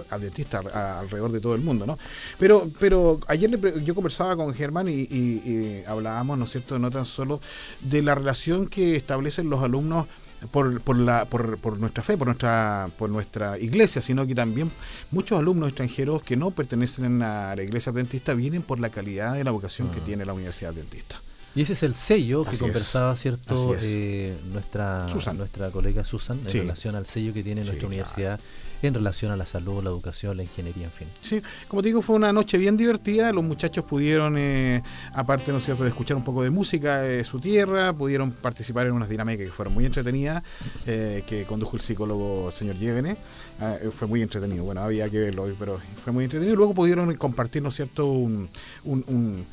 adventistas 0.09 0.65
alrededor 0.73 1.31
de 1.31 1.39
todo 1.39 1.55
el 1.55 1.61
mundo, 1.61 1.85
¿no? 1.85 1.97
Pero, 2.39 2.71
pero 2.79 3.19
ayer 3.27 3.49
le, 3.49 3.83
yo 3.83 3.93
conversaba 3.95 4.35
con 4.35 4.53
Germán 4.53 4.87
y, 4.87 4.91
y, 4.91 5.41
y 5.45 5.83
hablábamos, 5.85 6.37
¿no 6.37 6.45
es 6.45 6.51
cierto?, 6.51 6.79
no 6.79 6.89
tan 6.89 7.05
solo 7.05 7.41
de 7.81 8.01
la 8.01 8.15
relación 8.15 8.67
que 8.67 8.95
establecen 8.95 9.49
los 9.49 9.61
alumnos 9.61 10.07
por, 10.51 10.81
por, 10.81 10.97
la, 10.97 11.25
por, 11.25 11.57
por, 11.57 11.79
nuestra 11.79 12.03
fe, 12.03 12.17
por 12.17 12.27
nuestra, 12.27 12.89
por 12.97 13.09
nuestra 13.09 13.57
iglesia, 13.57 14.01
sino 14.01 14.25
que 14.27 14.35
también 14.35 14.71
muchos 15.11 15.39
alumnos 15.39 15.69
extranjeros 15.69 16.21
que 16.21 16.37
no 16.37 16.51
pertenecen 16.51 17.21
a 17.21 17.55
la 17.55 17.63
iglesia 17.63 17.91
adventista 17.91 18.33
vienen 18.33 18.61
por 18.61 18.79
la 18.79 18.89
calidad 18.89 19.33
de 19.33 19.43
la 19.43 19.51
vocación 19.51 19.89
que 19.89 19.99
tiene 20.01 20.25
la 20.25 20.33
Universidad 20.33 20.73
Adventista. 20.73 21.21
Y 21.55 21.61
ese 21.61 21.73
es 21.73 21.81
el 21.81 21.95
sello 21.95 22.43
que 22.43 22.55
conversaba, 22.55 23.13
es. 23.13 23.19
¿cierto? 23.19 23.75
Eh, 23.81 24.37
nuestra, 24.51 25.09
Susan. 25.09 25.37
nuestra 25.37 25.71
colega 25.71 26.05
Susan 26.05 26.39
en 26.43 26.49
sí. 26.49 26.59
relación 26.59 26.95
al 26.95 27.07
sello 27.07 27.33
que 27.33 27.43
tiene 27.43 27.63
nuestra 27.63 27.87
universidad. 27.87 28.37
Claro 28.37 28.66
en 28.81 28.93
relación 28.93 29.31
a 29.31 29.35
la 29.35 29.45
salud, 29.45 29.83
la 29.83 29.89
educación, 29.89 30.37
la 30.37 30.43
ingeniería, 30.43 30.85
en 30.85 30.91
fin. 30.91 31.07
Sí, 31.21 31.41
como 31.67 31.81
te 31.81 31.89
digo, 31.89 32.01
fue 32.01 32.15
una 32.15 32.31
noche 32.31 32.57
bien 32.57 32.77
divertida. 32.77 33.31
Los 33.33 33.43
muchachos 33.43 33.85
pudieron, 33.85 34.37
eh, 34.37 34.83
aparte, 35.13 35.51
¿no 35.51 35.57
es 35.57 35.65
cierto?, 35.65 35.83
de 35.83 35.89
escuchar 35.89 36.17
un 36.17 36.23
poco 36.23 36.43
de 36.43 36.49
música 36.49 37.01
de 37.01 37.23
su 37.23 37.39
tierra, 37.39 37.93
pudieron 37.93 38.31
participar 38.31 38.87
en 38.87 38.93
unas 38.93 39.09
dinámicas 39.09 39.45
que 39.45 39.51
fueron 39.51 39.73
muy 39.73 39.85
entretenidas, 39.85 40.43
eh, 40.85 41.23
que 41.25 41.43
condujo 41.45 41.75
el 41.75 41.81
psicólogo 41.81 42.49
el 42.49 42.53
señor 42.53 42.75
Yegene. 42.75 43.17
Eh, 43.61 43.89
fue 43.95 44.07
muy 44.07 44.21
entretenido. 44.21 44.63
Bueno, 44.63 44.81
había 44.81 45.09
que 45.09 45.19
verlo 45.19 45.43
hoy, 45.43 45.55
pero 45.57 45.79
fue 46.03 46.13
muy 46.13 46.25
entretenido. 46.25 46.55
Luego 46.55 46.73
pudieron 46.73 47.13
compartir, 47.15 47.61
¿no 47.61 47.69
es 47.69 47.75
cierto?, 47.75 48.05
un, 48.11 48.49
un, 48.83 49.03
un 49.07 49.45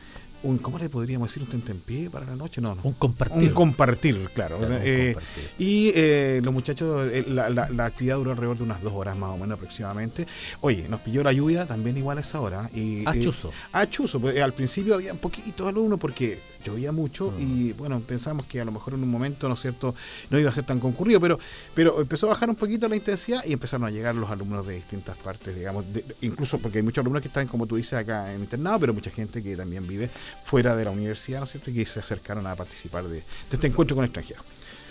un, 0.45 0.59
¿cómo 0.59 0.79
le 0.79 0.89
podríamos 0.89 1.29
decir? 1.29 1.43
Un 1.43 1.49
tentempié 1.49 2.11
para 2.11 2.27
la 2.27 2.37
noche, 2.37 2.61
no, 2.61 2.75
no. 2.75 2.83
Un 2.85 2.93
compartir. 2.93 3.49
Un 3.49 3.55
compartir, 3.55 4.31
claro. 4.35 4.59
claro 4.59 4.75
eh, 4.83 5.15
compartir. 5.15 5.51
Y 5.59 5.93
eh, 5.95 6.41
los 6.43 6.55
muchachos, 6.55 7.09
eh, 7.11 7.25
la, 7.27 7.49
la, 7.49 7.69
la, 7.71 7.87
actividad 7.87 8.17
duró 8.17 8.31
alrededor 8.31 8.59
de 8.59 8.65
unas 8.65 8.83
dos 8.83 8.93
horas 8.93 9.17
más 9.17 9.31
o 9.31 9.39
menos 9.39 9.57
aproximadamente. 9.57 10.27
Oye, 10.61 10.89
nos 10.89 11.01
pilló 11.01 11.23
la 11.25 11.33
lluvia 11.33 11.67
también 11.67 11.97
igual 11.97 12.19
a 12.19 12.21
esa 12.21 12.41
hora. 12.41 12.71
Y, 12.75 13.07
achuzo. 13.07 13.51
achuzo, 13.73 14.21
pues 14.21 14.41
al 14.41 14.53
principio 14.53 14.95
había 14.95 15.13
un 15.13 15.19
poquito 15.19 15.65
de 15.65 15.71
alumnos 15.71 15.99
porque 15.99 16.39
llovía 16.65 16.93
mucho 16.93 17.31
mm. 17.31 17.41
y 17.41 17.73
bueno, 17.73 18.01
pensamos 18.01 18.47
que 18.47 18.61
a 18.61 18.65
lo 18.65 18.73
mejor 18.73 18.95
en 18.95 19.03
un 19.03 19.11
momento, 19.11 19.49
¿no 19.49 19.55
es 19.55 19.61
cierto?, 19.61 19.95
no 20.31 20.39
iba 20.39 20.51
a 20.51 20.53
ser 20.53 20.65
tan 20.65 20.81
concurrido, 20.81 21.21
pero, 21.21 21.39
pero 21.75 22.01
empezó 22.01 22.27
a 22.27 22.31
bajar 22.31 22.49
un 22.49 22.57
poquito 22.57 22.89
la 22.89 22.97
intensidad 22.97 23.45
y 23.45 23.53
empezaron 23.53 23.87
a 23.87 23.91
llegar 23.91 24.15
los 24.15 24.31
alumnos 24.31 24.67
de 24.67 24.75
distintas 24.75 25.17
partes, 25.17 25.55
digamos, 25.55 25.85
de, 25.93 26.05
incluso 26.23 26.59
porque 26.59 26.79
hay 26.79 26.83
muchos 26.83 27.03
alumnos 27.03 27.23
que 27.23 27.29
están, 27.29 27.47
como 27.47 27.67
tú 27.67 27.77
dices, 27.77 27.95
acá 27.95 28.33
en 28.33 28.41
internado, 28.41 28.81
pero 28.81 28.95
mucha 28.95 29.11
gente 29.11 29.43
que 29.43 29.57
también 29.57 29.87
vive 29.87 30.11
fuera 30.43 30.75
de 30.77 30.85
la 30.85 30.91
universidad, 30.91 31.39
¿no 31.39 31.45
es 31.45 31.51
cierto?, 31.51 31.71
y 31.71 31.75
que 31.75 31.87
se 31.87 32.01
acercaron 32.01 32.47
a 32.47 32.57
participar 32.57 33.05
de, 33.05 33.17
de 33.17 33.25
este 33.51 33.67
encuentro 33.67 33.97
con 33.97 34.05
extranjeros. 34.05 34.45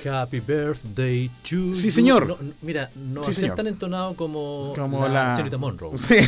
Happy 0.09 0.39
Birthday 0.39 1.29
to 1.49 1.73
Sí, 1.73 1.91
señor. 1.91 2.27
No, 2.27 2.37
mira, 2.61 2.89
no 2.95 3.23
sí, 3.23 3.45
es 3.45 3.55
tan 3.55 3.67
entonado 3.67 4.15
como, 4.15 4.73
como 4.75 5.07
la, 5.07 5.27
la... 5.27 5.31
señorita 5.31 5.57
Monroe. 5.57 5.97
Sí. 5.97 6.15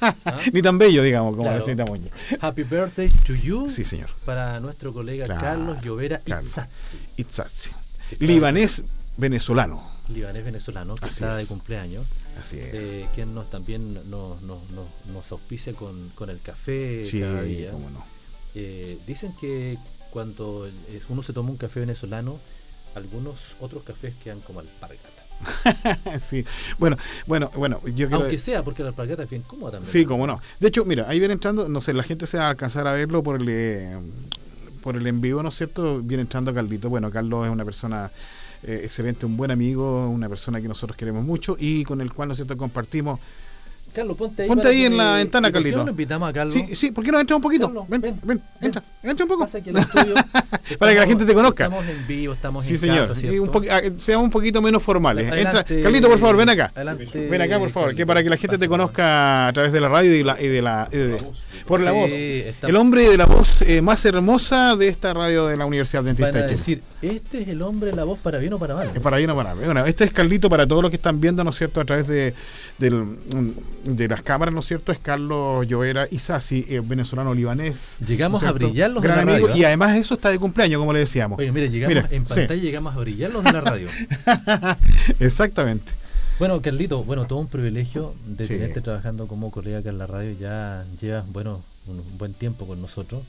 ¿Ah? 0.00 0.38
Ni 0.52 0.62
tan 0.62 0.78
bello, 0.78 1.02
digamos, 1.02 1.32
como 1.32 1.44
claro. 1.44 1.58
la 1.58 1.64
señorita 1.64 1.86
Monroe. 1.86 2.10
Happy 2.40 2.62
Birthday 2.62 3.08
to 3.08 3.34
you. 3.34 3.68
Sí, 3.68 3.84
señor. 3.84 4.08
Para 4.24 4.60
nuestro 4.60 4.92
colega 4.92 5.26
claro, 5.26 5.40
Carlos 5.40 5.82
Llovera 5.82 6.18
claro. 6.20 6.46
Itzatzi. 6.46 6.96
Itzatzi. 7.16 7.70
Libanés 8.20 8.84
venezolano. 9.16 9.90
libanés 10.08 10.44
venezolano 10.44 10.94
que 10.94 11.08
está 11.08 11.36
de 11.36 11.46
cumpleaños. 11.46 12.06
Así 12.38 12.58
es. 12.58 12.74
Eh, 12.74 13.08
quien 13.14 13.34
nos 13.34 13.50
también 13.50 13.94
nos, 14.08 14.40
nos, 14.42 14.60
nos, 14.70 15.32
auspicia 15.32 15.72
con, 15.72 16.10
con, 16.10 16.30
el 16.30 16.40
café 16.40 17.04
sí, 17.04 17.20
cada 17.20 17.42
día. 17.42 17.72
Cómo 17.72 17.90
no. 17.90 18.17
Eh, 18.60 18.98
dicen 19.06 19.32
que 19.38 19.78
cuando 20.10 20.68
uno 21.08 21.22
se 21.22 21.32
toma 21.32 21.50
un 21.50 21.56
café 21.56 21.78
venezolano, 21.78 22.40
algunos 22.96 23.54
otros 23.60 23.84
cafés 23.84 24.16
quedan 24.16 24.40
como 24.40 24.58
alpargata. 24.58 25.08
sí, 26.18 26.44
bueno, 26.76 26.96
bueno, 27.28 27.52
bueno, 27.54 27.80
yo 27.94 28.08
Aunque 28.10 28.38
sea, 28.38 28.64
porque 28.64 28.82
la 28.82 28.88
alpargata 28.88 29.22
es 29.22 29.30
bien 29.30 29.42
cómoda 29.42 29.72
también. 29.72 29.92
Sí, 29.92 30.04
cómo 30.04 30.26
no. 30.26 30.40
De 30.58 30.66
hecho, 30.66 30.84
mira, 30.84 31.08
ahí 31.08 31.20
viene 31.20 31.34
entrando, 31.34 31.68
no 31.68 31.80
sé, 31.80 31.94
la 31.94 32.02
gente 32.02 32.26
se 32.26 32.38
va 32.38 32.46
a 32.46 32.50
alcanzar 32.50 32.88
a 32.88 32.94
verlo 32.94 33.22
por 33.22 33.40
el, 33.40 33.48
eh, 33.48 33.96
por 34.82 34.96
el 34.96 35.06
en 35.06 35.20
vivo, 35.20 35.40
¿no 35.40 35.50
es 35.50 35.54
cierto? 35.54 36.00
Viene 36.00 36.22
entrando 36.22 36.52
Carlito. 36.52 36.88
Bueno, 36.88 37.12
Carlos 37.12 37.46
es 37.46 37.52
una 37.52 37.64
persona 37.64 38.10
eh, 38.64 38.80
excelente, 38.82 39.24
un 39.24 39.36
buen 39.36 39.52
amigo, 39.52 40.08
una 40.08 40.28
persona 40.28 40.60
que 40.60 40.66
nosotros 40.66 40.96
queremos 40.96 41.24
mucho 41.24 41.56
y 41.60 41.84
con 41.84 42.00
el 42.00 42.12
cual, 42.12 42.28
¿no 42.28 42.32
es 42.32 42.38
cierto?, 42.38 42.56
compartimos 42.56 43.20
Carlos, 43.92 44.16
ponte 44.16 44.42
ahí. 44.42 44.48
Ponte 44.48 44.68
ahí 44.68 44.84
en 44.84 44.96
la 44.96 45.14
ventana, 45.14 45.50
Carlito. 45.50 45.76
¿Por 45.76 45.84
qué 45.84 45.86
no 45.86 45.90
invitamos 45.92 46.28
a 46.28 46.32
Carlos? 46.32 46.54
Sí, 46.54 46.76
sí, 46.76 46.90
¿por 46.90 47.04
qué 47.04 47.12
no 47.12 47.20
entra 47.20 47.36
un 47.36 47.42
poquito? 47.42 47.86
ven, 47.88 48.00
ven, 48.00 48.42
entra, 48.60 48.82
entra 49.02 49.24
un 49.24 49.28
poco. 49.28 49.46
Para 50.78 50.92
que 50.92 50.98
la 50.98 51.06
gente 51.06 51.24
te 51.24 51.34
conozca. 51.34 51.64
Estamos 51.64 51.86
en 51.88 52.06
vivo, 52.06 52.34
estamos 52.34 52.64
sí, 52.64 52.74
en 52.74 52.78
señor. 52.78 53.08
casa, 53.08 53.26
un 53.26 53.66
ah, 53.70 53.80
seamos 53.98 54.24
un 54.24 54.30
poquito 54.30 54.60
menos 54.60 54.82
formales. 54.82 55.32
entra, 55.32 55.64
Carlito, 55.64 56.08
por 56.08 56.18
favor, 56.18 56.36
ven 56.36 56.50
acá. 56.50 56.72
Adelante, 56.74 57.28
ven 57.28 57.42
acá, 57.42 57.58
por 57.58 57.70
favor, 57.70 57.94
que 57.94 58.06
para 58.06 58.22
que 58.22 58.30
la 58.30 58.36
gente 58.36 58.58
te 58.58 58.68
conozca 58.68 59.48
a 59.48 59.52
través 59.52 59.72
de 59.72 59.80
la 59.80 59.88
radio 59.88 60.14
y, 60.14 60.22
la, 60.22 60.40
y 60.40 60.48
de 60.48 60.62
la. 60.62 60.88
Y 60.92 60.96
de, 60.96 61.18
por 61.66 61.80
la 61.80 61.92
voz. 61.92 62.10
El 62.10 62.76
hombre 62.76 63.08
de 63.08 63.16
la 63.16 63.26
voz 63.26 63.62
eh, 63.62 63.82
más 63.82 64.04
hermosa 64.04 64.76
de 64.76 64.88
esta 64.88 65.12
radio 65.12 65.46
de 65.46 65.56
la 65.56 65.66
Universidad 65.66 66.02
Dentista 66.02 66.32
de 66.32 66.40
Chile. 66.42 66.56
decir, 66.56 66.82
este 67.02 67.42
es 67.42 67.48
el 67.48 67.62
hombre 67.62 67.90
de 67.90 67.96
la 67.96 68.04
voz 68.04 68.18
para 68.18 68.38
bien 68.38 68.52
o 68.54 68.58
para 68.58 68.74
mal. 68.74 68.90
Es 68.94 69.00
para 69.00 69.18
bien 69.18 69.30
o 69.30 69.36
para 69.36 69.54
mal. 69.54 69.64
Bueno, 69.64 69.84
este 69.84 70.04
es 70.04 70.12
Carlito 70.12 70.48
para 70.48 70.66
todos 70.66 70.82
los 70.82 70.90
que 70.90 70.96
están 70.96 71.20
viendo, 71.20 71.44
¿no 71.44 71.50
es 71.50 71.56
cierto?, 71.56 71.80
a 71.80 71.84
través 71.84 72.06
de, 72.08 72.34
de 73.96 74.08
las 74.08 74.22
cámaras, 74.22 74.52
¿no 74.52 74.60
es 74.60 74.66
cierto? 74.66 74.92
Es 74.92 74.98
Carlos 74.98 75.66
Llovera 75.66 76.06
Isasi, 76.10 76.66
eh, 76.68 76.80
venezolano 76.80 77.34
libanés. 77.34 77.98
Llegamos 78.06 78.42
a 78.42 78.52
brillar 78.52 78.90
los 78.90 79.02
de 79.02 79.08
la 79.08 79.24
radio. 79.24 79.56
Y 79.56 79.64
además 79.64 79.96
eso 79.96 80.14
está 80.14 80.30
de 80.30 80.38
cumpleaños, 80.38 80.78
como 80.78 80.92
le 80.92 81.00
decíamos. 81.00 81.38
Oye, 81.38 81.50
mire, 81.52 81.70
llegamos 81.70 82.10
en 82.10 82.24
pantalla 82.24 82.54
llegamos 82.54 82.94
a 82.94 82.98
brillar 82.98 83.30
los 83.30 83.44
de 83.44 83.52
la 83.52 83.60
radio. 83.60 83.88
Exactamente. 85.20 85.92
Bueno, 86.38 86.60
Carlito, 86.62 87.02
bueno, 87.02 87.26
todo 87.26 87.40
un 87.40 87.48
privilegio 87.48 88.14
de 88.26 88.46
tenerte 88.46 88.80
trabajando 88.80 89.26
como 89.26 89.50
colega 89.50 89.78
acá 89.78 89.88
en 89.88 89.98
la 89.98 90.06
radio. 90.06 90.32
Ya 90.38 90.84
llevas, 91.00 91.26
bueno, 91.32 91.64
un, 91.86 92.04
buen 92.16 92.34
tiempo 92.34 92.66
con 92.66 92.80
nosotros 92.80 93.22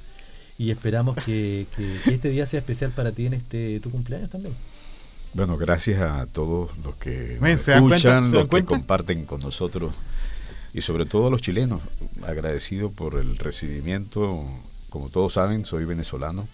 y 0.57 0.71
esperamos 0.71 1.15
que, 1.23 1.65
este 2.05 2.29
día 2.29 2.45
sea 2.45 2.59
especial 2.59 2.91
para 2.91 3.11
ti 3.11 3.25
en 3.25 3.33
este 3.33 3.79
tu 3.79 3.89
cumpleaños 3.89 4.29
también. 4.29 4.53
Bueno, 5.33 5.57
gracias 5.57 6.01
a 6.01 6.25
todos 6.25 6.75
los 6.79 6.95
que 6.95 7.39
escuchan, 7.43 8.31
los 8.31 8.47
que 8.47 8.63
comparten 8.63 9.25
con 9.25 9.39
nosotros 9.39 9.95
y 10.73 10.81
sobre 10.81 11.05
todo 11.05 11.27
a 11.27 11.29
los 11.29 11.41
chilenos. 11.41 11.81
Agradecido 12.25 12.91
por 12.91 13.15
el 13.15 13.37
recibimiento. 13.37 14.45
Como 14.89 15.09
todos 15.09 15.33
saben, 15.33 15.65
soy 15.65 15.85
venezolano, 15.85 16.47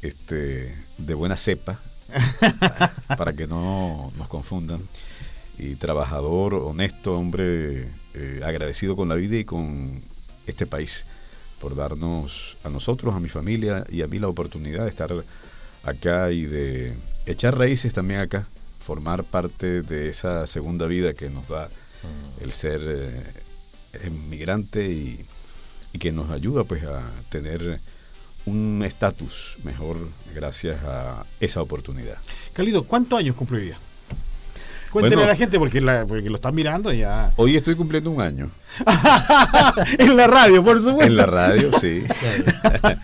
este, 0.00 0.76
de 0.98 1.14
buena 1.14 1.36
cepa, 1.36 1.80
para 3.18 3.32
que 3.32 3.46
no 3.46 4.08
nos 4.16 4.28
confundan 4.28 4.82
y 5.58 5.76
trabajador, 5.76 6.54
honesto, 6.54 7.16
hombre 7.16 7.88
eh, 8.14 8.40
agradecido 8.44 8.96
con 8.96 9.08
la 9.08 9.14
vida 9.14 9.36
y 9.36 9.44
con 9.44 10.02
este 10.46 10.66
país 10.66 11.06
por 11.60 11.76
darnos 11.76 12.56
a 12.64 12.68
nosotros, 12.68 13.14
a 13.14 13.20
mi 13.20 13.28
familia 13.28 13.84
y 13.88 14.02
a 14.02 14.08
mí 14.08 14.18
la 14.18 14.28
oportunidad 14.28 14.84
de 14.84 14.90
estar 14.90 15.12
acá 15.84 16.32
y 16.32 16.44
de 16.44 16.96
echar 17.26 17.56
raíces 17.56 17.94
también 17.94 18.20
acá, 18.20 18.48
formar 18.80 19.24
parte 19.24 19.82
de 19.82 20.08
esa 20.08 20.46
segunda 20.46 20.86
vida 20.86 21.14
que 21.14 21.30
nos 21.30 21.48
da 21.48 21.68
mm. 22.02 22.44
el 22.44 22.52
ser 22.52 22.80
eh, 22.84 24.06
inmigrante 24.06 24.86
y, 24.86 25.26
y, 25.92 25.98
que 25.98 26.12
nos 26.12 26.30
ayuda 26.30 26.64
pues 26.64 26.84
a 26.84 27.02
tener 27.28 27.80
un 28.44 28.82
estatus 28.84 29.58
mejor 29.62 29.96
gracias 30.34 30.82
a 30.84 31.24
esa 31.40 31.62
oportunidad. 31.62 32.18
Calido, 32.52 32.84
¿cuántos 32.84 33.18
años 33.18 33.36
cumple 33.36 33.58
hoy 33.58 33.64
día? 33.66 33.78
A 34.94 35.26
la 35.26 35.36
gente 35.36 35.58
porque, 35.58 35.80
porque 36.06 36.28
lo 36.28 36.34
están 36.34 36.54
mirando 36.54 36.92
ya. 36.92 37.32
Hoy 37.36 37.56
estoy 37.56 37.74
cumpliendo 37.74 38.10
un 38.10 38.20
año. 38.20 38.50
en 39.98 40.16
la 40.16 40.26
radio, 40.26 40.62
por 40.62 40.78
supuesto. 40.80 41.04
En 41.04 41.16
la 41.16 41.24
radio, 41.24 41.72
sí. 41.72 42.04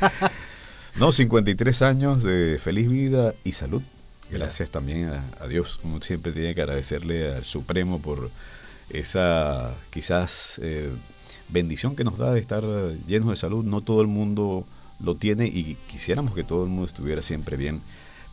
no, 0.97 1.13
53 1.13 1.83
años 1.83 2.23
de 2.23 2.59
feliz 2.63 2.91
vida 2.91 3.35
y 3.43 3.53
salud. 3.53 3.83
Gracias 4.31 4.71
también 4.71 5.11
a, 5.41 5.47
Dios. 5.47 5.81
Uno 5.83 6.03
siempre 6.03 6.33
tiene 6.33 6.55
que 6.55 6.61
agradecerle 6.61 7.35
al 7.35 7.45
Supremo 7.45 8.03
por 8.03 8.31
esa 8.91 9.75
quizás 9.91 10.61
eh, 10.63 10.91
bendición 11.49 11.97
que 11.97 12.05
nos 12.05 12.19
da 12.19 12.33
de 12.33 12.41
estar 12.41 12.65
llenos 13.07 13.31
de 13.31 13.37
salud. 13.37 13.65
No 13.65 13.81
todo 13.81 14.01
el 14.01 14.09
mundo 14.09 14.67
lo 15.01 15.15
tiene 15.17 15.47
y 15.47 15.77
quisiéramos 15.89 16.35
que 16.35 16.45
todo 16.45 16.65
el 16.65 16.71
mundo 16.71 16.87
estuviera 16.87 17.23
siempre 17.23 17.57
bien 17.57 17.81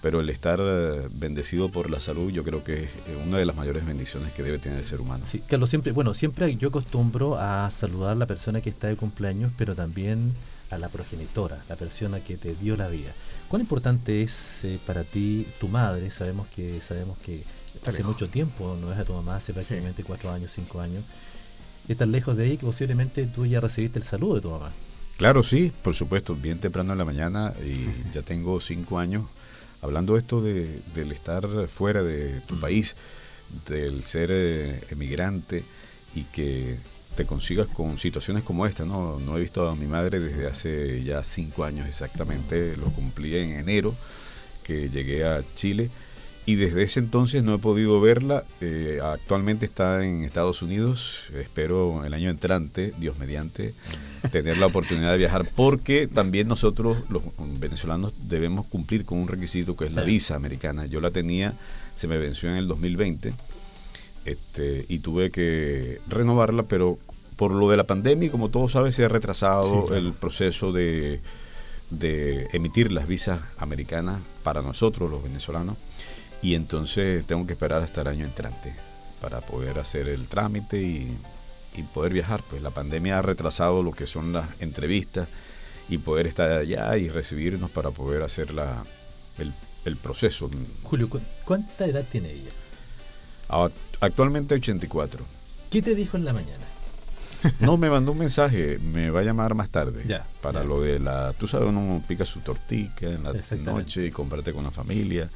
pero 0.06 0.20
el 0.20 0.30
estar 0.30 0.60
eh, 0.62 1.08
bendecido 1.10 1.70
por 1.70 1.90
la 1.90 2.00
salud 2.00 2.32
yo 2.32 2.44
creo 2.44 2.64
que 2.64 2.84
es 2.84 2.90
eh, 3.08 3.18
una 3.26 3.40
de 3.40 3.46
las 3.46 3.56
mayores 3.56 3.84
bendiciones 3.84 4.32
que 4.34 4.44
debe 4.44 4.60
tener 4.60 4.78
el 4.78 4.86
ser 4.86 5.02
humano. 5.02 5.26
Sí, 5.28 5.40
Carlos, 5.40 5.68
siempre, 5.72 5.94
bueno, 5.94 6.14
siempre 6.14 6.56
yo 6.58 6.68
acostumbro 6.68 7.40
a 7.40 7.72
saludar 7.72 8.12
a 8.12 8.16
la 8.16 8.28
persona 8.28 8.62
que 8.62 8.70
está 8.70 8.88
de 8.88 8.98
cumpleaños, 8.98 9.52
pero 9.58 9.74
también 9.74 10.36
a 10.70 10.78
la 10.78 10.90
progenitora, 10.90 11.58
la 11.70 11.76
persona 11.76 12.20
que 12.20 12.38
te 12.38 12.54
dio 12.54 12.78
la 12.78 12.88
vida. 12.88 13.14
¿Cuán 13.48 13.64
importante 13.64 14.22
es 14.22 14.62
para 14.86 15.06
ti 15.06 15.48
tu 15.60 15.70
madre? 15.70 16.12
Sabemos 16.12 16.46
que 16.56 16.82
sabemos 16.82 17.18
que 17.26 17.44
hace 17.86 18.04
mucho 18.04 18.30
tiempo 18.30 18.78
no 18.80 18.88
ves 18.88 19.00
a 19.00 19.06
tu 19.06 19.14
mamá, 19.14 19.38
hace 19.38 19.54
prácticamente 19.54 20.04
cuatro 20.04 20.32
años, 20.32 20.52
cinco 20.52 20.80
años. 20.82 21.04
Estás 21.88 22.08
lejos 22.08 22.36
de 22.38 22.46
ahí 22.46 22.58
que 22.58 22.66
posiblemente 22.66 23.26
tú 23.28 23.46
ya 23.46 23.60
recibiste 23.60 24.00
el 24.00 24.06
saludo 24.06 24.36
de 24.36 24.42
tu 24.42 24.50
mamá. 24.52 24.72
Claro, 25.18 25.44
sí, 25.44 25.72
por 25.82 25.96
supuesto, 25.96 26.36
bien 26.36 26.60
temprano 26.60 26.92
en 26.92 26.98
la 26.98 27.06
mañana 27.06 27.54
y 27.66 27.88
ya 28.14 28.22
tengo 28.22 28.60
cinco 28.60 29.00
años 29.00 29.26
hablando 29.82 30.18
esto 30.18 30.42
de, 30.42 30.82
del 30.94 31.12
estar 31.12 31.48
fuera 31.68 32.02
de 32.02 32.42
tu 32.42 32.60
país, 32.60 32.96
del 33.68 34.04
ser 34.04 34.30
eh, 34.32 34.82
emigrante 34.90 35.64
y 36.16 36.24
que 36.24 36.80
te 37.16 37.26
consigas 37.26 37.68
con 37.68 37.98
situaciones 37.98 38.44
como 38.44 38.66
esta, 38.66 38.84
¿no? 38.84 39.20
No 39.20 39.38
he 39.38 39.42
visto 39.42 39.70
a 39.70 39.76
mi 39.76 39.86
madre 39.86 40.20
desde 40.20 40.48
hace 40.48 41.04
ya 41.04 41.24
cinco 41.24 41.64
años 41.64 41.88
exactamente, 41.88 42.76
lo 42.76 42.92
cumplí 42.92 43.38
en 43.38 43.60
enero, 43.60 43.96
que 44.64 44.90
llegué 44.90 45.24
a 45.24 45.44
Chile 45.56 45.90
y 46.46 46.56
desde 46.56 46.84
ese 46.84 47.00
entonces 47.00 47.44
no 47.44 47.56
he 47.56 47.58
podido 47.58 48.00
verla. 48.00 48.44
Eh, 48.62 49.00
actualmente 49.02 49.66
está 49.66 50.06
en 50.06 50.24
Estados 50.24 50.62
Unidos. 50.62 51.24
Espero 51.34 52.06
el 52.06 52.14
año 52.14 52.30
entrante, 52.30 52.94
Dios 53.00 53.18
mediante, 53.18 53.74
tener 54.32 54.58
la 54.60 54.68
oportunidad 54.68 55.12
de 55.12 55.18
viajar 55.18 55.46
porque 55.56 56.08
también 56.08 56.48
nosotros 56.48 56.98
los 57.10 57.24
venezolanos 57.60 58.14
debemos 58.28 58.68
cumplir 58.68 59.06
con 59.06 59.18
un 59.18 59.28
requisito 59.28 59.76
que 59.76 59.86
es 59.86 59.94
la 59.94 60.04
visa 60.04 60.36
americana. 60.36 60.86
Yo 60.86 61.02
la 61.02 61.10
tenía, 61.10 61.56
se 61.96 62.08
me 62.08 62.18
venció 62.20 62.50
en 62.50 62.58
el 62.58 62.68
2020 62.68 63.34
este, 64.26 64.86
y 64.88 65.00
tuve 65.00 65.32
que 65.32 66.00
renovarla, 66.08 66.64
pero 66.64 67.00
por 67.38 67.54
lo 67.54 67.70
de 67.70 67.78
la 67.78 67.86
pandemia, 67.86 68.30
como 68.30 68.50
todos 68.50 68.74
saben, 68.74 68.92
se 68.92 69.04
ha 69.04 69.10
retrasado 69.10 69.96
el 69.96 70.14
proceso 70.14 70.72
de, 70.72 71.22
de 71.90 72.48
emitir 72.54 72.92
las 72.92 73.08
visas 73.08 73.42
americanas 73.58 74.20
para 74.44 74.62
nosotros 74.62 75.10
los 75.10 75.24
venezolanos 75.24 75.76
y 76.46 76.54
entonces 76.54 77.26
tengo 77.26 77.48
que 77.48 77.54
esperar 77.54 77.82
hasta 77.82 78.02
el 78.02 78.08
año 78.08 78.24
entrante 78.24 78.72
para 79.20 79.42
poder 79.42 79.80
hacer 79.80 80.08
el 80.08 80.28
trámite 80.28 80.80
y, 80.80 81.18
poder 81.92 82.14
viajar. 82.14 82.44
Pues 82.48 82.62
la 82.62 82.70
pandemia 82.70 83.18
ha 83.18 83.22
retrasado 83.24 83.82
lo 83.82 83.92
que 83.94 84.06
son 84.06 84.32
las 84.32 84.46
entrevistas 84.60 85.28
y 85.90 85.98
poder 85.98 86.28
estar 86.28 86.52
allá 86.52 86.96
y 86.98 87.10
recibirnos 87.10 87.72
para 87.72 87.90
poder 87.90 88.22
hacer 88.22 88.54
la, 88.54 88.84
el, 89.86 89.98
proceso. 89.98 90.48
Julio, 90.84 91.10
¿cuánta 91.46 91.88
edad 91.88 92.06
tiene 92.12 92.32
ella? 92.32 92.52
Ah, 93.50 93.68
actualmente 94.00 94.54
84. 94.54 95.26
¿Qué 95.72 95.82
te 95.82 95.96
dijo 95.96 96.16
en 96.16 96.26
la 96.26 96.34
mañana? 96.34 96.64
No, 97.60 97.76
me 97.76 97.90
mandó 97.90 98.12
un 98.12 98.20
mensaje, 98.20 98.78
me 98.80 99.10
va 99.10 99.22
a 99.22 99.24
llamar 99.24 99.56
más 99.56 99.70
tarde. 99.70 100.04
Ya. 100.08 100.28
Para 100.42 100.64
lo 100.64 100.80
de 100.80 101.00
la. 101.00 101.34
Tú 101.34 101.48
sabes, 101.48 101.68
uno 101.68 102.04
pica 102.08 102.24
su 102.24 102.42
tortica 102.42 103.08
en 103.08 103.24
la 103.24 103.34
noche 103.64 104.06
y 104.06 104.12
comparte 104.12 104.54
con 104.54 104.64
la 104.64 104.72
familia 104.72 105.30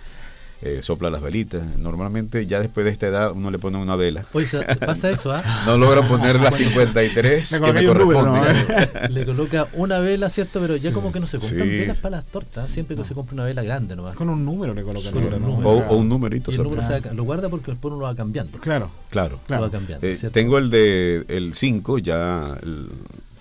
eh, 0.62 0.82
sopla 0.82 1.10
las 1.10 1.22
velitas. 1.22 1.78
Normalmente 1.78 2.45
ya 2.45 2.60
después 2.60 2.86
de 2.86 2.91
esta 2.91 3.07
edad 3.07 3.32
uno 3.32 3.49
le 3.49 3.60
pone 3.60 3.78
una 3.78 3.95
vela. 3.95 4.26
Oye, 4.34 4.47
pasa 4.86 5.10
eso, 5.10 5.32
¿ah? 5.32 5.41
No 5.66 5.78
logra 5.78 6.01
poner 6.01 6.39
las 6.39 6.55
53 6.57 7.60
que 7.62 7.74
me 7.74 7.86
corresponde. 7.86 9.10
Le 9.10 9.26
coloca 9.26 9.68
una 9.74 9.99
vela, 9.99 10.30
¿cierto? 10.30 10.60
Pero 10.60 10.76
ya 10.76 10.91
como 10.91 11.12
que 11.12 11.20
no 11.20 11.28
se 11.28 11.39
compran 11.39 11.68
velas 11.68 11.97
para 11.99 12.18
las 12.18 12.26
tortas, 12.26 12.70
siempre 12.70 12.97
que 12.97 13.05
se 13.05 13.14
compra 13.14 13.36
una 13.36 13.45
vela 13.45 13.64
grande 13.64 13.95
nomás. 13.95 14.16
Con 14.16 14.30
un 14.30 14.43
número 14.43 14.74
le 14.74 14.84
colocan. 14.84 15.14
o, 15.16 15.95
un 15.95 16.10
numerito. 16.10 16.51
Y 16.51 16.55
el 16.55 16.64
número 16.64 16.84
lo 17.14 17.24
guarda 17.24 17.49
porque 17.49 17.72
después 17.72 17.91
uno 17.91 18.01
lo 18.01 18.07
va 18.07 18.16
cambiando. 18.16 18.57
Claro, 18.60 18.91
claro. 19.10 19.39
Lo 19.47 19.62
va 19.62 19.72
cambiando, 19.72 20.05
eh, 20.05 20.18
tengo 20.32 20.57
el 20.57 20.70
de 20.70 21.26
el 21.28 21.53
5 21.53 21.99
ya 21.99 22.57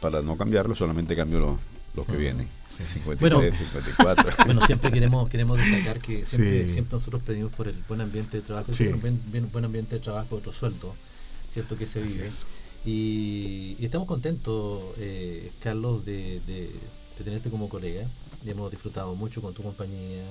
para 0.01 0.23
no 0.23 0.37
cambiarlo, 0.37 0.75
solamente 0.75 1.17
cambio 1.17 1.59
los 1.95 2.07
que 2.07 2.17
vienen. 2.17 2.58
53, 2.85 3.19
bueno, 3.21 3.53
54. 3.53 4.31
Bueno, 4.47 4.67
siempre 4.67 4.91
queremos 4.91 5.29
queremos 5.29 5.59
destacar 5.59 5.99
que 6.01 6.25
siempre, 6.25 6.69
siempre 6.69 6.95
nosotros 6.95 7.23
pedimos 7.23 7.53
por 7.53 7.69
el 7.69 7.77
buen 7.89 8.01
ambiente 8.01 8.39
de 8.39 8.43
trabajo, 8.43 8.73
sí. 8.73 8.87
un 8.87 9.01
buen, 9.53 9.65
ambiente 9.65 9.97
de 9.97 10.01
trabajo, 10.01 10.37
otro 10.37 10.53
sueldo, 10.53 10.95
¿cierto? 11.49 11.77
Que 11.77 11.87
se 11.87 12.01
vive. 12.01 12.29
Y, 12.85 13.77
estamos 13.81 14.07
contentos, 14.07 14.83
eh, 14.99 15.51
Carlos, 15.61 16.05
de, 16.05 16.41
de, 16.47 16.71
tenerte 17.23 17.51
como 17.51 17.69
colega. 17.69 18.07
Y 18.45 18.51
hemos 18.51 18.71
disfrutado 18.71 19.15
mucho 19.15 19.43
con 19.43 19.53
tu 19.53 19.63
compañía, 19.63 20.23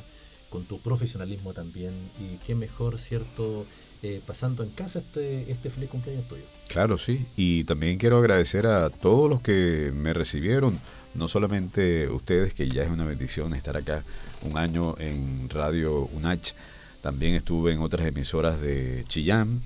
con 0.49 0.65
tu 0.65 0.79
profesionalismo 0.79 1.53
también. 1.53 1.93
Y 2.19 2.37
qué 2.45 2.55
mejor, 2.55 2.99
¿cierto? 2.99 3.65
Eh, 4.03 4.21
pasando 4.25 4.63
en 4.63 4.69
casa 4.69 4.99
este, 4.99 5.51
este 5.51 5.69
feliz 5.69 5.89
cumpleaños 5.89 6.27
tuyo. 6.27 6.43
Claro, 6.67 6.97
sí. 6.97 7.25
Y 7.35 7.63
también 7.63 7.97
quiero 7.97 8.17
agradecer 8.17 8.67
a 8.67 8.89
todos 8.89 9.29
los 9.29 9.41
que 9.41 9.91
me 9.93 10.13
recibieron 10.13 10.79
no 11.17 11.27
solamente 11.27 12.07
ustedes, 12.09 12.53
que 12.53 12.69
ya 12.69 12.83
es 12.83 12.89
una 12.89 13.05
bendición 13.05 13.53
estar 13.55 13.75
acá 13.75 14.03
un 14.43 14.57
año 14.57 14.95
en 14.99 15.49
Radio 15.49 16.05
UNACH, 16.13 16.53
también 17.01 17.33
estuve 17.33 17.71
en 17.71 17.79
otras 17.79 18.05
emisoras 18.05 18.59
de 18.61 19.03
Chillán 19.07 19.61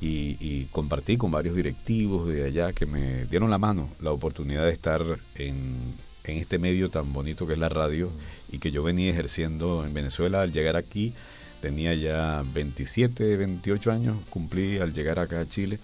y, 0.00 0.64
compartí 0.66 1.16
con 1.16 1.30
varios 1.30 1.56
directivos 1.56 2.28
de 2.28 2.44
allá 2.44 2.72
que 2.72 2.86
me 2.86 3.24
dieron 3.26 3.50
la 3.50 3.58
mano 3.58 3.88
la 4.00 4.12
oportunidad 4.12 4.64
de 4.64 4.72
estar 4.72 5.02
en, 5.34 5.94
en 6.32 6.38
este 6.38 6.58
medio 6.58 6.90
tan 6.90 7.12
bonito 7.12 7.46
que 7.46 7.54
es 7.54 7.58
la 7.58 7.68
radio 7.68 8.08
mm. 8.08 8.54
y 8.54 8.58
que 8.58 8.70
yo 8.70 8.82
venía 8.82 9.10
ejerciendo 9.10 9.84
en 9.84 9.94
Venezuela 9.94 10.42
al 10.42 10.52
llegar 10.52 10.76
aquí. 10.76 11.14
Tenía 11.60 11.94
ya 11.94 12.42
27, 12.52 13.36
28 13.36 13.90
años, 13.90 14.16
cumplí 14.30 14.78
al 14.78 14.92
llegar 14.92 15.18
acá 15.18 15.40
a 15.40 15.48
Chile 15.48 15.80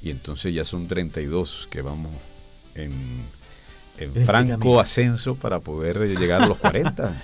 y 0.00 0.10
entonces 0.10 0.54
ya 0.54 0.64
son 0.64 0.88
32 0.88 1.68
que 1.70 1.82
vamos 1.82 2.12
en 2.74 2.92
en 3.98 4.24
franco 4.24 4.80
ascenso 4.80 5.34
para 5.34 5.60
poder 5.60 5.98
llegar 6.18 6.42
a 6.42 6.46
los 6.46 6.58
40 6.58 7.22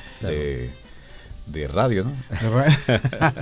de, 1.46 1.66
radio, 1.68 2.04
¿no? 2.04 2.12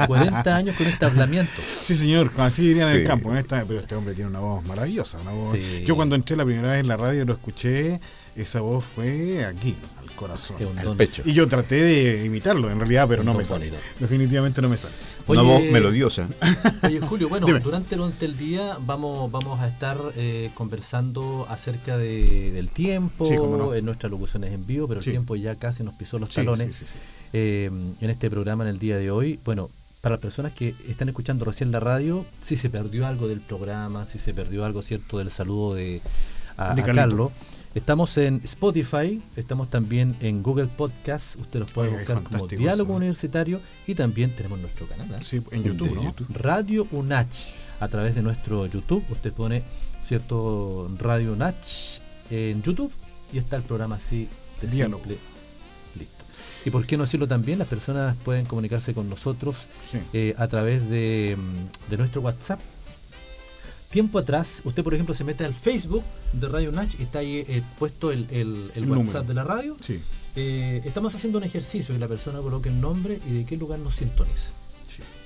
40 0.07 0.57
años 0.57 0.77
con 0.77 0.87
establamiento. 0.87 1.61
Sí, 1.81 1.97
señor, 1.97 2.31
así 2.39 2.69
dirían 2.69 2.91
en 2.91 2.97
el 2.99 3.05
campo. 3.05 3.33
pero 3.67 3.81
este 3.81 3.97
hombre 3.97 4.15
tiene 4.15 4.31
una 4.31 4.39
voz 4.39 4.65
maravillosa. 4.65 5.19
Una 5.19 5.33
voz, 5.33 5.59
Yo 5.85 5.97
cuando 5.97 6.15
entré 6.15 6.37
la 6.37 6.45
primera 6.45 6.71
vez 6.71 6.81
en 6.81 6.89
la 6.89 6.97
radio 6.97 7.25
lo 7.25 7.33
escuché, 7.33 8.01
esa 8.37 8.61
voz 8.61 8.85
fue 8.85 9.45
aquí, 9.45 9.77
corazón. 10.17 10.57
Al 10.79 10.97
pecho. 10.97 11.23
Y 11.25 11.33
yo 11.33 11.47
traté 11.47 11.83
de 11.83 12.25
imitarlo 12.25 12.71
en 12.71 12.79
realidad, 12.79 13.07
pero 13.09 13.23
no 13.23 13.35
me 13.35 13.45
sale. 13.45 13.73
Definitivamente 14.01 14.61
no 14.61 14.69
me 14.69 14.79
sale. 14.79 14.95
Una 15.27 15.43
voz 15.43 15.63
melodiosa. 15.71 16.29
Oye, 16.83 17.01
Julio, 17.01 17.29
bueno, 17.29 17.47
durante, 17.47 17.97
durante 17.97 18.25
el 18.25 18.37
día 18.37 18.79
vamos, 18.81 19.31
vamos 19.31 19.61
a 19.61 19.69
estar 19.69 19.99
eh, 20.17 20.51
conversando 20.55 21.47
acerca 21.49 21.97
de, 21.97 22.53
del 22.53 22.71
tiempo, 22.71 23.75
en 23.75 23.85
nuestras 23.85 24.11
locuciones 24.11 24.53
en 24.53 24.67
vivo, 24.67 24.89
pero 24.89 25.01
el 25.01 25.07
tiempo 25.07 25.37
ya 25.37 25.57
casi 25.57 25.83
nos 25.83 25.95
pisó 25.95 26.19
los 26.19 26.31
talones 26.31 26.85
eh, 27.33 27.71
en 28.01 28.11
este 28.11 28.31
programa 28.31 28.65
en 28.65 28.71
el 28.71 28.79
día 28.79 28.97
de 28.97 29.11
hoy. 29.11 29.39
Bueno, 29.45 29.71
para 30.01 30.15
las 30.15 30.21
personas 30.21 30.53
que 30.53 30.75
están 30.89 31.09
escuchando 31.09 31.45
recién 31.45 31.73
la 31.73 31.81
radio, 31.81 32.25
si 32.41 32.57
se 32.57 32.71
perdió 32.71 33.07
algo 33.07 33.27
del 33.27 33.41
programa, 33.41 34.07
si 34.07 34.19
se 34.19 34.33
perdió 34.33 34.65
algo 34.65 34.83
cierto 34.83 35.19
del 35.19 35.33
saludo 35.33 35.75
de, 35.75 36.01
a 36.57 36.75
Carlos 36.75 37.33
Estamos 37.77 38.17
en 38.17 38.41
Spotify, 38.43 39.21
estamos 39.37 39.69
también 39.69 40.17
en 40.21 40.43
Google 40.43 40.65
Podcast, 40.67 41.37
usted 41.39 41.61
los 41.61 41.71
puede 41.71 41.91
buscar 41.91 42.23
como 42.23 42.49
Diálogo 42.49 42.95
Universitario 42.95 43.61
y 43.87 43.95
también 43.95 44.35
tenemos 44.35 44.59
nuestro 44.61 44.87
canal. 44.87 45.11
¿eh? 45.13 45.19
Sí, 45.21 45.43
en 45.51 45.63
YouTube, 45.63 46.27
Radio 46.31 46.89
UNACH, 46.91 47.49
a 47.79 47.89
través 47.89 48.15
de 48.15 48.23
nuestro 48.23 48.65
YouTube, 48.65 49.05
usted 49.11 49.31
pone, 49.31 49.63
¿cierto? 50.03 50.91
Radio 50.97 51.35
UNACH 51.35 52.01
en 52.31 52.63
YouTube 52.63 52.91
y 53.31 53.37
está 53.37 53.59
el 53.59 53.63
programa 53.63 53.97
así 53.97 54.27
de 54.63 54.69
Diálogo. 54.69 55.05
Listo. 55.05 56.25
Y 56.65 56.71
por 56.71 56.87
qué 56.87 56.97
no 56.97 57.03
decirlo 57.03 57.29
también, 57.29 57.59
las 57.59 57.69
personas 57.69 58.17
pueden 58.25 58.47
comunicarse 58.47 58.95
con 58.95 59.11
nosotros 59.11 59.69
eh, 60.15 60.35
a 60.39 60.49
través 60.49 60.89
de, 60.89 61.37
de 61.91 61.97
nuestro 61.99 62.23
WhatsApp 62.23 62.59
tiempo 63.91 64.19
atrás, 64.19 64.63
usted 64.65 64.83
por 64.83 64.95
ejemplo 64.95 65.15
se 65.15 65.25
mete 65.25 65.45
al 65.45 65.55
Facebook 65.55 66.05
de 66.33 66.49
Radio 66.49 66.73
Natch 66.73 66.97
y 66.99 67.05
está 67.05 67.21
ahí 67.21 67.45
eh, 67.49 67.63
puesto 67.79 68.11
el, 68.11 68.27
WhatsApp 68.87 69.27
de 69.27 69.35
la 69.35 69.45
radio. 69.45 69.77
Sí. 69.81 70.01
Eh, 70.35 70.83
estamos 70.85 71.15
haciendo 71.15 71.39
un 71.39 71.45
ejercicio 71.45 71.95
y 71.95 71.99
la 71.99 72.09
persona 72.09 72.41
coloque 72.41 72.69
el 72.69 72.81
nombre 72.81 73.19
y 73.27 73.33
de 73.33 73.45
qué 73.45 73.57
lugar 73.57 73.79
nos 73.79 73.97
sintoniza. 73.97 74.51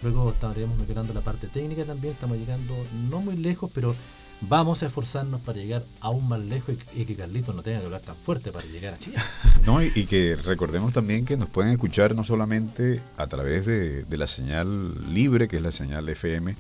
Luego 0.03 0.31
estaríamos 0.31 0.79
mejorando 0.79 1.13
la 1.13 1.21
parte 1.21 1.47
técnica 1.47 1.85
también, 1.85 2.15
estamos 2.15 2.39
llegando 2.39 2.75
no 3.11 3.21
muy 3.21 3.37
lejos, 3.37 3.71
pero 3.75 3.95
vamos 4.41 4.83
a 4.83 4.87
esforzarnos 4.87 5.41
para 5.43 5.59
llegar 5.59 5.85
aún 6.01 6.29
más 6.29 6.41
lejos 6.41 6.77
y, 6.95 7.05
que 7.05 7.15
Carlitos 7.15 7.55
no 7.55 7.63
tenga 7.63 7.81
que 7.81 7.87
hablar 7.87 8.01
tan 8.01 8.17
fuerte 8.17 8.51
para 8.53 8.67
llegar 8.67 8.95
a 8.95 8.99
Chile. 8.99 9.19
No, 9.67 9.83
y, 9.83 10.07
que 10.07 10.37
recordemos 10.37 10.95
también 10.95 11.27
que 11.27 11.37
nos 11.37 11.51
pueden 11.51 11.73
escuchar 11.73 12.15
no 12.15 12.25
solamente 12.25 13.03
a 13.19 13.27
través 13.27 13.67
de, 13.67 14.05
de 14.05 14.17
la 14.17 14.27
señal 14.27 15.13
libre, 15.13 15.49
que 15.49 15.59
es 15.59 15.63
la 15.63 15.71
señal 15.71 16.09
FM, 16.09 16.57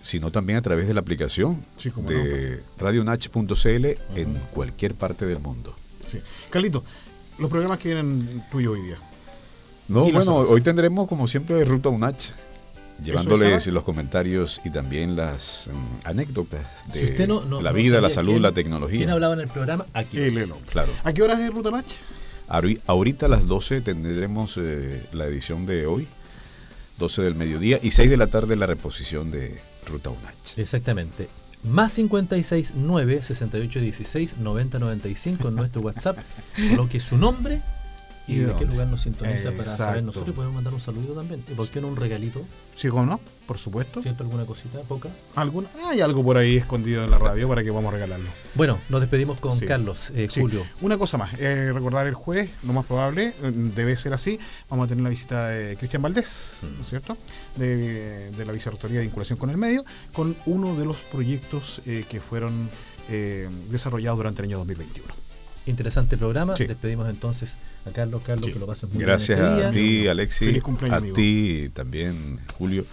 sino 0.00 0.30
también 0.30 0.58
a 0.58 0.62
través 0.62 0.88
de 0.88 0.94
la 0.94 1.00
aplicación 1.00 1.64
de 2.06 2.62
radionach.cl 2.78 3.86
en 4.14 4.34
cualquier 4.52 4.94
parte 4.94 5.26
del 5.26 5.40
mundo. 5.40 5.74
Sí. 6.06 6.20
Carlito, 6.50 6.84
los 7.38 7.50
programas 7.50 7.78
que 7.78 7.94
vienen 7.94 8.44
tuyos 8.50 8.74
hoy 8.74 8.82
día. 8.82 8.98
No, 9.88 10.10
bueno, 10.10 10.36
hoy 10.36 10.60
tendremos 10.60 11.08
como 11.08 11.26
siempre 11.26 11.64
Ruta 11.64 11.88
UNACH, 11.88 12.32
llevándoles 13.02 13.66
los 13.68 13.84
comentarios 13.84 14.60
y 14.64 14.70
también 14.70 15.16
las 15.16 15.70
mm, 15.72 16.06
anécdotas 16.06 16.66
de 16.92 17.26
la 17.62 17.72
vida, 17.72 18.00
la 18.00 18.10
salud, 18.10 18.38
la 18.38 18.52
tecnología. 18.52 18.98
¿Quién 18.98 19.10
hablaba 19.10 19.34
en 19.34 19.40
el 19.40 19.48
programa? 19.48 19.86
Aquí. 19.94 20.18
Claro. 20.70 20.92
¿A 21.04 21.12
qué 21.12 21.22
horas 21.22 21.40
es 21.40 21.52
Ruta 21.52 21.70
UNACH? 21.70 21.92
Ahorita 22.86 23.26
a 23.26 23.28
las 23.28 23.46
12 23.46 23.82
tendremos 23.82 24.56
eh, 24.56 25.06
la 25.12 25.26
edición 25.26 25.66
de 25.66 25.86
hoy, 25.86 26.08
12 26.98 27.22
del 27.22 27.34
mediodía, 27.34 27.78
y 27.82 27.90
6 27.90 28.08
de 28.08 28.16
la 28.16 28.28
tarde 28.28 28.56
la 28.56 28.66
reposición 28.66 29.30
de 29.30 29.60
Ruta 29.88 30.10
UNACH. 30.10 30.58
Exactamente. 30.58 31.28
Más 31.64 31.92
56 31.94 32.74
9 32.76 33.22
68 33.22 33.80
16 33.80 34.38
90 34.38 34.78
95 34.78 35.48
en 35.48 35.54
nuestro 35.56 35.80
WhatsApp. 35.82 36.18
Coloque 36.70 37.00
su 37.00 37.16
nombre 37.16 37.60
y 38.28 38.40
de, 38.40 38.54
qué 38.56 38.66
lugar 38.66 38.86
nos 38.88 39.00
sintoniza 39.00 39.50
para 39.52 39.64
saber. 39.64 40.04
Nosotros 40.04 40.36
podemos 40.36 40.54
mandar 40.54 40.74
un 40.74 40.80
saludo 40.80 41.14
también. 41.14 41.42
¿Y 41.50 41.54
por 41.54 41.66
qué 41.68 41.80
no 41.80 41.88
un 41.88 41.96
regalito? 41.96 42.44
Sí, 42.74 42.88
¿cómo 42.88 43.06
no? 43.06 43.20
Por 43.46 43.56
supuesto. 43.56 44.02
¿Cierto? 44.02 44.22
¿Alguna 44.22 44.44
cosita? 44.44 44.80
¿Poca? 44.80 45.08
¿Alguna? 45.34 45.68
Hay 45.86 46.02
algo 46.02 46.22
por 46.22 46.36
ahí 46.36 46.56
escondido 46.56 47.02
en 47.02 47.10
la 47.10 47.16
radio 47.16 47.48
para 47.48 47.62
que 47.62 47.70
vamos 47.70 47.88
a 47.88 47.94
regalarlo. 47.94 48.28
Bueno, 48.54 48.78
nos 48.90 49.00
despedimos 49.00 49.40
con 49.40 49.58
Carlos, 49.60 50.12
eh, 50.14 50.28
Julio. 50.30 50.66
Una 50.82 50.98
cosa 50.98 51.16
más. 51.16 51.32
Eh, 51.38 51.72
recordar 51.72 52.06
el 52.06 52.14
jueves, 52.14 52.50
lo 52.66 52.74
más 52.74 52.84
probable, 52.84 53.32
eh, 53.42 53.52
debe 53.74 53.96
ser 53.96 54.12
así. 54.12 54.38
Vamos 54.68 54.84
a 54.84 54.88
tener 54.88 55.02
la 55.02 55.10
visita 55.10 55.48
de 55.48 55.76
Cristian 55.76 56.02
Valdés, 56.02 56.58
¿no 56.62 56.68
es 56.68 56.78
mm. 56.80 56.84
cierto? 56.84 57.16
De, 57.56 58.30
de 58.30 58.44
la 58.44 58.52
Vicerrectoría 58.52 58.98
de 58.98 59.06
Vinculación 59.06 59.38
con 59.38 59.48
el 59.48 59.56
Medio, 59.56 59.84
con 60.12 60.36
uno 60.44 60.76
de 60.76 60.84
los 60.84 60.98
proyectos 60.98 61.80
que 61.84 62.20
fueron 62.20 62.68
desarrollados 63.70 64.18
durante 64.18 64.42
el 64.42 64.48
año 64.48 64.58
2021 64.58 65.17
interesante 65.70 66.16
programa. 66.16 66.54
Despedimos 66.54 67.08
entonces 67.08 67.56
a 67.86 67.90
Carlos. 67.90 68.22
Carlos, 68.24 68.50
que 68.50 68.58
lo 68.58 68.66
pases 68.66 68.90
muy 68.90 69.02
Gracias 69.02 69.38
bien. 69.38 69.50
Gracias 69.50 69.70
a 69.70 69.72
ti, 69.72 70.08
Alexis. 70.08 70.62
a 70.90 71.00
ti 71.00 71.70
también, 71.74 72.40
Julio. 72.56 72.84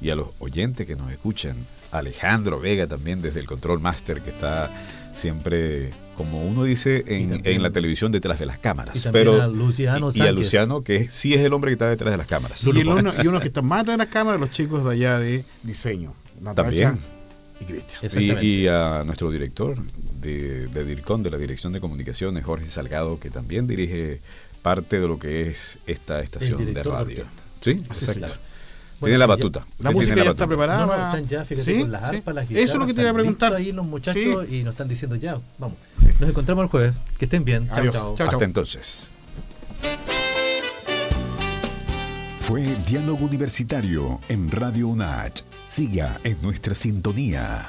Y 0.00 0.10
a 0.10 0.16
los 0.16 0.28
oyentes 0.38 0.86
que 0.86 0.96
nos 0.96 1.10
escuchan. 1.10 1.56
Alejandro 1.92 2.58
Vega 2.58 2.86
también 2.86 3.20
desde 3.20 3.40
el 3.40 3.46
Control 3.46 3.78
Master, 3.78 4.22
que 4.22 4.30
está 4.30 4.70
siempre, 5.12 5.90
como 6.16 6.42
uno 6.42 6.64
dice 6.64 7.04
en, 7.06 7.62
la 7.62 7.70
televisión, 7.70 8.10
detrás 8.12 8.38
de 8.38 8.46
las 8.46 8.58
cámaras. 8.58 8.96
Y 8.96 9.08
pero, 9.10 9.42
a 9.42 9.46
Luciano 9.46 10.10
y, 10.12 10.22
a 10.22 10.32
Luciano, 10.32 10.82
que 10.82 11.08
sí 11.10 11.34
es 11.34 11.40
el 11.40 11.52
hombre 11.52 11.70
que 11.70 11.74
está 11.74 11.90
detrás 11.90 12.10
de 12.10 12.16
las 12.16 12.26
cámaras. 12.26 12.64
Y, 12.64 12.70
uno, 12.70 13.12
y 13.22 13.26
uno 13.26 13.40
que 13.40 13.48
está 13.48 13.60
más 13.60 13.80
detrás 13.80 13.98
de 13.98 14.04
las 14.04 14.12
cámaras, 14.12 14.40
los 14.40 14.50
chicos 14.50 14.84
de 14.84 14.90
allá 14.90 15.18
de 15.18 15.44
diseño. 15.62 16.14
también. 16.54 16.98
Y 17.62 17.64
Cristian. 17.64 18.38
Y, 18.42 18.66
a 18.66 19.02
nuestro 19.04 19.30
director, 19.30 19.76
de, 20.20 20.66
de 20.68 20.84
DIRCON, 20.84 21.22
de 21.22 21.30
la 21.30 21.38
Dirección 21.38 21.72
de 21.72 21.80
Comunicaciones, 21.80 22.44
Jorge 22.44 22.66
Salgado, 22.66 23.18
que 23.20 23.30
también 23.30 23.66
dirige 23.66 24.20
parte 24.62 25.00
de 25.00 25.08
lo 25.08 25.18
que 25.18 25.48
es 25.48 25.78
esta 25.86 26.20
estación 26.20 26.72
de 26.72 26.82
radio. 26.82 27.24
¿Sí? 27.60 27.70
Exacto. 27.70 28.34
tiene 29.00 29.18
la 29.18 29.26
batuta. 29.26 29.66
la 29.78 29.90
música 29.90 30.16
ya 30.16 30.30
está 30.30 30.46
preparada. 30.46 31.06
están 31.06 31.26
ya, 31.28 31.44
fíjate, 31.44 31.80
con 31.80 31.92
las 31.92 32.02
arpas, 32.02 32.34
las 32.34 32.48
guitarras. 32.48 32.68
Eso 32.68 32.74
es 32.74 32.80
lo 32.80 32.86
que 32.86 32.94
te 32.94 33.00
iba 33.02 33.10
a 33.10 33.14
preguntar. 33.14 33.54
ahí 33.54 33.72
los 33.72 33.86
muchachos 33.86 34.48
y 34.48 34.62
nos 34.62 34.74
están 34.74 34.88
diciendo 34.88 35.16
ya, 35.16 35.38
vamos. 35.58 35.76
Nos 36.20 36.30
encontramos 36.30 36.64
el 36.64 36.70
jueves. 36.70 36.94
Que 37.18 37.26
estén 37.26 37.44
bien. 37.44 37.68
Chao, 37.68 37.90
chao. 37.90 38.14
Hasta 38.18 38.44
entonces. 38.44 39.12
Fue 42.40 42.62
Diálogo 42.86 43.24
Universitario 43.24 44.20
en 44.28 44.50
Radio 44.50 44.88
UNACH. 44.88 45.51
Siga 45.72 46.20
en 46.22 46.36
nuestra 46.42 46.74
sintonía. 46.74 47.66